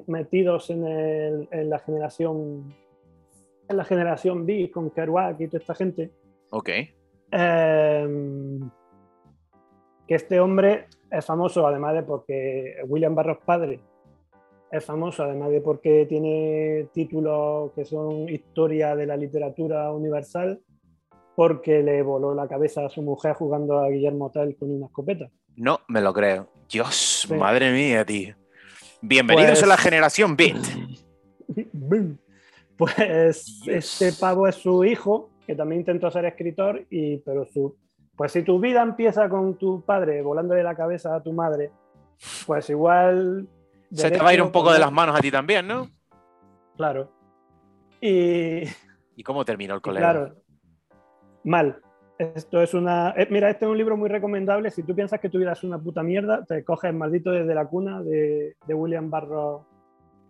metidos 0.06 0.68
en, 0.70 0.86
en 1.50 1.70
la 1.70 1.78
generación 1.78 2.74
en 3.68 3.76
la 3.76 3.84
generación 3.84 4.46
B 4.46 4.70
con 4.70 4.90
Kerouac 4.90 5.40
y 5.40 5.46
toda 5.48 5.58
esta 5.58 5.74
gente. 5.74 6.10
Ok. 6.50 6.70
Em, 7.30 8.70
que 10.06 10.14
este 10.14 10.38
hombre 10.40 10.86
es 11.10 11.24
famoso 11.24 11.66
además 11.66 11.94
de 11.94 12.02
porque 12.02 12.76
William 12.86 13.14
Barros 13.14 13.38
padre 13.44 13.80
es 14.70 14.84
famoso 14.84 15.24
además 15.24 15.50
de 15.50 15.60
porque 15.60 16.06
tiene 16.06 16.88
títulos 16.92 17.72
que 17.72 17.84
son 17.84 18.28
historia 18.28 18.94
de 18.94 19.06
la 19.06 19.16
literatura 19.16 19.92
universal 19.92 20.60
porque 21.36 21.82
le 21.82 22.02
voló 22.02 22.34
la 22.34 22.48
cabeza 22.48 22.86
a 22.86 22.88
su 22.88 23.02
mujer 23.02 23.34
jugando 23.34 23.78
a 23.78 23.90
Guillermo 23.90 24.30
Tell 24.30 24.56
con 24.56 24.70
una 24.70 24.86
escopeta. 24.86 25.28
No, 25.54 25.80
me 25.86 26.00
lo 26.00 26.12
creo. 26.14 26.48
Dios, 26.68 27.28
madre 27.38 27.70
mía, 27.70 28.04
tío. 28.06 28.34
Bienvenidos 29.02 29.62
a 29.62 29.66
la 29.66 29.74
pues 29.74 29.84
generación 29.84 30.36
Beat. 30.36 30.56
Pues 32.78 33.62
este 33.66 34.12
pavo 34.12 34.46
es 34.46 34.56
su 34.56 34.84
hijo, 34.84 35.30
que 35.46 35.54
también 35.54 35.80
intentó 35.80 36.10
ser 36.10 36.26
escritor, 36.26 36.84
y, 36.90 37.16
pero 37.18 37.46
su, 37.46 37.74
pues 38.14 38.32
si 38.32 38.42
tu 38.42 38.60
vida 38.60 38.82
empieza 38.82 39.30
con 39.30 39.56
tu 39.56 39.82
padre 39.82 40.20
volándole 40.20 40.62
la 40.62 40.76
cabeza 40.76 41.14
a 41.14 41.22
tu 41.22 41.32
madre, 41.32 41.70
pues 42.46 42.68
igual... 42.68 43.48
Se 43.90 44.10
te 44.10 44.18
va 44.18 44.28
a 44.28 44.34
ir 44.34 44.42
un 44.42 44.52
poco 44.52 44.74
de 44.74 44.78
las 44.78 44.92
manos 44.92 45.16
a 45.16 45.20
ti 45.20 45.30
también, 45.30 45.66
¿no? 45.66 45.88
Claro. 46.76 47.10
Y... 47.98 48.64
¿Y 49.16 49.22
cómo 49.24 49.42
terminó 49.42 49.74
el 49.74 49.80
colegio? 49.80 50.10
Claro. 50.10 50.45
Mal. 51.46 51.80
Esto 52.18 52.60
es 52.60 52.74
una... 52.74 53.14
Eh, 53.16 53.28
mira, 53.30 53.48
este 53.48 53.64
es 53.64 53.70
un 53.70 53.78
libro 53.78 53.96
muy 53.96 54.10
recomendable. 54.10 54.70
Si 54.70 54.82
tú 54.82 54.94
piensas 54.94 55.20
que 55.20 55.30
tu 55.30 55.38
vida 55.38 55.52
es 55.52 55.64
una 55.64 55.78
puta 55.78 56.02
mierda, 56.02 56.44
te 56.44 56.62
coges 56.64 56.92
Maldito 56.92 57.30
desde 57.30 57.54
la 57.54 57.66
cuna 57.66 58.02
de, 58.02 58.56
de 58.66 58.74
William 58.74 59.10
Barrow 59.10 59.64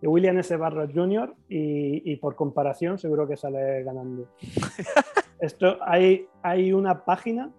William 0.01 0.37
S. 0.37 0.55
Barros 0.55 0.91
Jr. 0.93 1.33
Y, 1.49 2.15
por 2.17 2.35
comparación 2.35 2.97
seguro 2.97 3.27
que 3.27 3.37
sale 3.37 3.83
ganando. 3.83 4.27
Esto 5.39 5.77
hay, 5.81 6.27
hay 6.41 6.73
una 6.73 7.03
página 7.05 7.51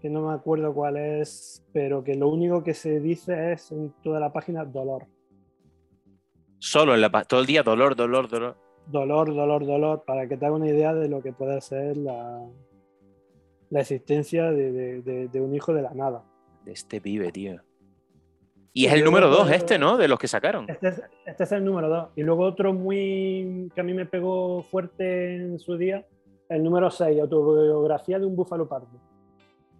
que 0.00 0.10
no 0.10 0.28
me 0.28 0.34
acuerdo 0.34 0.74
cuál 0.74 0.96
es, 0.96 1.64
pero 1.72 2.04
que 2.04 2.14
lo 2.14 2.28
único 2.28 2.62
que 2.62 2.74
se 2.74 3.00
dice 3.00 3.52
es 3.52 3.72
en 3.72 3.92
toda 4.02 4.20
la 4.20 4.32
página 4.32 4.64
dolor. 4.64 5.06
Solo 6.58 6.94
en 6.94 7.00
la 7.00 7.10
todo 7.24 7.40
el 7.40 7.46
día 7.46 7.62
dolor, 7.62 7.96
dolor, 7.96 8.28
dolor. 8.28 8.56
Dolor, 8.86 9.34
dolor, 9.34 9.64
dolor, 9.64 10.04
para 10.06 10.28
que 10.28 10.36
te 10.36 10.44
haga 10.44 10.56
una 10.56 10.68
idea 10.68 10.94
de 10.94 11.08
lo 11.08 11.22
que 11.22 11.32
puede 11.32 11.58
ser 11.62 11.96
la, 11.96 12.42
la 13.70 13.80
existencia 13.80 14.50
de, 14.50 15.30
un 15.34 15.54
hijo 15.54 15.72
de 15.74 15.82
la 15.82 15.94
nada. 15.94 16.24
De 16.64 16.72
este 16.72 17.00
pibe, 17.00 17.32
tío. 17.32 17.60
Y 18.72 18.86
es 18.86 18.92
el 18.92 19.04
número 19.04 19.28
dos 19.28 19.50
este, 19.50 19.78
¿no? 19.78 19.96
De 19.96 20.08
los 20.08 20.18
que 20.18 20.26
sacaron. 20.26 20.68
Este 20.68 20.88
es, 20.88 21.02
este 21.26 21.44
es 21.44 21.52
el 21.52 21.64
número 21.64 21.88
dos. 21.88 22.08
Y 22.16 22.22
luego 22.22 22.44
otro 22.44 22.72
muy 22.72 23.70
que 23.74 23.80
a 23.80 23.84
mí 23.84 23.94
me 23.94 24.06
pegó 24.06 24.62
fuerte 24.62 25.36
en 25.36 25.58
su 25.58 25.76
día, 25.76 26.04
el 26.48 26.62
número 26.62 26.90
6, 26.90 27.20
autobiografía 27.20 28.18
de 28.18 28.26
un 28.26 28.36
búfalo 28.36 28.68
pardo, 28.68 29.00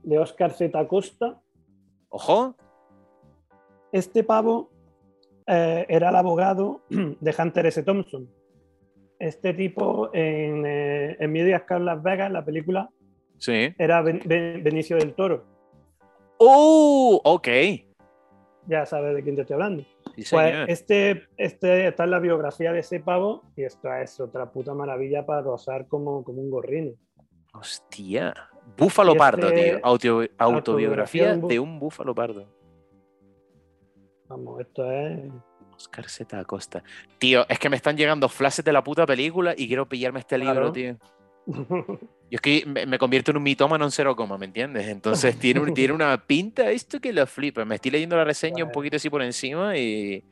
de 0.02 0.18
Oscar 0.18 0.52
Z. 0.52 0.86
Costa. 0.88 1.40
Ojo. 2.08 2.56
Este 3.92 4.24
pavo 4.24 4.70
eh, 5.46 5.86
era 5.88 6.10
el 6.10 6.16
abogado 6.16 6.82
de 6.88 7.34
Hunter 7.36 7.66
S. 7.66 7.82
Thompson. 7.82 8.28
Este 9.18 9.54
tipo 9.54 10.10
en, 10.12 10.64
eh, 10.66 11.16
en 11.18 11.32
Medias 11.32 11.62
Las 11.80 12.02
Vegas, 12.02 12.30
la 12.30 12.44
película, 12.44 12.90
sí. 13.44 13.74
era 13.78 14.02
Benicio 14.02 14.96
del 14.96 15.14
Toro. 15.14 15.44
¡Oh! 16.38 17.20
Ok 17.24 17.48
ya 18.66 18.86
sabes 18.86 19.14
de 19.14 19.22
quién 19.22 19.36
te 19.36 19.42
estoy 19.42 19.54
hablando. 19.54 19.84
pues 20.30 20.54
este, 20.68 21.26
este 21.36 21.88
está 21.88 22.04
en 22.04 22.10
la 22.10 22.18
biografía 22.18 22.72
de 22.72 22.80
ese 22.80 23.00
pavo 23.00 23.42
y 23.56 23.64
esto 23.64 23.92
es 23.94 24.18
otra 24.20 24.50
puta 24.50 24.74
maravilla 24.74 25.24
para 25.26 25.42
rozar 25.42 25.86
como, 25.88 26.24
como 26.24 26.40
un 26.40 26.50
gorrino. 26.50 26.92
Hostia. 27.52 28.34
Búfalo 28.76 29.14
pardo, 29.14 29.48
este 29.48 29.76
tío. 29.98 30.28
autobiografía 30.38 31.36
de 31.36 31.60
un, 31.60 31.78
búfalo 31.78 32.14
pardo. 32.14 32.46
Vamos, 34.28 34.60
esto 34.60 34.90
es. 34.90 35.30
Oscar 35.76 36.08
Z. 36.08 36.38
Acosta. 36.38 36.82
Tío, 37.18 37.44
es 37.48 37.58
que 37.58 37.68
me 37.68 37.76
están 37.76 37.96
llegando 37.96 38.28
flashes 38.28 38.64
de 38.64 38.72
la 38.72 38.82
puta 38.82 39.04
película 39.06 39.54
y 39.56 39.66
quiero 39.68 39.86
pillarme 39.86 40.20
este 40.20 40.38
libro, 40.38 40.72
tío. 40.72 40.96
Yo 42.30 42.36
es 42.36 42.40
que 42.40 42.64
me, 42.66 42.98
convierto 42.98 43.30
en 43.30 43.36
un 43.36 43.42
mitómano 43.42 43.84
en 43.84 43.90
cero 43.90 44.16
coma, 44.16 44.38
¿me 44.38 44.46
entiendes? 44.46 44.88
Entonces 44.88 45.36
tiene, 45.38 45.60
tiene 45.72 45.92
una 45.92 46.26
pinta 46.26 46.70
esto 46.70 47.00
que 47.00 47.12
lo 47.12 47.26
flipa. 47.26 47.64
Me 47.64 47.76
estoy 47.76 47.90
leyendo 47.90 48.16
la 48.16 48.24
reseña 48.24 48.64
un 48.64 48.72
poquito 48.72 48.96
así 48.96 49.10
por 49.10 49.22
encima 49.22 49.76
y. 49.76 50.24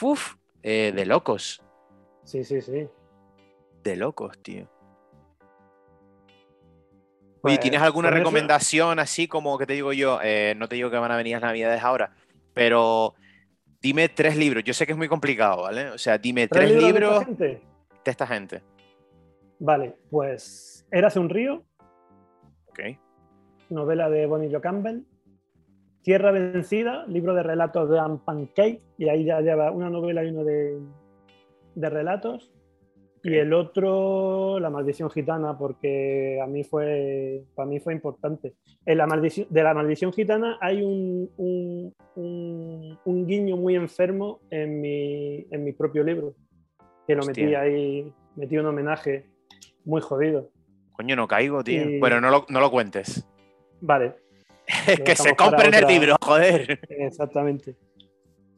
¡Uf! 0.00 0.34
Eh, 0.62 0.92
de 0.94 1.06
locos. 1.06 1.62
Sí, 2.24 2.44
sí, 2.44 2.60
sí. 2.60 2.88
De 3.82 3.96
locos, 3.96 4.38
tío. 4.42 4.68
Oye, 7.42 7.58
¿tienes 7.58 7.80
pues, 7.80 7.86
alguna 7.86 8.10
recomendación 8.10 8.98
así 8.98 9.28
como 9.28 9.58
que 9.58 9.66
te 9.66 9.74
digo 9.74 9.92
yo? 9.92 10.18
Eh, 10.22 10.54
no 10.56 10.66
te 10.66 10.76
digo 10.76 10.90
que 10.90 10.96
van 10.96 11.12
a 11.12 11.16
venir 11.16 11.34
las 11.34 11.42
navidades 11.42 11.82
ahora, 11.82 12.14
pero 12.54 13.14
dime 13.82 14.08
tres 14.08 14.38
libros. 14.38 14.64
Yo 14.64 14.72
sé 14.72 14.86
que 14.86 14.92
es 14.92 14.98
muy 14.98 15.08
complicado, 15.08 15.62
¿vale? 15.62 15.90
O 15.90 15.98
sea, 15.98 16.16
dime 16.16 16.48
tres, 16.48 16.70
libros, 16.70 17.26
de 17.36 17.60
esta 18.06 18.26
gente. 18.26 18.62
Vale, 19.58 19.96
pues 20.10 20.74
Érase 20.94 21.18
un 21.18 21.28
río. 21.28 21.64
Ok. 22.68 22.80
Novela 23.70 24.08
de 24.08 24.26
Bonnie 24.26 24.60
Campbell. 24.60 25.02
Tierra 26.02 26.30
Vencida, 26.30 27.04
libro 27.06 27.34
de 27.34 27.42
relatos 27.42 27.90
de 27.90 27.98
Anne 27.98 28.20
Pancake, 28.24 28.80
y 28.98 29.08
ahí 29.08 29.24
ya 29.24 29.40
lleva 29.40 29.72
una 29.72 29.88
novela 29.90 30.22
y 30.22 30.28
uno 30.28 30.44
de, 30.44 30.78
relatos. 31.74 32.52
Y 33.22 33.34
el 33.34 33.54
otro, 33.54 34.60
La 34.60 34.68
Maldición 34.68 35.10
Gitana, 35.10 35.58
porque 35.58 36.38
a 36.40 36.46
mí 36.46 36.62
fue, 36.62 37.42
para 37.54 37.66
mí 37.66 37.80
fue 37.80 37.94
importante. 37.94 38.52
En 38.84 38.98
la 38.98 39.06
maldición, 39.06 39.46
de 39.48 39.62
La 39.62 39.72
Maldición 39.72 40.12
Gitana 40.12 40.58
hay 40.60 40.82
un, 40.82 41.30
un, 42.14 43.26
guiño 43.26 43.56
muy 43.56 43.74
enfermo 43.74 44.40
en 44.50 44.80
mi, 44.80 45.46
en 45.50 45.64
mi 45.64 45.72
propio 45.72 46.04
libro, 46.04 46.34
que 47.06 47.16
lo 47.16 47.24
metí 47.24 47.54
ahí, 47.54 48.12
metí 48.36 48.58
un 48.58 48.66
homenaje 48.66 49.33
muy 49.84 50.00
jodido. 50.00 50.50
Coño, 50.92 51.16
no 51.16 51.26
caigo, 51.26 51.64
tío. 51.64 51.82
Bueno, 51.98 52.20
no 52.20 52.30
lo, 52.30 52.46
no 52.48 52.60
lo 52.60 52.70
cuentes. 52.70 53.26
Vale. 53.80 54.14
que 55.04 55.16
se 55.16 55.34
compren 55.34 55.74
el 55.74 55.86
libro, 55.86 56.16
joder. 56.20 56.80
Exactamente. 56.88 57.76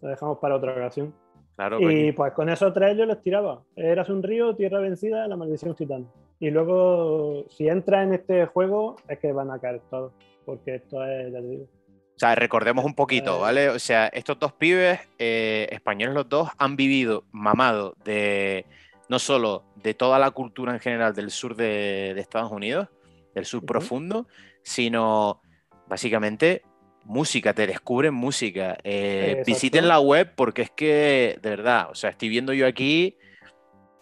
Lo 0.02 0.10
dejamos 0.10 0.38
para 0.38 0.56
otra 0.56 0.72
ocasión. 0.72 1.14
Claro, 1.56 1.80
y 1.90 2.12
pues 2.12 2.34
con 2.34 2.50
esos 2.50 2.72
tres 2.74 2.98
yo 2.98 3.06
los 3.06 3.22
tiraba. 3.22 3.62
Eras 3.74 4.10
un 4.10 4.22
río, 4.22 4.54
tierra 4.54 4.78
vencida, 4.78 5.26
la 5.26 5.36
maldición 5.36 5.74
gitana. 5.74 6.04
Y 6.38 6.50
luego, 6.50 7.46
si 7.48 7.66
entras 7.66 8.06
en 8.06 8.12
este 8.12 8.44
juego, 8.44 8.96
es 9.08 9.18
que 9.18 9.32
van 9.32 9.50
a 9.50 9.58
caer 9.58 9.80
todos. 9.90 10.12
Porque 10.44 10.76
esto 10.76 11.02
es, 11.04 11.32
ya 11.32 11.40
te 11.40 11.46
digo. 11.46 11.64
O 11.64 12.18
sea, 12.18 12.34
recordemos 12.34 12.84
un 12.84 12.94
poquito, 12.94 13.40
¿vale? 13.40 13.70
O 13.70 13.78
sea, 13.78 14.08
estos 14.08 14.38
dos 14.38 14.52
pibes, 14.52 15.00
eh, 15.18 15.66
españoles 15.70 16.14
los 16.14 16.28
dos, 16.28 16.48
han 16.58 16.76
vivido 16.76 17.24
mamado 17.32 17.94
de 18.04 18.64
no 19.08 19.18
solo 19.18 19.64
de 19.76 19.94
toda 19.94 20.18
la 20.18 20.30
cultura 20.30 20.72
en 20.72 20.80
general 20.80 21.14
del 21.14 21.30
sur 21.30 21.56
de, 21.56 22.10
Estados 22.18 22.50
Unidos, 22.50 22.88
del 23.34 23.44
sur 23.44 23.64
profundo, 23.64 24.26
sino 24.62 25.42
básicamente 25.86 26.62
música, 27.04 27.54
te 27.54 27.66
descubren 27.66 28.14
música. 28.14 28.76
Eh, 28.82 29.42
visiten 29.46 29.86
la 29.86 30.00
web 30.00 30.32
porque 30.34 30.62
es 30.62 30.70
que, 30.70 31.38
de 31.40 31.50
verdad, 31.50 31.88
o 31.90 31.94
sea, 31.94 32.10
estoy 32.10 32.28
viendo 32.28 32.52
yo 32.52 32.66
aquí 32.66 33.16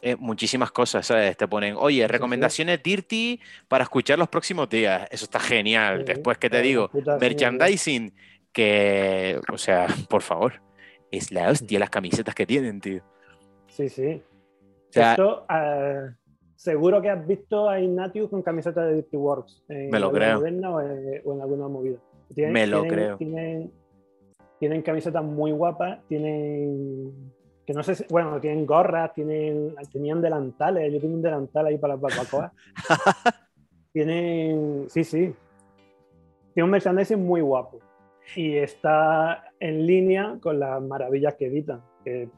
eh, 0.06 0.16
muchísimas 0.16 0.70
cosas, 0.70 1.06
¿sabes? 1.06 1.34
Te 1.34 1.48
ponen, 1.48 1.76
oye, 1.78 2.06
recomendaciones 2.06 2.82
Dirty 2.82 3.40
para 3.68 3.84
escuchar 3.84 4.18
los 4.18 4.28
próximos 4.28 4.68
días. 4.68 5.08
Eso 5.10 5.24
está 5.24 5.40
genial. 5.40 6.04
Después, 6.04 6.36
¿qué 6.36 6.50
te 6.50 6.60
digo? 6.60 6.90
Merchandising, 7.18 8.14
que, 8.52 9.40
o 9.50 9.56
sea, 9.56 9.86
por 10.10 10.20
favor, 10.20 10.62
es 11.10 11.32
la 11.32 11.48
hostia 11.48 11.78
las 11.78 11.88
camisetas 11.88 12.34
que 12.34 12.44
tienen, 12.44 12.82
tío. 12.82 13.02
Sí, 13.68 13.88
sí. 13.88 14.22
Esto, 15.00 15.46
eh, 15.50 16.10
seguro 16.56 17.02
que 17.02 17.10
has 17.10 17.26
visto 17.26 17.68
a 17.68 17.80
Ignatius 17.80 18.30
con 18.30 18.42
camiseta 18.42 18.84
de 18.84 18.94
Dirty 18.94 19.16
Works. 19.16 19.64
En 19.68 19.90
me 19.90 19.98
lo 19.98 20.12
creo. 20.12 20.40
o, 20.40 20.46
en, 20.46 20.64
alguna 20.64 21.68
movida. 21.68 21.98
me 22.36 22.66
lo 22.66 22.82
creo. 22.84 23.16
Tienen, 23.16 24.82
camisetas 24.82 25.22
muy 25.22 25.52
guapas, 25.52 25.98
tienen 26.08 27.32
que 27.66 27.72
no 27.72 27.82
sé 27.82 28.06
bueno, 28.10 28.40
tienen 28.40 28.66
gorras, 28.66 29.12
tienen, 29.14 29.74
tenían 29.92 30.20
delantales, 30.20 30.92
yo 30.92 31.00
tengo 31.00 31.14
un 31.14 31.22
delantal 31.22 31.66
ahí 31.66 31.78
para 31.78 31.94
las 31.94 32.00
barbacoas. 32.00 32.52
tienen, 33.92 34.86
sí, 34.88 35.04
sí, 35.04 35.34
tiene 36.54 36.64
un 36.64 36.70
merchandising 36.70 37.24
muy 37.24 37.40
guapo 37.40 37.80
y 38.36 38.56
está 38.56 39.52
en 39.60 39.86
línea 39.86 40.38
con 40.40 40.58
las 40.58 40.80
maravillas 40.82 41.34
que 41.34 41.46
editan 41.46 41.82
que, 42.04 42.28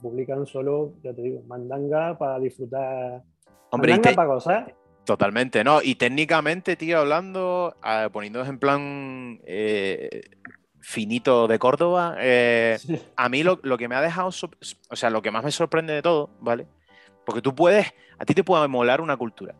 publican 0.00 0.46
solo, 0.46 0.94
ya 1.02 1.12
te 1.12 1.22
digo, 1.22 1.42
mandanga 1.46 2.16
para 2.16 2.38
disfrutar. 2.38 3.22
Hombre, 3.70 3.92
mandanga 3.92 4.16
para 4.16 4.28
gozar. 4.28 4.76
Totalmente, 5.04 5.64
¿no? 5.64 5.82
Y 5.82 5.96
técnicamente, 5.96 6.76
tío, 6.76 7.00
hablando, 7.00 7.74
uh, 7.82 8.10
poniéndonos 8.10 8.48
en 8.48 8.58
plan 8.58 9.40
eh, 9.44 10.22
finito 10.80 11.48
de 11.48 11.58
Córdoba, 11.58 12.16
eh, 12.20 12.78
a 13.16 13.28
mí 13.28 13.42
lo, 13.42 13.60
que 13.60 13.88
me 13.88 13.96
ha 13.96 14.00
dejado, 14.00 14.28
o 14.28 14.96
sea, 14.96 15.10
lo 15.10 15.22
que 15.22 15.32
más 15.32 15.42
me 15.44 15.50
sorprende 15.50 15.92
de 15.92 16.02
todo, 16.02 16.30
¿vale? 16.40 16.68
Porque 17.26 17.42
tú 17.42 17.54
puedes, 17.54 17.92
a 18.18 18.24
ti 18.24 18.34
te 18.34 18.44
puede 18.44 18.68
molar 18.68 19.00
una 19.00 19.16
cultura. 19.16 19.56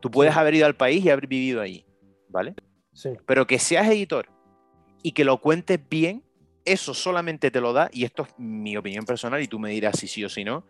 Tú 0.00 0.10
puedes 0.10 0.36
haber 0.36 0.54
ido 0.54 0.66
al 0.66 0.76
país 0.76 1.04
y 1.04 1.10
haber 1.10 1.26
vivido 1.26 1.60
ahí, 1.60 1.84
¿vale? 2.28 2.54
Sí. 2.92 3.10
Pero 3.26 3.46
que 3.46 3.58
seas 3.58 3.88
editor 3.88 4.28
y 5.02 5.12
que 5.12 5.24
lo 5.24 5.40
cuentes 5.40 5.80
bien, 5.88 6.22
eso 6.64 6.94
solamente 6.94 7.50
te 7.50 7.60
lo 7.60 7.72
da, 7.72 7.88
y 7.92 8.04
esto 8.04 8.24
es 8.24 8.34
mi 8.38 8.76
opinión 8.76 9.04
personal, 9.04 9.42
y 9.42 9.48
tú 9.48 9.58
me 9.58 9.70
dirás 9.70 9.98
si 9.98 10.06
sí 10.08 10.24
o 10.24 10.28
si 10.28 10.44
no, 10.44 10.64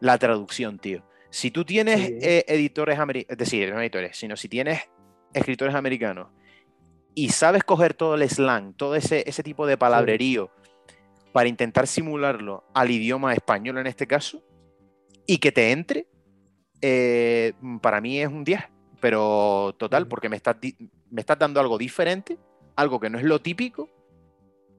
la 0.00 0.18
traducción, 0.18 0.78
tío. 0.78 1.04
Si 1.30 1.50
tú 1.50 1.64
tienes 1.64 2.10
eh, 2.22 2.44
editores 2.46 2.98
americanos, 2.98 3.32
es 3.32 3.38
decir, 3.38 3.72
no 3.72 3.80
editores, 3.80 4.16
sino 4.16 4.36
si 4.36 4.48
tienes 4.48 4.82
escritores 5.32 5.74
americanos 5.74 6.28
y 7.14 7.30
sabes 7.30 7.64
coger 7.64 7.94
todo 7.94 8.14
el 8.16 8.28
slang, 8.28 8.74
todo 8.76 8.96
ese, 8.96 9.24
ese 9.26 9.42
tipo 9.42 9.66
de 9.66 9.78
palabrerío 9.78 10.50
para 11.32 11.48
intentar 11.48 11.86
simularlo 11.86 12.64
al 12.74 12.90
idioma 12.90 13.32
español 13.32 13.78
en 13.78 13.86
este 13.86 14.06
caso, 14.06 14.42
y 15.26 15.38
que 15.38 15.52
te 15.52 15.70
entre, 15.70 16.06
eh, 16.80 17.54
para 17.80 18.00
mí 18.00 18.20
es 18.20 18.28
un 18.28 18.44
10, 18.44 18.60
pero 19.00 19.74
total, 19.78 20.06
porque 20.08 20.28
me 20.28 20.36
estás, 20.36 20.56
me 21.10 21.20
estás 21.20 21.38
dando 21.38 21.60
algo 21.60 21.78
diferente, 21.78 22.38
algo 22.76 23.00
que 23.00 23.10
no 23.10 23.18
es 23.18 23.24
lo 23.24 23.40
típico, 23.40 23.88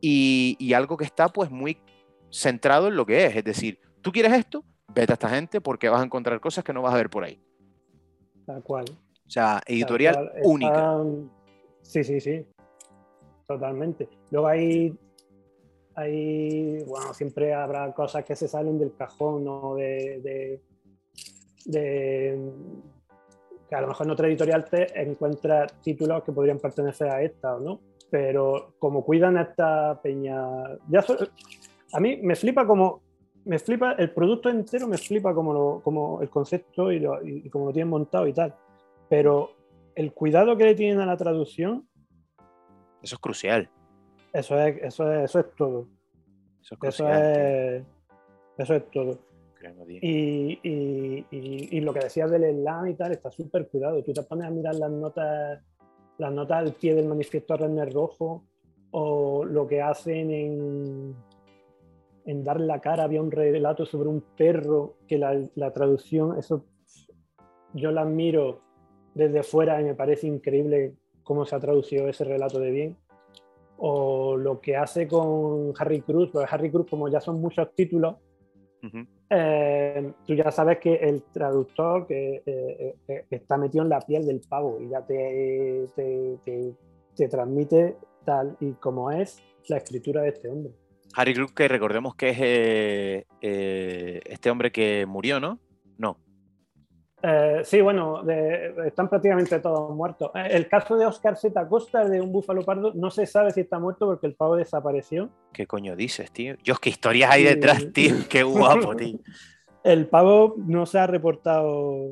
y, 0.05 0.73
algo 0.73 0.97
que 0.97 1.05
está 1.05 1.29
pues 1.29 1.49
muy 1.49 1.77
centrado 2.29 2.87
en 2.87 2.95
lo 2.95 3.05
que 3.05 3.25
es. 3.25 3.35
Es 3.35 3.43
decir, 3.43 3.79
tú 4.01 4.11
quieres 4.11 4.33
esto, 4.33 4.63
vete 4.93 5.13
a 5.13 5.15
esta 5.15 5.29
gente 5.29 5.61
porque 5.61 5.89
vas 5.89 6.01
a 6.01 6.05
encontrar 6.05 6.39
cosas 6.39 6.63
que 6.63 6.73
no 6.73 6.81
vas 6.81 6.93
a 6.93 6.97
ver 6.97 7.09
por 7.09 7.23
ahí. 7.23 7.41
Tal 8.45 8.61
cual. 8.63 8.85
O 9.25 9.29
sea, 9.29 9.61
editorial 9.65 10.31
única. 10.43 10.97
Sí, 11.81 12.03
sí, 12.03 12.19
sí. 12.19 12.45
Totalmente. 13.47 14.09
Luego 14.29 14.47
hay 14.47 14.97
Ahí, 15.95 16.83
bueno, 16.85 17.13
siempre 17.13 17.53
habrá 17.53 17.93
cosas 17.93 18.25
que 18.25 18.35
se 18.35 18.47
salen 18.47 18.79
del 18.79 18.95
cajón 18.95 19.45
o 19.47 19.75
de, 19.75 20.59
de, 21.65 22.51
que 23.69 23.75
a 23.75 23.81
lo 23.81 23.87
mejor 23.87 24.07
en 24.07 24.11
otra 24.11 24.27
editorial 24.27 24.65
te 24.65 24.99
encuentra 24.99 25.67
títulos 25.67 26.23
que 26.23 26.31
podrían 26.31 26.57
pertenecer 26.57 27.09
a 27.09 27.21
esta, 27.21 27.59
¿no? 27.59 27.79
Pero 28.13 28.75
como 28.77 29.03
cuidan 29.03 29.37
a 29.37 29.41
esta 29.41 29.99
peña, 30.03 30.37
ya 30.87 31.03
a 31.93 31.99
mí 31.99 32.17
me 32.21 32.35
flipa 32.35 32.67
como 32.67 33.01
me 33.43 33.57
flipa 33.57 33.93
el 33.93 34.11
producto 34.11 34.49
entero, 34.49 34.87
me 34.87 34.99
flipa 34.99 35.33
como, 35.33 35.81
como 35.81 36.21
el 36.21 36.29
concepto 36.29 36.91
y, 36.91 36.99
lo, 36.99 37.25
y 37.25 37.49
como 37.49 37.65
lo 37.65 37.73
tienen 37.73 37.89
montado 37.89 38.27
y 38.27 38.33
tal. 38.33 38.53
Pero 39.09 39.55
el 39.95 40.13
cuidado 40.13 40.55
que 40.55 40.65
le 40.65 40.75
tienen 40.75 40.99
a 40.99 41.07
la 41.07 41.17
traducción. 41.17 41.87
Eso 43.01 43.15
es 43.15 43.19
crucial. 43.19 43.67
Eso 44.31 44.59
es, 44.59 44.77
eso 44.83 45.11
es, 45.11 45.23
eso 45.23 45.39
es 45.39 45.55
todo. 45.55 45.87
Eso 46.61 47.09
es, 47.09 47.83
eso 48.59 48.75
es, 48.75 48.91
todo. 48.91 49.17
Y, 49.87 50.59
y, 50.61 51.25
y, 51.31 51.81
lo 51.81 51.93
que 51.93 52.01
decías 52.01 52.29
del 52.29 52.43
slam 52.43 52.89
y 52.89 52.93
tal, 52.93 53.11
está 53.11 53.31
súper 53.31 53.67
cuidado. 53.69 54.03
Tú 54.03 54.13
te 54.13 54.21
pones 54.21 54.45
a 54.45 54.51
mirar 54.51 54.75
las 54.75 54.91
notas, 54.91 55.63
las 56.17 56.31
notas 56.31 56.59
al 56.59 56.73
pie 56.73 56.95
del 56.95 57.07
manifiesto 57.07 57.57
Renner 57.57 57.91
Rojo 57.91 58.43
o 58.91 59.43
lo 59.45 59.67
que 59.67 59.81
hacen 59.81 60.31
en, 60.31 61.15
en 62.25 62.43
Dar 62.43 62.59
la 62.59 62.79
cara. 62.79 63.03
Había 63.03 63.21
un 63.21 63.31
relato 63.31 63.85
sobre 63.85 64.09
un 64.09 64.21
perro 64.35 64.97
que 65.07 65.17
la, 65.17 65.39
la 65.55 65.71
traducción, 65.71 66.37
eso 66.37 66.65
yo 67.73 67.91
la 67.91 68.01
admiro 68.01 68.61
desde 69.15 69.43
fuera 69.43 69.81
y 69.81 69.83
me 69.83 69.95
parece 69.95 70.27
increíble 70.27 70.93
cómo 71.23 71.45
se 71.45 71.55
ha 71.55 71.59
traducido 71.59 72.07
ese 72.07 72.23
relato 72.23 72.59
de 72.59 72.71
bien. 72.71 72.97
O 73.77 74.37
lo 74.37 74.61
que 74.61 74.77
hace 74.77 75.07
con 75.07 75.73
Harry 75.77 76.01
Cruz, 76.01 76.29
porque 76.31 76.47
Harry 76.49 76.71
Cruz, 76.71 76.87
como 76.89 77.09
ya 77.09 77.19
son 77.19 77.41
muchos 77.41 77.73
títulos, 77.73 78.15
eh, 79.29 80.13
tú 80.25 80.33
ya 80.33 80.51
sabes 80.51 80.79
que 80.79 80.95
el 80.95 81.23
traductor 81.31 82.05
que 82.05 82.43
eh, 82.45 82.95
eh, 83.07 83.25
está 83.29 83.57
metido 83.57 83.83
en 83.83 83.89
la 83.89 83.99
piel 84.01 84.25
del 84.25 84.41
pavo 84.41 84.79
y 84.81 84.89
ya 84.89 85.05
te, 85.05 85.87
te, 85.95 87.27
transmite 87.29 87.95
tal 88.25 88.57
y 88.59 88.73
como 88.73 89.11
es 89.11 89.41
la 89.67 89.77
escritura 89.77 90.21
de 90.21 90.29
este 90.29 90.49
hombre. 90.49 90.73
Harry 91.15 91.33
Cruz, 91.33 91.51
que 91.53 91.67
recordemos 91.67 92.15
que 92.15 92.29
es 92.29 93.25
este 94.25 94.49
hombre 94.49 94.71
que 94.71 95.05
murió, 95.05 95.39
¿no? 95.39 95.59
Eh, 97.25 97.61
sí, 97.63 97.79
bueno, 97.79 98.21
están 98.85 99.07
prácticamente 99.07 99.57
todos 99.59 99.95
muertos. 99.95 100.29
Eh, 100.35 100.49
el 100.51 100.67
caso 100.67 100.97
de 100.97 101.05
Oscar 101.05 101.37
Z. 101.37 101.69
Costa, 101.69 102.03
de 102.03 102.19
un 102.19 102.33
búfalo 102.33 102.63
pardo, 102.63 102.91
no 102.93 103.09
se 103.09 103.25
sabe 103.25 103.51
si 103.51 103.61
está 103.61 103.79
muerto 103.79 104.05
porque 104.07 104.27
el 104.27 104.35
pavo 104.35 104.57
desapareció. 104.57 105.29
¿Qué 105.53 105.65
coño 105.65 105.95
dices, 105.95 106.31
tío? 106.31 106.57
Dios, 106.61 106.81
qué 106.81 106.89
historias 106.89 107.31
hay 107.31 107.45
detrás, 107.45 107.93
tío. 107.93 108.15
Qué 108.29 108.43
guapo, 108.43 108.93
tío. 108.97 109.19
el 109.85 110.07
pavo 110.07 110.55
no 110.57 110.85
se 110.85 110.99
ha 110.99 111.07
reportado 111.07 112.09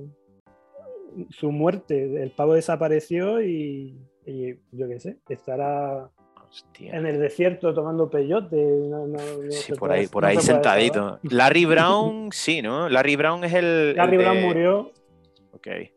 su 1.30 1.52
muerte. 1.52 2.24
El 2.24 2.32
pavo 2.32 2.54
desapareció 2.54 3.42
y, 3.42 4.00
yo 4.72 4.88
qué 4.88 5.00
sé, 5.02 5.18
estará 5.28 6.10
en 6.80 7.06
el 7.06 7.20
desierto 7.20 7.74
tomando 7.74 8.10
peyote. 8.10 8.90
sí, 9.50 9.74
por 9.74 9.92
ahí, 9.92 10.08
por 10.08 10.24
ahí 10.24 10.38
sentadito. 10.38 11.20
Larry 11.24 11.66
Brown, 11.66 12.30
sí, 12.32 12.62
¿no? 12.62 12.88
Larry 12.88 13.18
Brown 13.18 13.44
es 13.44 13.54
el. 13.54 13.94
Larry 13.98 14.16
Brown 14.16 14.42
murió 14.42 14.94
Ok. 15.62 15.92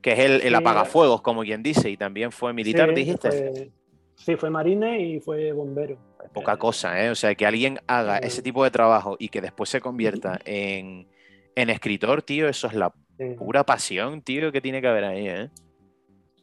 Que 0.00 0.12
es 0.12 0.44
el, 0.44 0.54
apagafuegos, 0.54 1.22
como 1.22 1.42
quien 1.42 1.62
dice, 1.62 1.88
y 1.90 1.96
también 1.96 2.32
fue 2.32 2.52
militar, 2.52 2.92
dijiste. 2.92 3.70
sí, 4.16 4.36
fue 4.36 4.50
marine 4.50 5.00
y 5.00 5.20
fue 5.20 5.52
bombero. 5.52 5.96
Poca 6.32 6.56
cosa, 6.56 7.04
¿eh? 7.04 7.10
O 7.10 7.14
sea, 7.14 7.34
que 7.34 7.46
alguien 7.46 7.78
haga 7.86 8.18
ese 8.18 8.42
tipo 8.42 8.64
de 8.64 8.70
trabajo 8.70 9.16
y 9.18 9.28
que 9.28 9.40
después 9.40 9.70
se 9.70 9.80
convierta 9.80 10.40
en, 10.44 11.06
escritor, 11.54 12.22
tío, 12.22 12.48
eso 12.48 12.66
es 12.66 12.74
la 12.74 12.92
pura 13.38 13.64
pasión, 13.64 14.22
tío, 14.22 14.50
que 14.50 14.60
tiene 14.60 14.80
que 14.80 14.88
haber 14.88 15.04
ahí, 15.04 15.28
¿eh? 15.28 15.50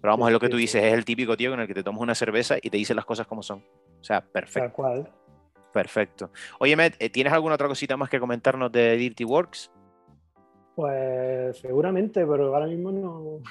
Pero 0.01 0.13
vamos, 0.13 0.29
a 0.29 0.31
lo 0.31 0.39
que 0.39 0.47
tú 0.47 0.55
dices, 0.55 0.81
es 0.81 0.93
el 0.93 1.03
típico 1.03 1.35
tío 1.35 1.49
con 1.51 1.59
el 1.59 1.67
que 1.67 1.73
te 1.73 1.83
tomas 1.83 2.01
una 2.01 2.15
cerveza 2.15 2.57
y 2.61 2.69
te 2.69 2.77
dice 2.77 2.93
las 2.93 3.03
cosas 3.03 3.27
como 3.27 3.43
son. 3.43 3.59
O 3.99 4.03
sea, 4.03 4.21
perfecto. 4.21 4.67
Tal 4.67 4.71
cual. 4.71 5.11
Perfecto. 5.73 6.31
Oye, 6.59 6.75
Matt, 6.75 6.93
eh, 6.99 7.09
¿tienes 7.09 7.33
alguna 7.33 7.55
otra 7.55 7.67
cosita 7.67 7.97
más 7.97 8.09
que 8.09 8.19
comentarnos 8.19 8.71
de 8.71 8.95
Dirty 8.95 9.25
Works? 9.25 9.71
Pues 10.79 11.57
seguramente, 11.57 12.25
pero 12.25 12.55
ahora 12.55 12.65
mismo 12.65 12.89
no. 12.89 13.41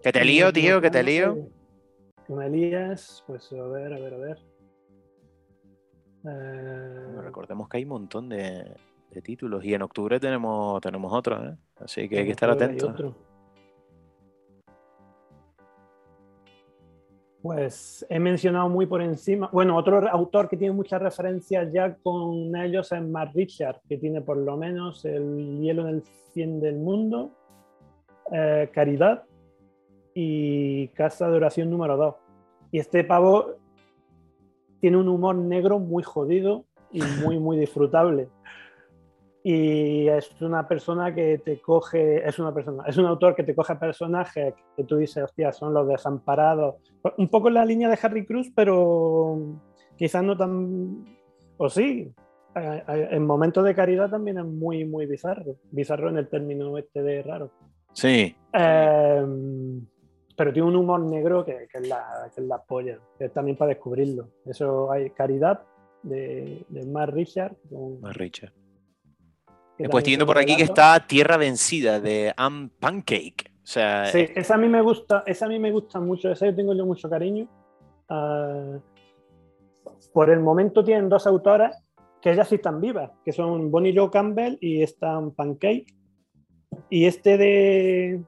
¿Que 0.00 0.12
te 0.12 0.24
lío, 0.24 0.52
tío? 0.52 0.80
¿Que 0.80 0.92
te 0.92 1.02
lío? 1.02 1.48
Que 2.24 2.32
me 2.32 2.48
lías, 2.48 3.24
pues 3.26 3.52
a 3.52 3.66
ver, 3.66 3.92
a 3.92 3.98
ver, 3.98 4.14
a 4.14 4.16
ver. 4.16 4.38
Eh, 6.24 7.20
recordemos 7.22 7.68
que 7.68 7.78
hay 7.78 7.82
un 7.82 7.88
montón 7.88 8.28
de, 8.28 8.76
títulos 9.24 9.64
y 9.64 9.74
en 9.74 9.82
octubre 9.82 10.20
tenemos, 10.20 10.80
tenemos 10.80 11.12
otro, 11.12 11.44
¿eh? 11.44 11.56
así 11.80 12.08
que 12.08 12.20
hay 12.20 12.26
que 12.26 12.30
estar 12.30 12.50
atentos. 12.50 13.16
Pues 17.42 18.06
he 18.08 18.20
mencionado 18.20 18.68
muy 18.68 18.86
por 18.86 19.02
encima. 19.02 19.50
Bueno, 19.52 19.76
otro 19.76 20.08
autor 20.08 20.48
que 20.48 20.56
tiene 20.56 20.72
muchas 20.74 21.02
referencias 21.02 21.72
ya 21.72 21.96
con 21.96 22.54
ellos 22.54 22.92
es 22.92 23.02
Mark 23.02 23.32
Richard, 23.34 23.80
que 23.88 23.98
tiene 23.98 24.20
por 24.20 24.36
lo 24.36 24.56
menos 24.56 25.04
El 25.04 25.58
hielo 25.60 25.88
en 25.88 25.96
el 25.96 26.02
cien 26.32 26.60
del 26.60 26.76
mundo, 26.76 27.32
eh, 28.30 28.70
Caridad 28.72 29.24
y 30.14 30.86
Casa 30.88 31.28
de 31.28 31.36
oración 31.36 31.68
número 31.68 31.96
2. 31.96 32.14
Y 32.70 32.78
este 32.78 33.02
pavo 33.02 33.56
tiene 34.80 34.98
un 34.98 35.08
humor 35.08 35.34
negro 35.34 35.80
muy 35.80 36.04
jodido 36.04 36.64
y 36.92 37.02
muy, 37.24 37.40
muy 37.40 37.58
disfrutable 37.58 38.28
y 39.44 40.06
es 40.08 40.30
una 40.40 40.68
persona 40.68 41.12
que 41.12 41.38
te 41.38 41.60
coge, 41.60 42.26
es 42.26 42.38
una 42.38 42.54
persona, 42.54 42.84
es 42.86 42.96
un 42.96 43.06
autor 43.06 43.34
que 43.34 43.42
te 43.42 43.54
coge 43.54 43.74
personajes 43.74 44.54
que 44.76 44.84
tú 44.84 44.96
dices, 44.96 45.24
hostia, 45.24 45.52
son 45.52 45.74
los 45.74 45.88
desamparados, 45.88 46.76
un 47.18 47.28
poco 47.28 47.48
en 47.48 47.54
la 47.54 47.64
línea 47.64 47.88
de 47.88 47.98
Harry 48.00 48.24
Cruz, 48.24 48.52
pero 48.54 49.58
quizás 49.96 50.22
no 50.22 50.36
tan, 50.36 51.04
o 51.56 51.68
sí, 51.68 52.14
en 52.54 53.26
momentos 53.26 53.64
de 53.64 53.74
caridad 53.74 54.10
también 54.10 54.38
es 54.38 54.44
muy, 54.44 54.84
muy 54.84 55.06
bizarro, 55.06 55.56
bizarro 55.72 56.08
en 56.10 56.18
el 56.18 56.28
término 56.28 56.78
este 56.78 57.02
de 57.02 57.22
raro. 57.22 57.50
Sí. 57.94 58.36
Em, 58.52 59.84
pero 60.36 60.52
tiene 60.52 60.68
un 60.68 60.76
humor 60.76 61.00
negro 61.00 61.44
que, 61.44 61.66
es, 61.72 61.88
la, 61.88 62.30
que 62.34 62.40
es 62.40 62.46
la 62.46 62.62
polla, 62.62 62.98
que 63.18 63.24
es 63.24 63.32
también 63.32 63.56
para 63.56 63.70
descubrirlo. 63.70 64.28
Eso 64.46 64.90
hay 64.92 65.10
caridad 65.10 65.62
de, 66.02 66.64
de 66.68 66.86
Mark 66.86 67.12
Richard. 67.12 67.56
Mark 68.00 68.16
Richard 68.16 68.52
Después 69.82 70.02
estoy 70.02 70.12
viendo 70.12 70.26
por 70.26 70.38
aquí 70.38 70.56
que 70.56 70.62
está 70.62 71.06
Tierra 71.06 71.36
Vencida 71.36 72.00
de 72.00 72.32
Am 72.36 72.70
Pancake. 72.78 73.50
O 73.62 73.66
sea, 73.66 74.06
sí, 74.06 74.26
esa 74.34 74.54
a 74.54 74.58
mí 74.58 74.68
me 74.68 74.80
gusta, 74.80 75.22
esa 75.26 75.46
a 75.46 75.48
mí 75.48 75.58
me 75.58 75.70
gusta 75.70 76.00
mucho, 76.00 76.30
esa 76.30 76.46
yo 76.46 76.54
tengo 76.54 76.74
yo 76.74 76.86
mucho 76.86 77.08
cariño. 77.08 77.48
Ah, 78.08 78.78
por 80.12 80.30
el 80.30 80.40
momento 80.40 80.84
tienen 80.84 81.08
dos 81.08 81.26
autoras 81.26 81.82
que 82.20 82.30
ellas 82.30 82.48
sí 82.48 82.56
están 82.56 82.80
vivas, 82.80 83.10
que 83.24 83.32
son 83.32 83.70
Bonnie 83.70 83.94
Joe 83.96 84.10
Campbell 84.10 84.58
y 84.60 84.82
Stan 84.82 85.32
Pancake. 85.32 85.86
Y 86.88 87.06
este 87.06 87.36
de 87.36 88.22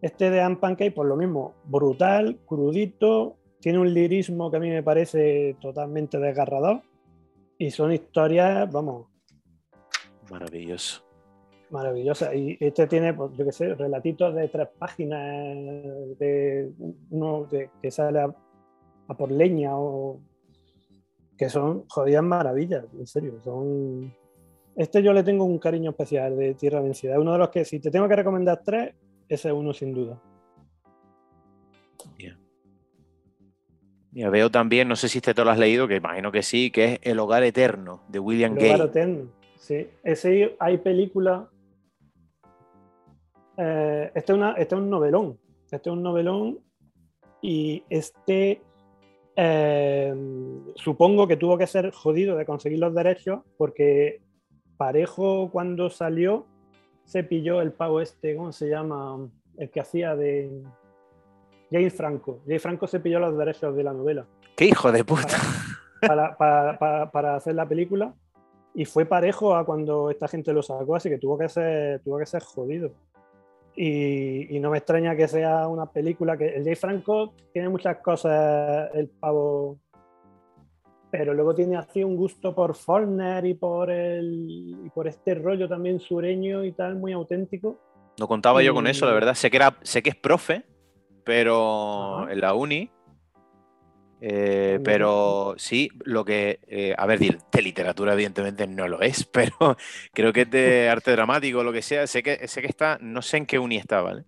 este 0.00 0.30
de 0.30 0.40
Anne 0.40 0.56
Pancake, 0.56 0.92
por 0.92 1.06
lo 1.06 1.16
mismo, 1.16 1.54
brutal, 1.64 2.38
crudito, 2.46 3.36
tiene 3.60 3.78
un 3.78 3.92
lirismo 3.92 4.50
que 4.50 4.58
a 4.58 4.60
mí 4.60 4.68
me 4.68 4.82
parece 4.82 5.56
totalmente 5.60 6.18
desgarrador. 6.18 6.82
Y 7.58 7.70
son 7.70 7.92
historias, 7.92 8.70
vamos, 8.70 9.06
Maravilloso. 10.30 11.04
Maravillosa. 11.70 12.34
Y 12.34 12.56
este 12.60 12.86
tiene, 12.86 13.12
pues, 13.14 13.32
yo 13.36 13.44
qué 13.44 13.52
sé, 13.52 13.74
relatitos 13.74 14.34
de 14.34 14.48
tres 14.48 14.68
páginas, 14.78 15.20
de 16.18 16.72
uno 17.10 17.44
de, 17.44 17.70
que 17.82 17.90
sale 17.90 18.20
a, 18.20 19.14
por 19.14 19.30
leña 19.30 19.70
o 19.74 20.20
que 21.36 21.48
son 21.48 21.84
jodidas 21.88 22.22
maravillas, 22.22 22.84
en 22.98 23.06
serio. 23.06 23.40
Son. 23.42 24.14
Este 24.76 25.02
yo 25.02 25.12
le 25.12 25.22
tengo 25.22 25.44
un 25.44 25.58
cariño 25.58 25.90
especial 25.90 26.36
de 26.36 26.54
Tierra 26.54 26.80
Vencida. 26.80 27.12
Es 27.14 27.18
uno 27.18 27.32
de 27.32 27.38
los 27.38 27.48
que, 27.50 27.64
si 27.64 27.80
te 27.80 27.90
tengo 27.90 28.08
que 28.08 28.16
recomendar 28.16 28.62
tres, 28.64 28.94
ese 29.28 29.48
es 29.48 29.54
uno 29.54 29.72
sin 29.72 29.92
duda. 29.92 30.20
Ya 34.18 34.30
veo 34.30 34.50
también, 34.50 34.88
no 34.88 34.96
sé 34.96 35.08
si 35.08 35.18
este 35.18 35.34
te 35.34 35.44
lo 35.44 35.50
has 35.50 35.58
leído, 35.58 35.86
que 35.86 35.96
imagino 35.96 36.32
que 36.32 36.42
sí, 36.42 36.70
que 36.70 36.84
es 36.84 36.98
El 37.02 37.18
Hogar 37.18 37.42
Eterno 37.44 38.02
de 38.08 38.18
William 38.18 38.54
Gay. 38.54 38.70
El 38.70 38.74
Hogar 38.74 38.88
Eterno. 38.88 39.37
Sí, 39.58 39.88
ese 40.02 40.56
hay 40.58 40.78
película. 40.78 41.48
Eh, 43.56 44.10
este, 44.14 44.32
es 44.32 44.38
este 44.56 44.74
es 44.74 44.80
un 44.80 44.90
novelón. 44.90 45.38
Este 45.70 45.76
es 45.90 45.92
un 45.92 46.02
novelón. 46.02 46.58
Y 47.42 47.84
este 47.88 48.62
eh, 49.36 50.12
supongo 50.74 51.28
que 51.28 51.36
tuvo 51.36 51.56
que 51.56 51.66
ser 51.66 51.92
jodido 51.92 52.36
de 52.36 52.44
conseguir 52.44 52.80
los 52.80 52.92
derechos 52.92 53.40
porque 53.56 54.20
Parejo 54.76 55.50
cuando 55.52 55.90
salió 55.90 56.44
se 57.04 57.22
pilló 57.22 57.62
el 57.62 57.72
pavo 57.72 58.00
este, 58.00 58.34
¿cómo 58.34 58.50
se 58.50 58.68
llama? 58.68 59.28
El 59.56 59.70
que 59.70 59.80
hacía 59.80 60.16
de 60.16 60.50
James 61.70 61.94
Franco. 61.94 62.40
James 62.46 62.62
Franco 62.62 62.86
se 62.88 62.98
pilló 62.98 63.20
los 63.20 63.38
derechos 63.38 63.76
de 63.76 63.84
la 63.84 63.92
novela. 63.92 64.26
¡Qué 64.56 64.66
hijo 64.66 64.90
de 64.90 65.04
puta! 65.04 65.38
para, 66.00 67.36
hacer 67.36 67.54
la 67.54 67.68
película 67.68 68.14
y 68.74 68.84
fue 68.84 69.06
parejo 69.06 69.54
a 69.54 69.64
cuando 69.64 70.10
esta 70.10 70.28
gente 70.28 70.52
lo 70.52 70.62
sacó, 70.62 70.96
así 70.96 71.08
que 71.08 71.18
tuvo 71.18 71.36
que 71.38 71.48
ser, 71.48 72.00
tuvo 72.00 72.18
que 72.18 72.26
ser 72.26 72.42
jodido. 72.42 72.92
Y, 73.80 74.58
no 74.60 74.70
me 74.70 74.78
extraña 74.78 75.14
que 75.14 75.28
sea 75.28 75.68
una 75.68 75.86
película 75.86 76.36
que 76.36 76.48
el 76.48 76.64
Jay 76.64 76.74
Franco 76.74 77.34
tiene 77.52 77.68
muchas 77.68 77.98
cosas, 77.98 78.90
el 78.94 79.08
pavo, 79.08 79.78
pero 81.12 81.32
luego 81.32 81.54
tiene 81.54 81.76
así 81.76 82.02
un 82.02 82.16
gusto 82.16 82.54
por 82.54 82.74
Faulkner 82.74 83.46
y 83.46 83.54
por, 83.54 83.90
el, 83.90 84.76
y 84.84 84.90
por 84.90 85.06
este 85.06 85.36
rollo 85.36 85.68
también 85.68 86.00
sureño 86.00 86.64
y 86.64 86.72
tal, 86.72 86.96
muy 86.96 87.12
auténtico. 87.12 87.78
No 88.18 88.26
contaba 88.26 88.62
yo 88.62 88.74
con 88.74 88.88
eso, 88.88 89.06
la 89.06 89.12
verdad. 89.12 89.34
Sé 89.34 89.48
que, 89.48 89.58
era, 89.58 89.78
sé 89.82 90.02
que 90.02 90.10
es 90.10 90.16
profe, 90.16 90.64
pero 91.24 92.28
en 92.28 92.40
la 92.40 92.54
uni. 92.54 92.90
Eh, 94.20 94.80
pero 94.82 95.54
sí, 95.58 95.90
lo 96.04 96.24
que. 96.24 96.60
Eh, 96.66 96.94
a 96.96 97.06
ver, 97.06 97.18
de 97.18 97.62
literatura, 97.62 98.14
evidentemente 98.14 98.66
no 98.66 98.88
lo 98.88 99.00
es, 99.00 99.24
pero 99.32 99.76
creo 100.12 100.32
que 100.32 100.42
es 100.42 100.50
de 100.50 100.88
arte 100.88 101.12
dramático 101.12 101.60
o 101.60 101.64
lo 101.64 101.72
que 101.72 101.82
sea. 101.82 102.06
Sé 102.06 102.22
que, 102.22 102.48
sé 102.48 102.60
que 102.60 102.68
está. 102.68 102.98
No 103.00 103.22
sé 103.22 103.38
en 103.38 103.46
qué 103.46 103.58
uni 103.58 103.76
está, 103.76 104.00
¿vale? 104.00 104.24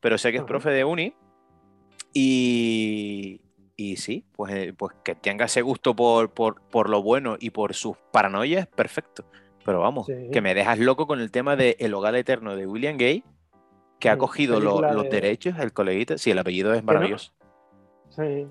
Pero 0.00 0.18
sé 0.18 0.32
que 0.32 0.38
es 0.38 0.44
profe 0.44 0.70
de 0.70 0.84
uni. 0.84 1.14
Y, 2.12 3.42
y 3.76 3.96
sí, 3.96 4.24
pues, 4.34 4.54
eh, 4.54 4.74
pues 4.76 4.94
que 5.04 5.14
tenga 5.14 5.44
ese 5.44 5.60
gusto 5.60 5.94
por, 5.94 6.32
por, 6.32 6.88
lo 6.88 7.02
bueno 7.02 7.36
y 7.38 7.50
por 7.50 7.74
sus 7.74 7.98
paranoias, 8.10 8.66
perfecto. 8.66 9.26
Pero 9.66 9.80
vamos, 9.80 10.06
que 10.06 10.40
me 10.40 10.54
dejas 10.54 10.78
loco 10.78 11.06
con 11.06 11.20
el 11.20 11.30
tema 11.30 11.56
de 11.56 11.76
El 11.80 11.92
Hogar 11.92 12.14
Eterno 12.14 12.56
de 12.56 12.66
William 12.66 12.96
Gay, 12.96 13.24
que 13.98 14.08
ha 14.08 14.16
mm, 14.16 14.18
cogido 14.18 14.60
los 14.60 15.10
derechos, 15.10 15.58
el 15.58 15.72
coleguita. 15.72 16.16
Sí, 16.16 16.30
el 16.30 16.38
apellido 16.38 16.72
es 16.72 16.84
maravilloso. 16.84 17.32
Sí. 18.10 18.46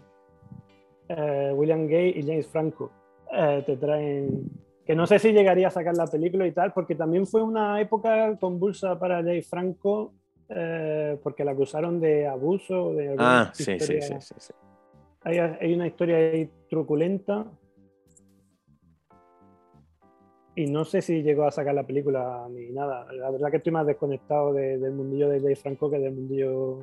Eh, 1.09 1.51
William 1.53 1.87
Gay 1.87 2.13
y 2.17 2.23
James 2.23 2.47
Franco 2.47 2.91
eh, 3.31 3.63
te 3.65 3.77
traen. 3.77 4.49
Que 4.85 4.95
no 4.95 5.07
sé 5.07 5.17
si 5.17 5.31
llegaría 5.31 5.67
a 5.67 5.71
sacar 5.71 5.97
la 5.97 6.05
película 6.05 6.45
y 6.45 6.51
tal, 6.51 6.71
porque 6.71 6.93
también 6.93 7.25
fue 7.25 7.41
una 7.41 7.81
época 7.81 8.37
convulsa 8.39 8.99
para 8.99 9.17
James 9.17 9.47
Franco, 9.47 10.13
eh, 10.47 11.17
porque 11.23 11.43
la 11.43 11.51
acusaron 11.51 11.99
de 11.99 12.27
abuso. 12.27 12.93
De 12.93 13.15
ah, 13.17 13.49
sí, 13.53 13.79
sí, 13.79 14.01
sí, 14.01 14.13
sí, 14.19 14.53
Hay, 15.23 15.39
hay 15.39 15.73
una 15.73 15.87
historia 15.87 16.17
ahí 16.17 16.49
truculenta 16.69 17.47
y 20.55 20.67
no 20.67 20.85
sé 20.85 21.01
si 21.01 21.21
llegó 21.21 21.43
a 21.43 21.51
sacar 21.51 21.75
la 21.75 21.85
película 21.85 22.47
ni 22.49 22.71
nada. 22.71 23.11
La 23.11 23.29
verdad 23.29 23.51
que 23.51 23.57
estoy 23.57 23.73
más 23.73 23.85
desconectado 23.85 24.53
del 24.53 24.91
mundillo 24.93 25.29
de 25.29 25.41
Dave 25.41 25.57
Franco 25.57 25.91
que 25.91 25.99
del 25.99 26.13
mundillo 26.13 26.79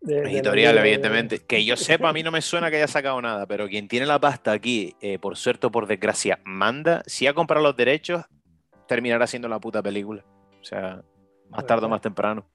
de, 0.00 0.20
editorial, 0.22 0.78
evidentemente. 0.78 1.40
Que 1.40 1.64
yo 1.64 1.76
sepa, 1.76 2.08
a 2.08 2.12
mí 2.12 2.22
no 2.22 2.30
me 2.30 2.40
suena 2.42 2.70
que 2.70 2.76
haya 2.76 2.88
sacado 2.88 3.20
nada, 3.20 3.46
pero 3.46 3.68
quien 3.68 3.88
tiene 3.88 4.06
la 4.06 4.18
pasta 4.18 4.52
aquí, 4.52 4.94
eh, 5.00 5.18
por 5.18 5.36
suerte 5.36 5.66
o 5.66 5.70
por 5.70 5.86
desgracia, 5.86 6.40
manda. 6.44 7.02
Si 7.06 7.26
ha 7.26 7.34
comprado 7.34 7.64
los 7.64 7.76
derechos, 7.76 8.24
terminará 8.86 9.26
siendo 9.26 9.48
la 9.48 9.60
puta 9.60 9.82
película. 9.82 10.24
O 10.60 10.64
sea, 10.64 11.02
más 11.50 11.66
tarde 11.66 11.86
o 11.86 11.88
más 11.88 12.00
temprano. 12.00 12.46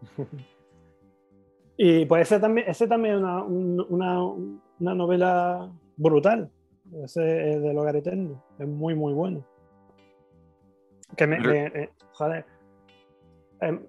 y 1.76 2.04
pues 2.06 2.22
ese 2.22 2.40
también, 2.40 2.68
ese 2.68 2.86
también 2.86 3.16
es 3.16 3.20
una, 3.20 4.22
una, 4.22 4.94
novela 4.94 5.70
brutal. 5.96 6.50
Ese 7.02 7.52
es 7.52 7.62
del 7.62 7.78
Hogar 7.78 7.96
Eterno. 7.96 8.44
Es 8.58 8.68
muy, 8.68 8.94
muy 8.94 9.12
bueno. 9.12 9.46
Que 11.16 11.26
me, 11.26 11.36
eh, 11.36 11.90
joder. 12.12 12.44
Em, 13.60 13.86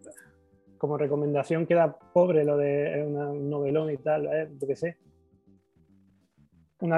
como 0.85 0.97
recomendación 0.99 1.65
queda 1.65 1.97
pobre 2.13 2.45
lo 2.45 2.57
de 2.57 2.99
eh, 2.99 3.03
un 3.03 3.49
novelón 3.49 3.89
y 3.89 3.97
tal, 3.97 4.27
¿eh? 4.27 4.47
yo 4.61 4.67
qué 4.67 4.75
sé. 4.75 4.97
Un, 6.79 6.93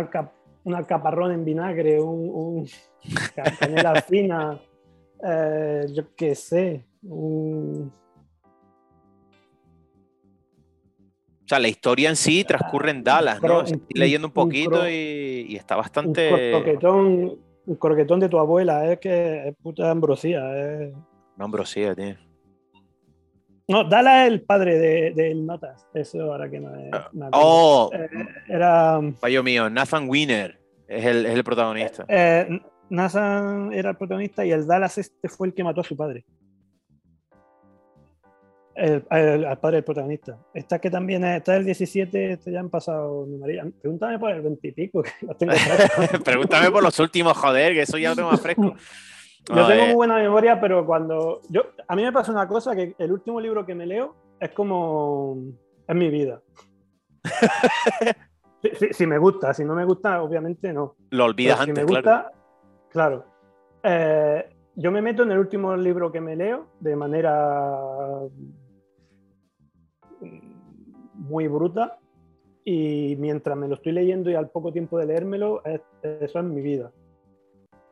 alcaparrón 0.75 1.31
en 1.31 1.45
vinagre, 1.45 2.01
un, 2.01 2.29
un 2.29 2.67
canela 3.59 4.01
fina, 4.01 4.59
eh, 5.23 5.85
yo 5.93 6.13
qué 6.15 6.35
sé. 6.35 6.85
O 7.09 7.89
sea, 11.45 11.59
la 11.59 11.69
historia 11.69 12.09
en 12.09 12.17
sí 12.17 12.43
transcurre 12.43 12.91
en 12.91 13.05
Dallas, 13.05 13.41
¿no? 13.41 13.61
Estoy 13.61 13.81
leyendo 13.93 14.27
un 14.27 14.33
poquito 14.33 14.89
y, 14.89 15.55
está 15.55 15.77
bastante. 15.77 16.53
Un 16.83 17.47
un 17.67 17.75
croquetón 17.75 18.19
de 18.19 18.29
tu 18.29 18.39
abuela, 18.39 18.91
es 18.91 18.99
que 18.99 19.49
es 19.49 19.55
puta 19.61 19.91
ambrosía. 19.91 20.39
Es... 20.57 20.93
Una 21.35 21.45
ambrosía, 21.45 21.93
tío. 21.93 22.15
No, 23.67 23.83
Dala 23.83 24.25
es 24.25 24.31
el 24.31 24.41
padre 24.43 24.79
de, 24.79 25.11
de 25.13 25.35
Notas. 25.35 25.87
Eso 25.93 26.21
ahora 26.21 26.49
que 26.49 26.59
no 26.59 26.73
es. 26.75 26.89
Ah, 26.93 27.09
oh, 27.33 27.91
eh, 27.93 28.09
era. 28.47 28.99
Fallo 29.19 29.43
mío, 29.43 29.69
Nathan 29.69 30.07
Wiener 30.07 30.57
es 30.87 31.05
el, 31.05 31.25
es 31.25 31.33
el 31.33 31.43
protagonista. 31.43 32.05
Eh, 32.07 32.47
eh, 32.49 32.61
Nathan 32.89 33.73
era 33.73 33.89
el 33.89 33.97
protagonista 33.97 34.45
y 34.45 34.51
el 34.51 34.65
Dallas 34.65 34.97
este 34.97 35.27
fue 35.27 35.47
el 35.47 35.53
que 35.53 35.65
mató 35.65 35.81
a 35.81 35.83
su 35.83 35.97
padre. 35.97 36.23
El, 38.73 39.03
al 39.09 39.59
padre 39.59 39.77
del 39.77 39.83
protagonista. 39.83 40.37
Esta 40.53 40.79
que 40.79 40.89
también 40.89 41.25
es, 41.25 41.37
esta 41.37 41.57
el 41.57 41.65
17, 41.65 42.33
este 42.33 42.51
ya 42.51 42.61
han 42.61 42.69
pasado 42.69 43.25
María. 43.39 43.65
Pregúntame 43.81 44.17
por 44.17 44.31
el 44.31 44.41
20 44.43 44.67
y 44.67 44.71
pico, 44.71 45.03
que 45.03 45.25
lo 45.25 45.35
tengo 45.35 45.53
Pregúntame 46.23 46.71
por 46.71 46.83
los 46.83 46.97
últimos, 46.99 47.35
joder, 47.35 47.73
que 47.73 47.81
eso 47.81 47.97
ya 47.97 48.11
lo 48.11 48.15
tengo 48.15 48.31
más 48.31 48.39
fresco. 48.39 48.75
Yo 49.49 49.67
tengo 49.67 49.85
muy 49.85 49.95
buena 49.95 50.15
memoria, 50.17 50.59
pero 50.59 50.85
cuando. 50.85 51.41
Yo, 51.49 51.61
a 51.87 51.95
mí 51.95 52.03
me 52.03 52.11
pasa 52.11 52.31
una 52.31 52.47
cosa: 52.47 52.75
que 52.75 52.95
el 52.97 53.11
último 53.11 53.39
libro 53.39 53.65
que 53.65 53.75
me 53.75 53.85
leo 53.85 54.15
es 54.39 54.51
como. 54.51 55.37
Es 55.87 55.95
mi 55.95 56.09
vida. 56.09 56.41
si, 58.91 59.07
me 59.07 59.17
gusta, 59.17 59.53
si 59.53 59.63
no 59.63 59.73
me 59.73 59.85
gusta, 59.85 60.21
obviamente 60.21 60.73
no. 60.73 60.95
Lo 61.11 61.25
olvidas 61.25 61.61
antes, 61.61 61.75
si 61.75 61.81
me 61.81 61.85
gusta, 61.85 62.31
claro. 62.89 63.25
Eh, 63.83 64.49
yo 64.75 64.91
me 64.91 65.01
meto 65.01 65.23
en 65.23 65.31
el 65.31 65.39
último 65.39 65.75
libro 65.75 66.11
que 66.11 66.21
me 66.21 66.35
leo 66.35 66.67
de 66.79 66.95
manera 66.95 67.79
muy 71.13 71.47
bruta 71.47 71.99
y 72.63 73.15
mientras 73.17 73.57
me 73.57 73.67
lo 73.67 73.75
estoy 73.75 73.93
leyendo 73.93 74.29
y 74.29 74.35
al 74.35 74.49
poco 74.49 74.71
tiempo 74.71 74.97
de 74.99 75.05
leérmelo, 75.05 75.61
eso 75.63 76.39
es 76.39 76.45
mi 76.45 76.61
vida. 76.61 76.91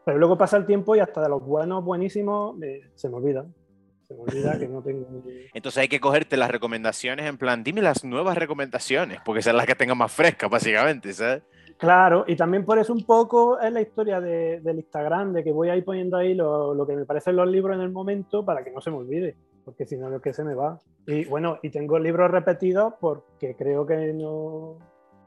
Pero 0.06 0.18
luego 0.18 0.38
pasa 0.38 0.58
el 0.58 0.66
tiempo 0.66 0.96
y 0.96 1.00
hasta 1.00 1.22
de 1.22 1.30
los 1.30 1.44
buenos, 1.44 1.84
buenísimos, 1.84 2.58
se 2.96 3.10
me 3.10 3.16
olvida. 3.16 3.46
Se 4.08 4.14
me 4.14 4.22
olvida 4.22 4.58
que 4.60 4.68
no 4.68 4.84
tengo... 4.84 5.08
Entonces 5.54 5.82
hay 5.82 5.88
que 5.88 6.00
cogerte 6.00 6.38
las 6.38 6.52
recomendaciones 6.52 7.26
en 7.26 7.38
plan, 7.38 7.64
dime 7.64 7.82
las 7.82 8.04
nuevas 8.04 8.38
recomendaciones, 8.38 9.20
porque 9.26 9.42
son 9.42 9.58
las 9.58 9.66
que 9.66 9.74
tengan 9.74 9.98
más 9.98 10.12
frescas, 10.12 10.50
básicamente, 10.50 11.12
¿sabes? 11.12 11.42
Claro, 11.78 12.24
y 12.28 12.36
también 12.36 12.64
por 12.64 12.78
eso 12.78 12.94
un 12.94 13.04
poco 13.04 13.60
es 13.60 13.74
la 13.74 13.82
historia 13.82 14.22
del 14.22 14.78
Instagram, 14.78 15.34
de 15.34 15.44
que 15.44 15.52
voy 15.52 15.70
a 15.70 15.76
ir 15.76 15.84
poniendo 15.84 16.18
ahí 16.18 16.34
lo, 16.34 16.74
lo, 16.74 16.86
que 16.86 16.96
me 16.96 17.06
parecen 17.06 17.36
los 17.36 17.50
libros 17.50 17.76
en 17.76 17.82
el 17.82 17.92
momento 17.92 18.46
para 18.46 18.64
que 18.64 18.72
no 18.72 18.80
se 18.80 18.92
me 18.92 18.98
olvide 18.98 19.36
porque 19.66 19.86
si 19.86 19.98
no, 19.98 20.10
lo 20.10 20.22
que 20.22 20.32
se 20.32 20.44
me 20.44 20.54
va. 20.54 20.80
Y 21.08 21.26
bueno, 21.26 21.58
y 21.64 21.72
tengo 21.72 21.98
libros 22.00 22.32
repetidos 22.32 22.94
porque 23.02 23.56
creo 23.56 23.86
que 23.86 24.14
no 24.14 24.78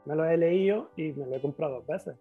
me 0.05 0.15
los 0.15 0.27
he 0.27 0.37
leído 0.37 0.89
y 0.95 1.11
me 1.11 1.27
lo 1.27 1.35
he 1.35 1.41
comprado 1.41 1.75
dos 1.75 1.87
veces. 1.87 2.15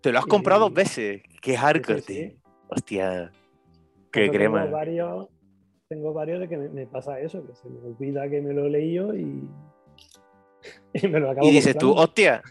¿Te 0.00 0.12
lo 0.12 0.18
has 0.18 0.26
comprado 0.26 0.60
dos 0.60 0.74
veces? 0.74 1.22
¡Qué 1.40 1.56
hardcore, 1.56 2.00
sí, 2.00 2.38
Hostia, 2.68 3.32
qué 4.12 4.30
crema. 4.30 4.62
Tengo 4.62 4.76
varios, 4.76 5.28
tengo 5.88 6.12
varios 6.12 6.40
de 6.40 6.48
que 6.48 6.56
me, 6.56 6.86
pasa 6.86 7.18
eso, 7.20 7.46
que 7.46 7.54
se 7.54 7.68
me 7.68 7.80
olvida 7.80 8.28
que 8.28 8.40
me 8.40 8.52
lo 8.52 8.66
he 8.66 8.70
leído 8.70 9.16
y, 9.16 9.48
y 10.92 11.08
me 11.08 11.20
lo 11.20 11.30
acabo 11.30 11.46
Y 11.46 11.50
dices 11.50 11.76
tú, 11.76 11.92
hostia, 11.92 12.42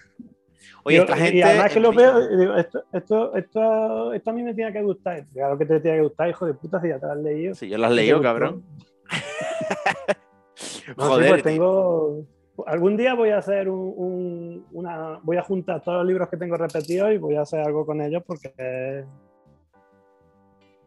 Oye, 0.87 0.97
esta 0.99 1.17
gente. 1.17 1.37
Y 1.37 1.41
además 1.41 1.73
que 1.73 1.79
lo 1.81 1.91
veo, 1.91 2.37
digo, 2.37 2.55
esto, 2.55 2.83
esto, 2.93 3.35
esto, 3.35 4.13
esto, 4.13 4.29
a 4.29 4.33
mí 4.33 4.41
me 4.41 4.53
tiene 4.53 4.71
que 4.71 4.81
gustar. 4.81 5.27
Claro 5.33 5.57
que 5.57 5.65
te 5.65 5.81
tiene 5.81 5.97
que 5.97 6.03
gustar, 6.03 6.29
hijo 6.29 6.45
de 6.45 6.53
puta, 6.53 6.79
si 6.81 6.87
ya 6.87 6.97
te 6.97 7.05
lo 7.05 7.11
has 7.11 7.17
leído. 7.17 7.55
Si 7.55 7.67
yo 7.67 7.77
lo 7.77 7.87
has 7.87 7.91
leído, 7.91 8.21
cabrón. 8.21 8.63
Joder. 10.97 11.29
Pues 11.29 11.43
tengo. 11.43 12.25
Algún 12.65 12.97
día 12.97 13.13
voy 13.13 13.29
a 13.29 13.37
hacer 13.37 13.69
un, 13.69 14.65
una. 14.71 15.19
Voy 15.23 15.37
a 15.37 15.43
juntar 15.43 15.81
todos 15.83 15.99
los 15.99 16.07
libros 16.07 16.29
que 16.29 16.37
tengo 16.37 16.57
repetidos 16.57 17.13
y 17.13 17.17
voy 17.17 17.35
a 17.35 17.41
hacer 17.41 17.59
algo 17.59 17.85
con 17.85 18.01
ellos 18.01 18.23
porque 18.25 19.05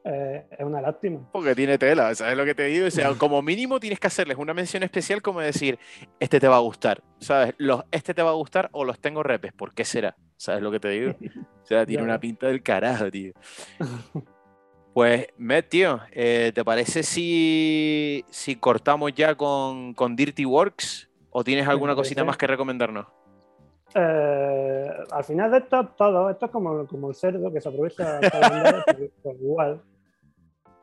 eh, 0.05 0.47
es 0.51 0.64
una 0.64 0.81
lástima. 0.81 1.21
Porque 1.33 1.55
tiene 1.55 1.79
tela, 1.79 2.14
¿sabes 2.14 2.37
lo 2.37 2.45
que 2.45 2.55
te 2.55 2.64
digo? 2.64 2.87
O 2.87 2.91
sea, 2.91 3.12
como 3.14 3.43
mínimo 3.43 3.79
tienes 3.79 4.01
que 4.01 4.07
hacerles 4.07 4.39
una 4.39 4.55
mención 4.55 4.83
especial 4.83 5.21
como 5.21 5.41
decir, 5.41 5.79
este 6.18 6.41
te 6.41 6.49
va 6.49 6.57
a 6.57 6.61
gustar, 6.61 7.03
¿sabes? 7.18 7.55
Los, 7.59 7.85
este 7.91 8.14
te 8.14 8.23
va 8.23 8.31
a 8.31 8.35
gustar 8.35 8.68
o 8.73 8.85
los 8.85 8.99
tengo 8.99 9.23
repes, 9.23 9.53
¿por 9.53 9.75
qué 9.75 9.85
será? 9.85 10.16
¿Sabes 10.37 10.62
lo 10.62 10.71
que 10.71 10.81
te 10.81 10.89
digo? 10.89 11.12
O 11.62 11.66
sea, 11.66 11.85
tiene 11.85 12.03
una 12.05 12.18
pinta 12.18 12.47
del 12.47 12.62
carajo, 12.62 13.11
tío. 13.11 13.33
Pues, 14.93 15.29
Met, 15.39 15.68
tío, 15.68 16.01
eh, 16.11 16.51
¿te 16.53 16.64
parece 16.64 17.05
si, 17.05 18.25
si 18.29 18.57
cortamos 18.57 19.14
ya 19.14 19.37
con, 19.37 19.95
con 19.95 20.16
Dirty 20.16 20.45
Works? 20.45 21.10
¿O 21.31 21.45
tienes 21.45 21.66
alguna 21.68 21.95
cosita 21.95 22.24
más 22.24 22.37
que 22.37 22.47
recomendarnos? 22.47 23.07
Eh, 23.95 24.89
al 25.11 25.24
final 25.24 25.51
de 25.51 25.59
esto, 25.59 25.89
todo, 25.97 26.31
esto 26.31 26.47
es 26.47 26.53
como, 26.53 26.87
como 26.87 27.09
el 27.09 27.14
cerdo 27.14 27.53
que 27.53 27.61
se 27.61 27.68
aprovecha 27.68 28.20
para 28.31 28.49
vender, 28.49 28.85
pues, 29.22 29.41
igual. 29.41 29.81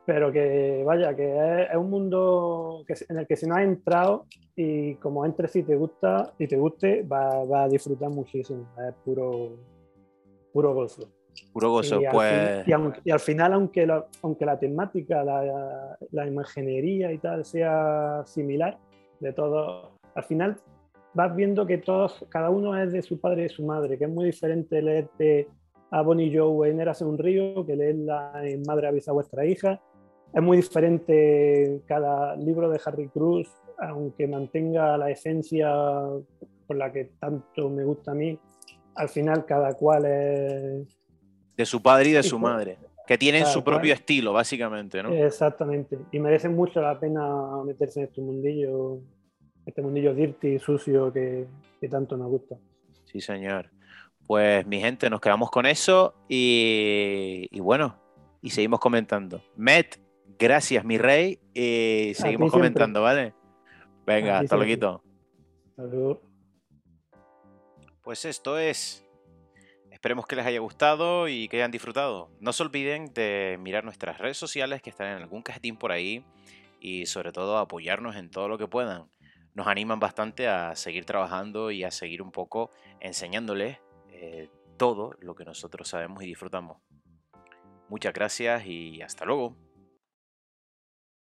Pero 0.04 0.32
que 0.32 0.82
vaya, 0.86 1.14
que 1.14 1.66
es, 1.70 1.76
un 1.76 1.90
mundo 1.90 2.82
que, 2.86 2.94
en 3.08 3.18
el 3.18 3.26
que 3.26 3.36
si 3.36 3.46
no 3.46 3.56
has 3.56 3.62
entrado 3.62 4.26
y 4.56 4.94
como 4.96 5.24
entres 5.24 5.54
y 5.56 5.62
te 5.62 5.76
gusta 5.76 6.32
y 6.38 6.46
te 6.46 6.56
guste, 6.56 7.02
vas 7.06 7.50
va 7.50 7.64
a 7.64 7.68
disfrutar 7.68 8.08
muchísimo. 8.08 8.66
Es 8.88 8.94
puro, 9.04 9.56
puro 10.52 10.74
gozo. 10.74 11.08
Puro 11.52 11.70
gozo, 11.70 12.00
y 12.00 12.06
pues. 12.10 12.66
Al 12.72 13.00
y, 13.04 13.10
al 13.10 13.20
final, 13.20 13.52
aunque 13.52 13.86
la, 13.86 14.06
aunque 14.22 14.46
la 14.46 14.58
temática, 14.58 15.22
la, 15.22 15.98
la, 16.10 16.26
imaginería 16.26 17.12
y 17.12 17.18
tal 17.18 17.44
sea 17.44 18.22
similar, 18.24 18.78
de 19.20 19.32
todo, 19.32 19.97
al 20.18 20.24
final 20.24 20.56
vas 21.14 21.34
viendo 21.36 21.64
que 21.64 21.78
todos, 21.78 22.26
cada 22.28 22.50
uno 22.50 22.76
es 22.76 22.92
de 22.92 23.02
su 23.02 23.20
padre 23.20 23.42
y 23.42 23.44
de 23.44 23.48
su 23.50 23.64
madre, 23.64 23.96
que 23.96 24.04
es 24.04 24.10
muy 24.10 24.26
diferente 24.26 24.82
leerte 24.82 25.48
a 25.92 26.02
Bonnie 26.02 26.36
Joe 26.36 26.68
en 26.68 26.80
Érase 26.80 27.04
un 27.04 27.16
río 27.16 27.64
que 27.64 27.76
leerla 27.76 28.32
en 28.42 28.62
Madre 28.66 28.88
avisa 28.88 29.12
a 29.12 29.14
vuestra 29.14 29.46
hija. 29.46 29.80
Es 30.34 30.42
muy 30.42 30.56
diferente 30.56 31.82
cada 31.86 32.34
libro 32.34 32.68
de 32.68 32.80
Harry 32.84 33.08
Cruz, 33.08 33.48
aunque 33.78 34.26
mantenga 34.26 34.98
la 34.98 35.08
esencia 35.08 35.72
por 36.66 36.76
la 36.76 36.92
que 36.92 37.12
tanto 37.20 37.70
me 37.70 37.84
gusta 37.84 38.10
a 38.10 38.14
mí, 38.14 38.36
al 38.96 39.08
final 39.08 39.46
cada 39.46 39.72
cual 39.74 40.04
es 40.04 40.98
de 41.56 41.64
su 41.64 41.80
padre 41.80 42.10
y 42.10 42.12
de 42.12 42.22
su 42.24 42.40
madre, 42.40 42.76
que 43.06 43.16
tienen 43.16 43.46
su 43.46 43.62
propio 43.62 43.94
estilo, 43.94 44.32
básicamente, 44.32 45.00
¿no? 45.00 45.10
Exactamente, 45.10 45.96
y 46.10 46.18
merece 46.18 46.48
mucho 46.48 46.80
la 46.80 46.98
pena 46.98 47.62
meterse 47.64 48.00
en 48.00 48.06
este 48.06 48.20
mundillo, 48.20 48.98
este 49.68 49.82
mundillo 49.82 50.14
dirty, 50.14 50.58
sucio, 50.58 51.12
que, 51.12 51.46
tanto 51.90 52.16
nos 52.16 52.28
gusta. 52.28 52.56
Sí, 53.04 53.20
señor. 53.20 53.70
Pues 54.26 54.66
mi 54.66 54.80
gente, 54.80 55.08
nos 55.10 55.20
quedamos 55.20 55.50
con 55.50 55.66
eso 55.66 56.14
y, 56.28 57.48
bueno, 57.60 57.96
y 58.42 58.50
seguimos 58.50 58.80
comentando. 58.80 59.42
Met, 59.56 60.00
gracias 60.38 60.84
mi 60.84 60.98
rey, 60.98 61.38
y 61.54 62.12
seguimos 62.14 62.50
comentando, 62.50 63.02
¿vale? 63.02 63.34
Venga, 64.06 64.38
hasta 64.38 64.56
luego. 64.56 65.02
Pues 68.02 68.24
esto 68.24 68.58
es 68.58 69.04
Esperemos 69.98 70.28
que 70.28 70.36
les 70.36 70.46
haya 70.46 70.60
gustado 70.60 71.26
y 71.26 71.48
que 71.48 71.56
hayan 71.56 71.72
disfrutado. 71.72 72.30
No 72.38 72.52
se 72.52 72.62
olviden 72.62 73.12
de 73.14 73.58
mirar 73.60 73.82
nuestras 73.82 74.18
redes 74.18 74.36
sociales 74.36 74.80
que 74.80 74.90
están 74.90 75.08
en 75.08 75.22
algún 75.24 75.42
cajetín 75.42 75.76
por 75.76 75.90
ahí 75.90 76.24
y 76.78 77.06
sobre 77.06 77.32
todo 77.32 77.58
apoyarnos 77.58 78.14
en 78.14 78.30
todo 78.30 78.46
lo 78.46 78.58
que 78.58 78.68
puedan. 78.68 79.08
Nos 79.58 79.66
animan 79.66 79.98
bastante 79.98 80.46
a 80.46 80.76
seguir 80.76 81.04
trabajando 81.04 81.72
y 81.72 81.82
a 81.82 81.90
seguir 81.90 82.22
un 82.22 82.30
poco 82.30 82.70
enseñándoles 83.00 83.78
eh, 84.08 84.48
todo 84.76 85.16
lo 85.18 85.34
que 85.34 85.44
nosotros 85.44 85.88
sabemos 85.88 86.22
y 86.22 86.26
disfrutamos. 86.26 86.78
Muchas 87.88 88.14
gracias 88.14 88.64
y 88.66 89.02
hasta 89.02 89.24
luego. 89.24 89.56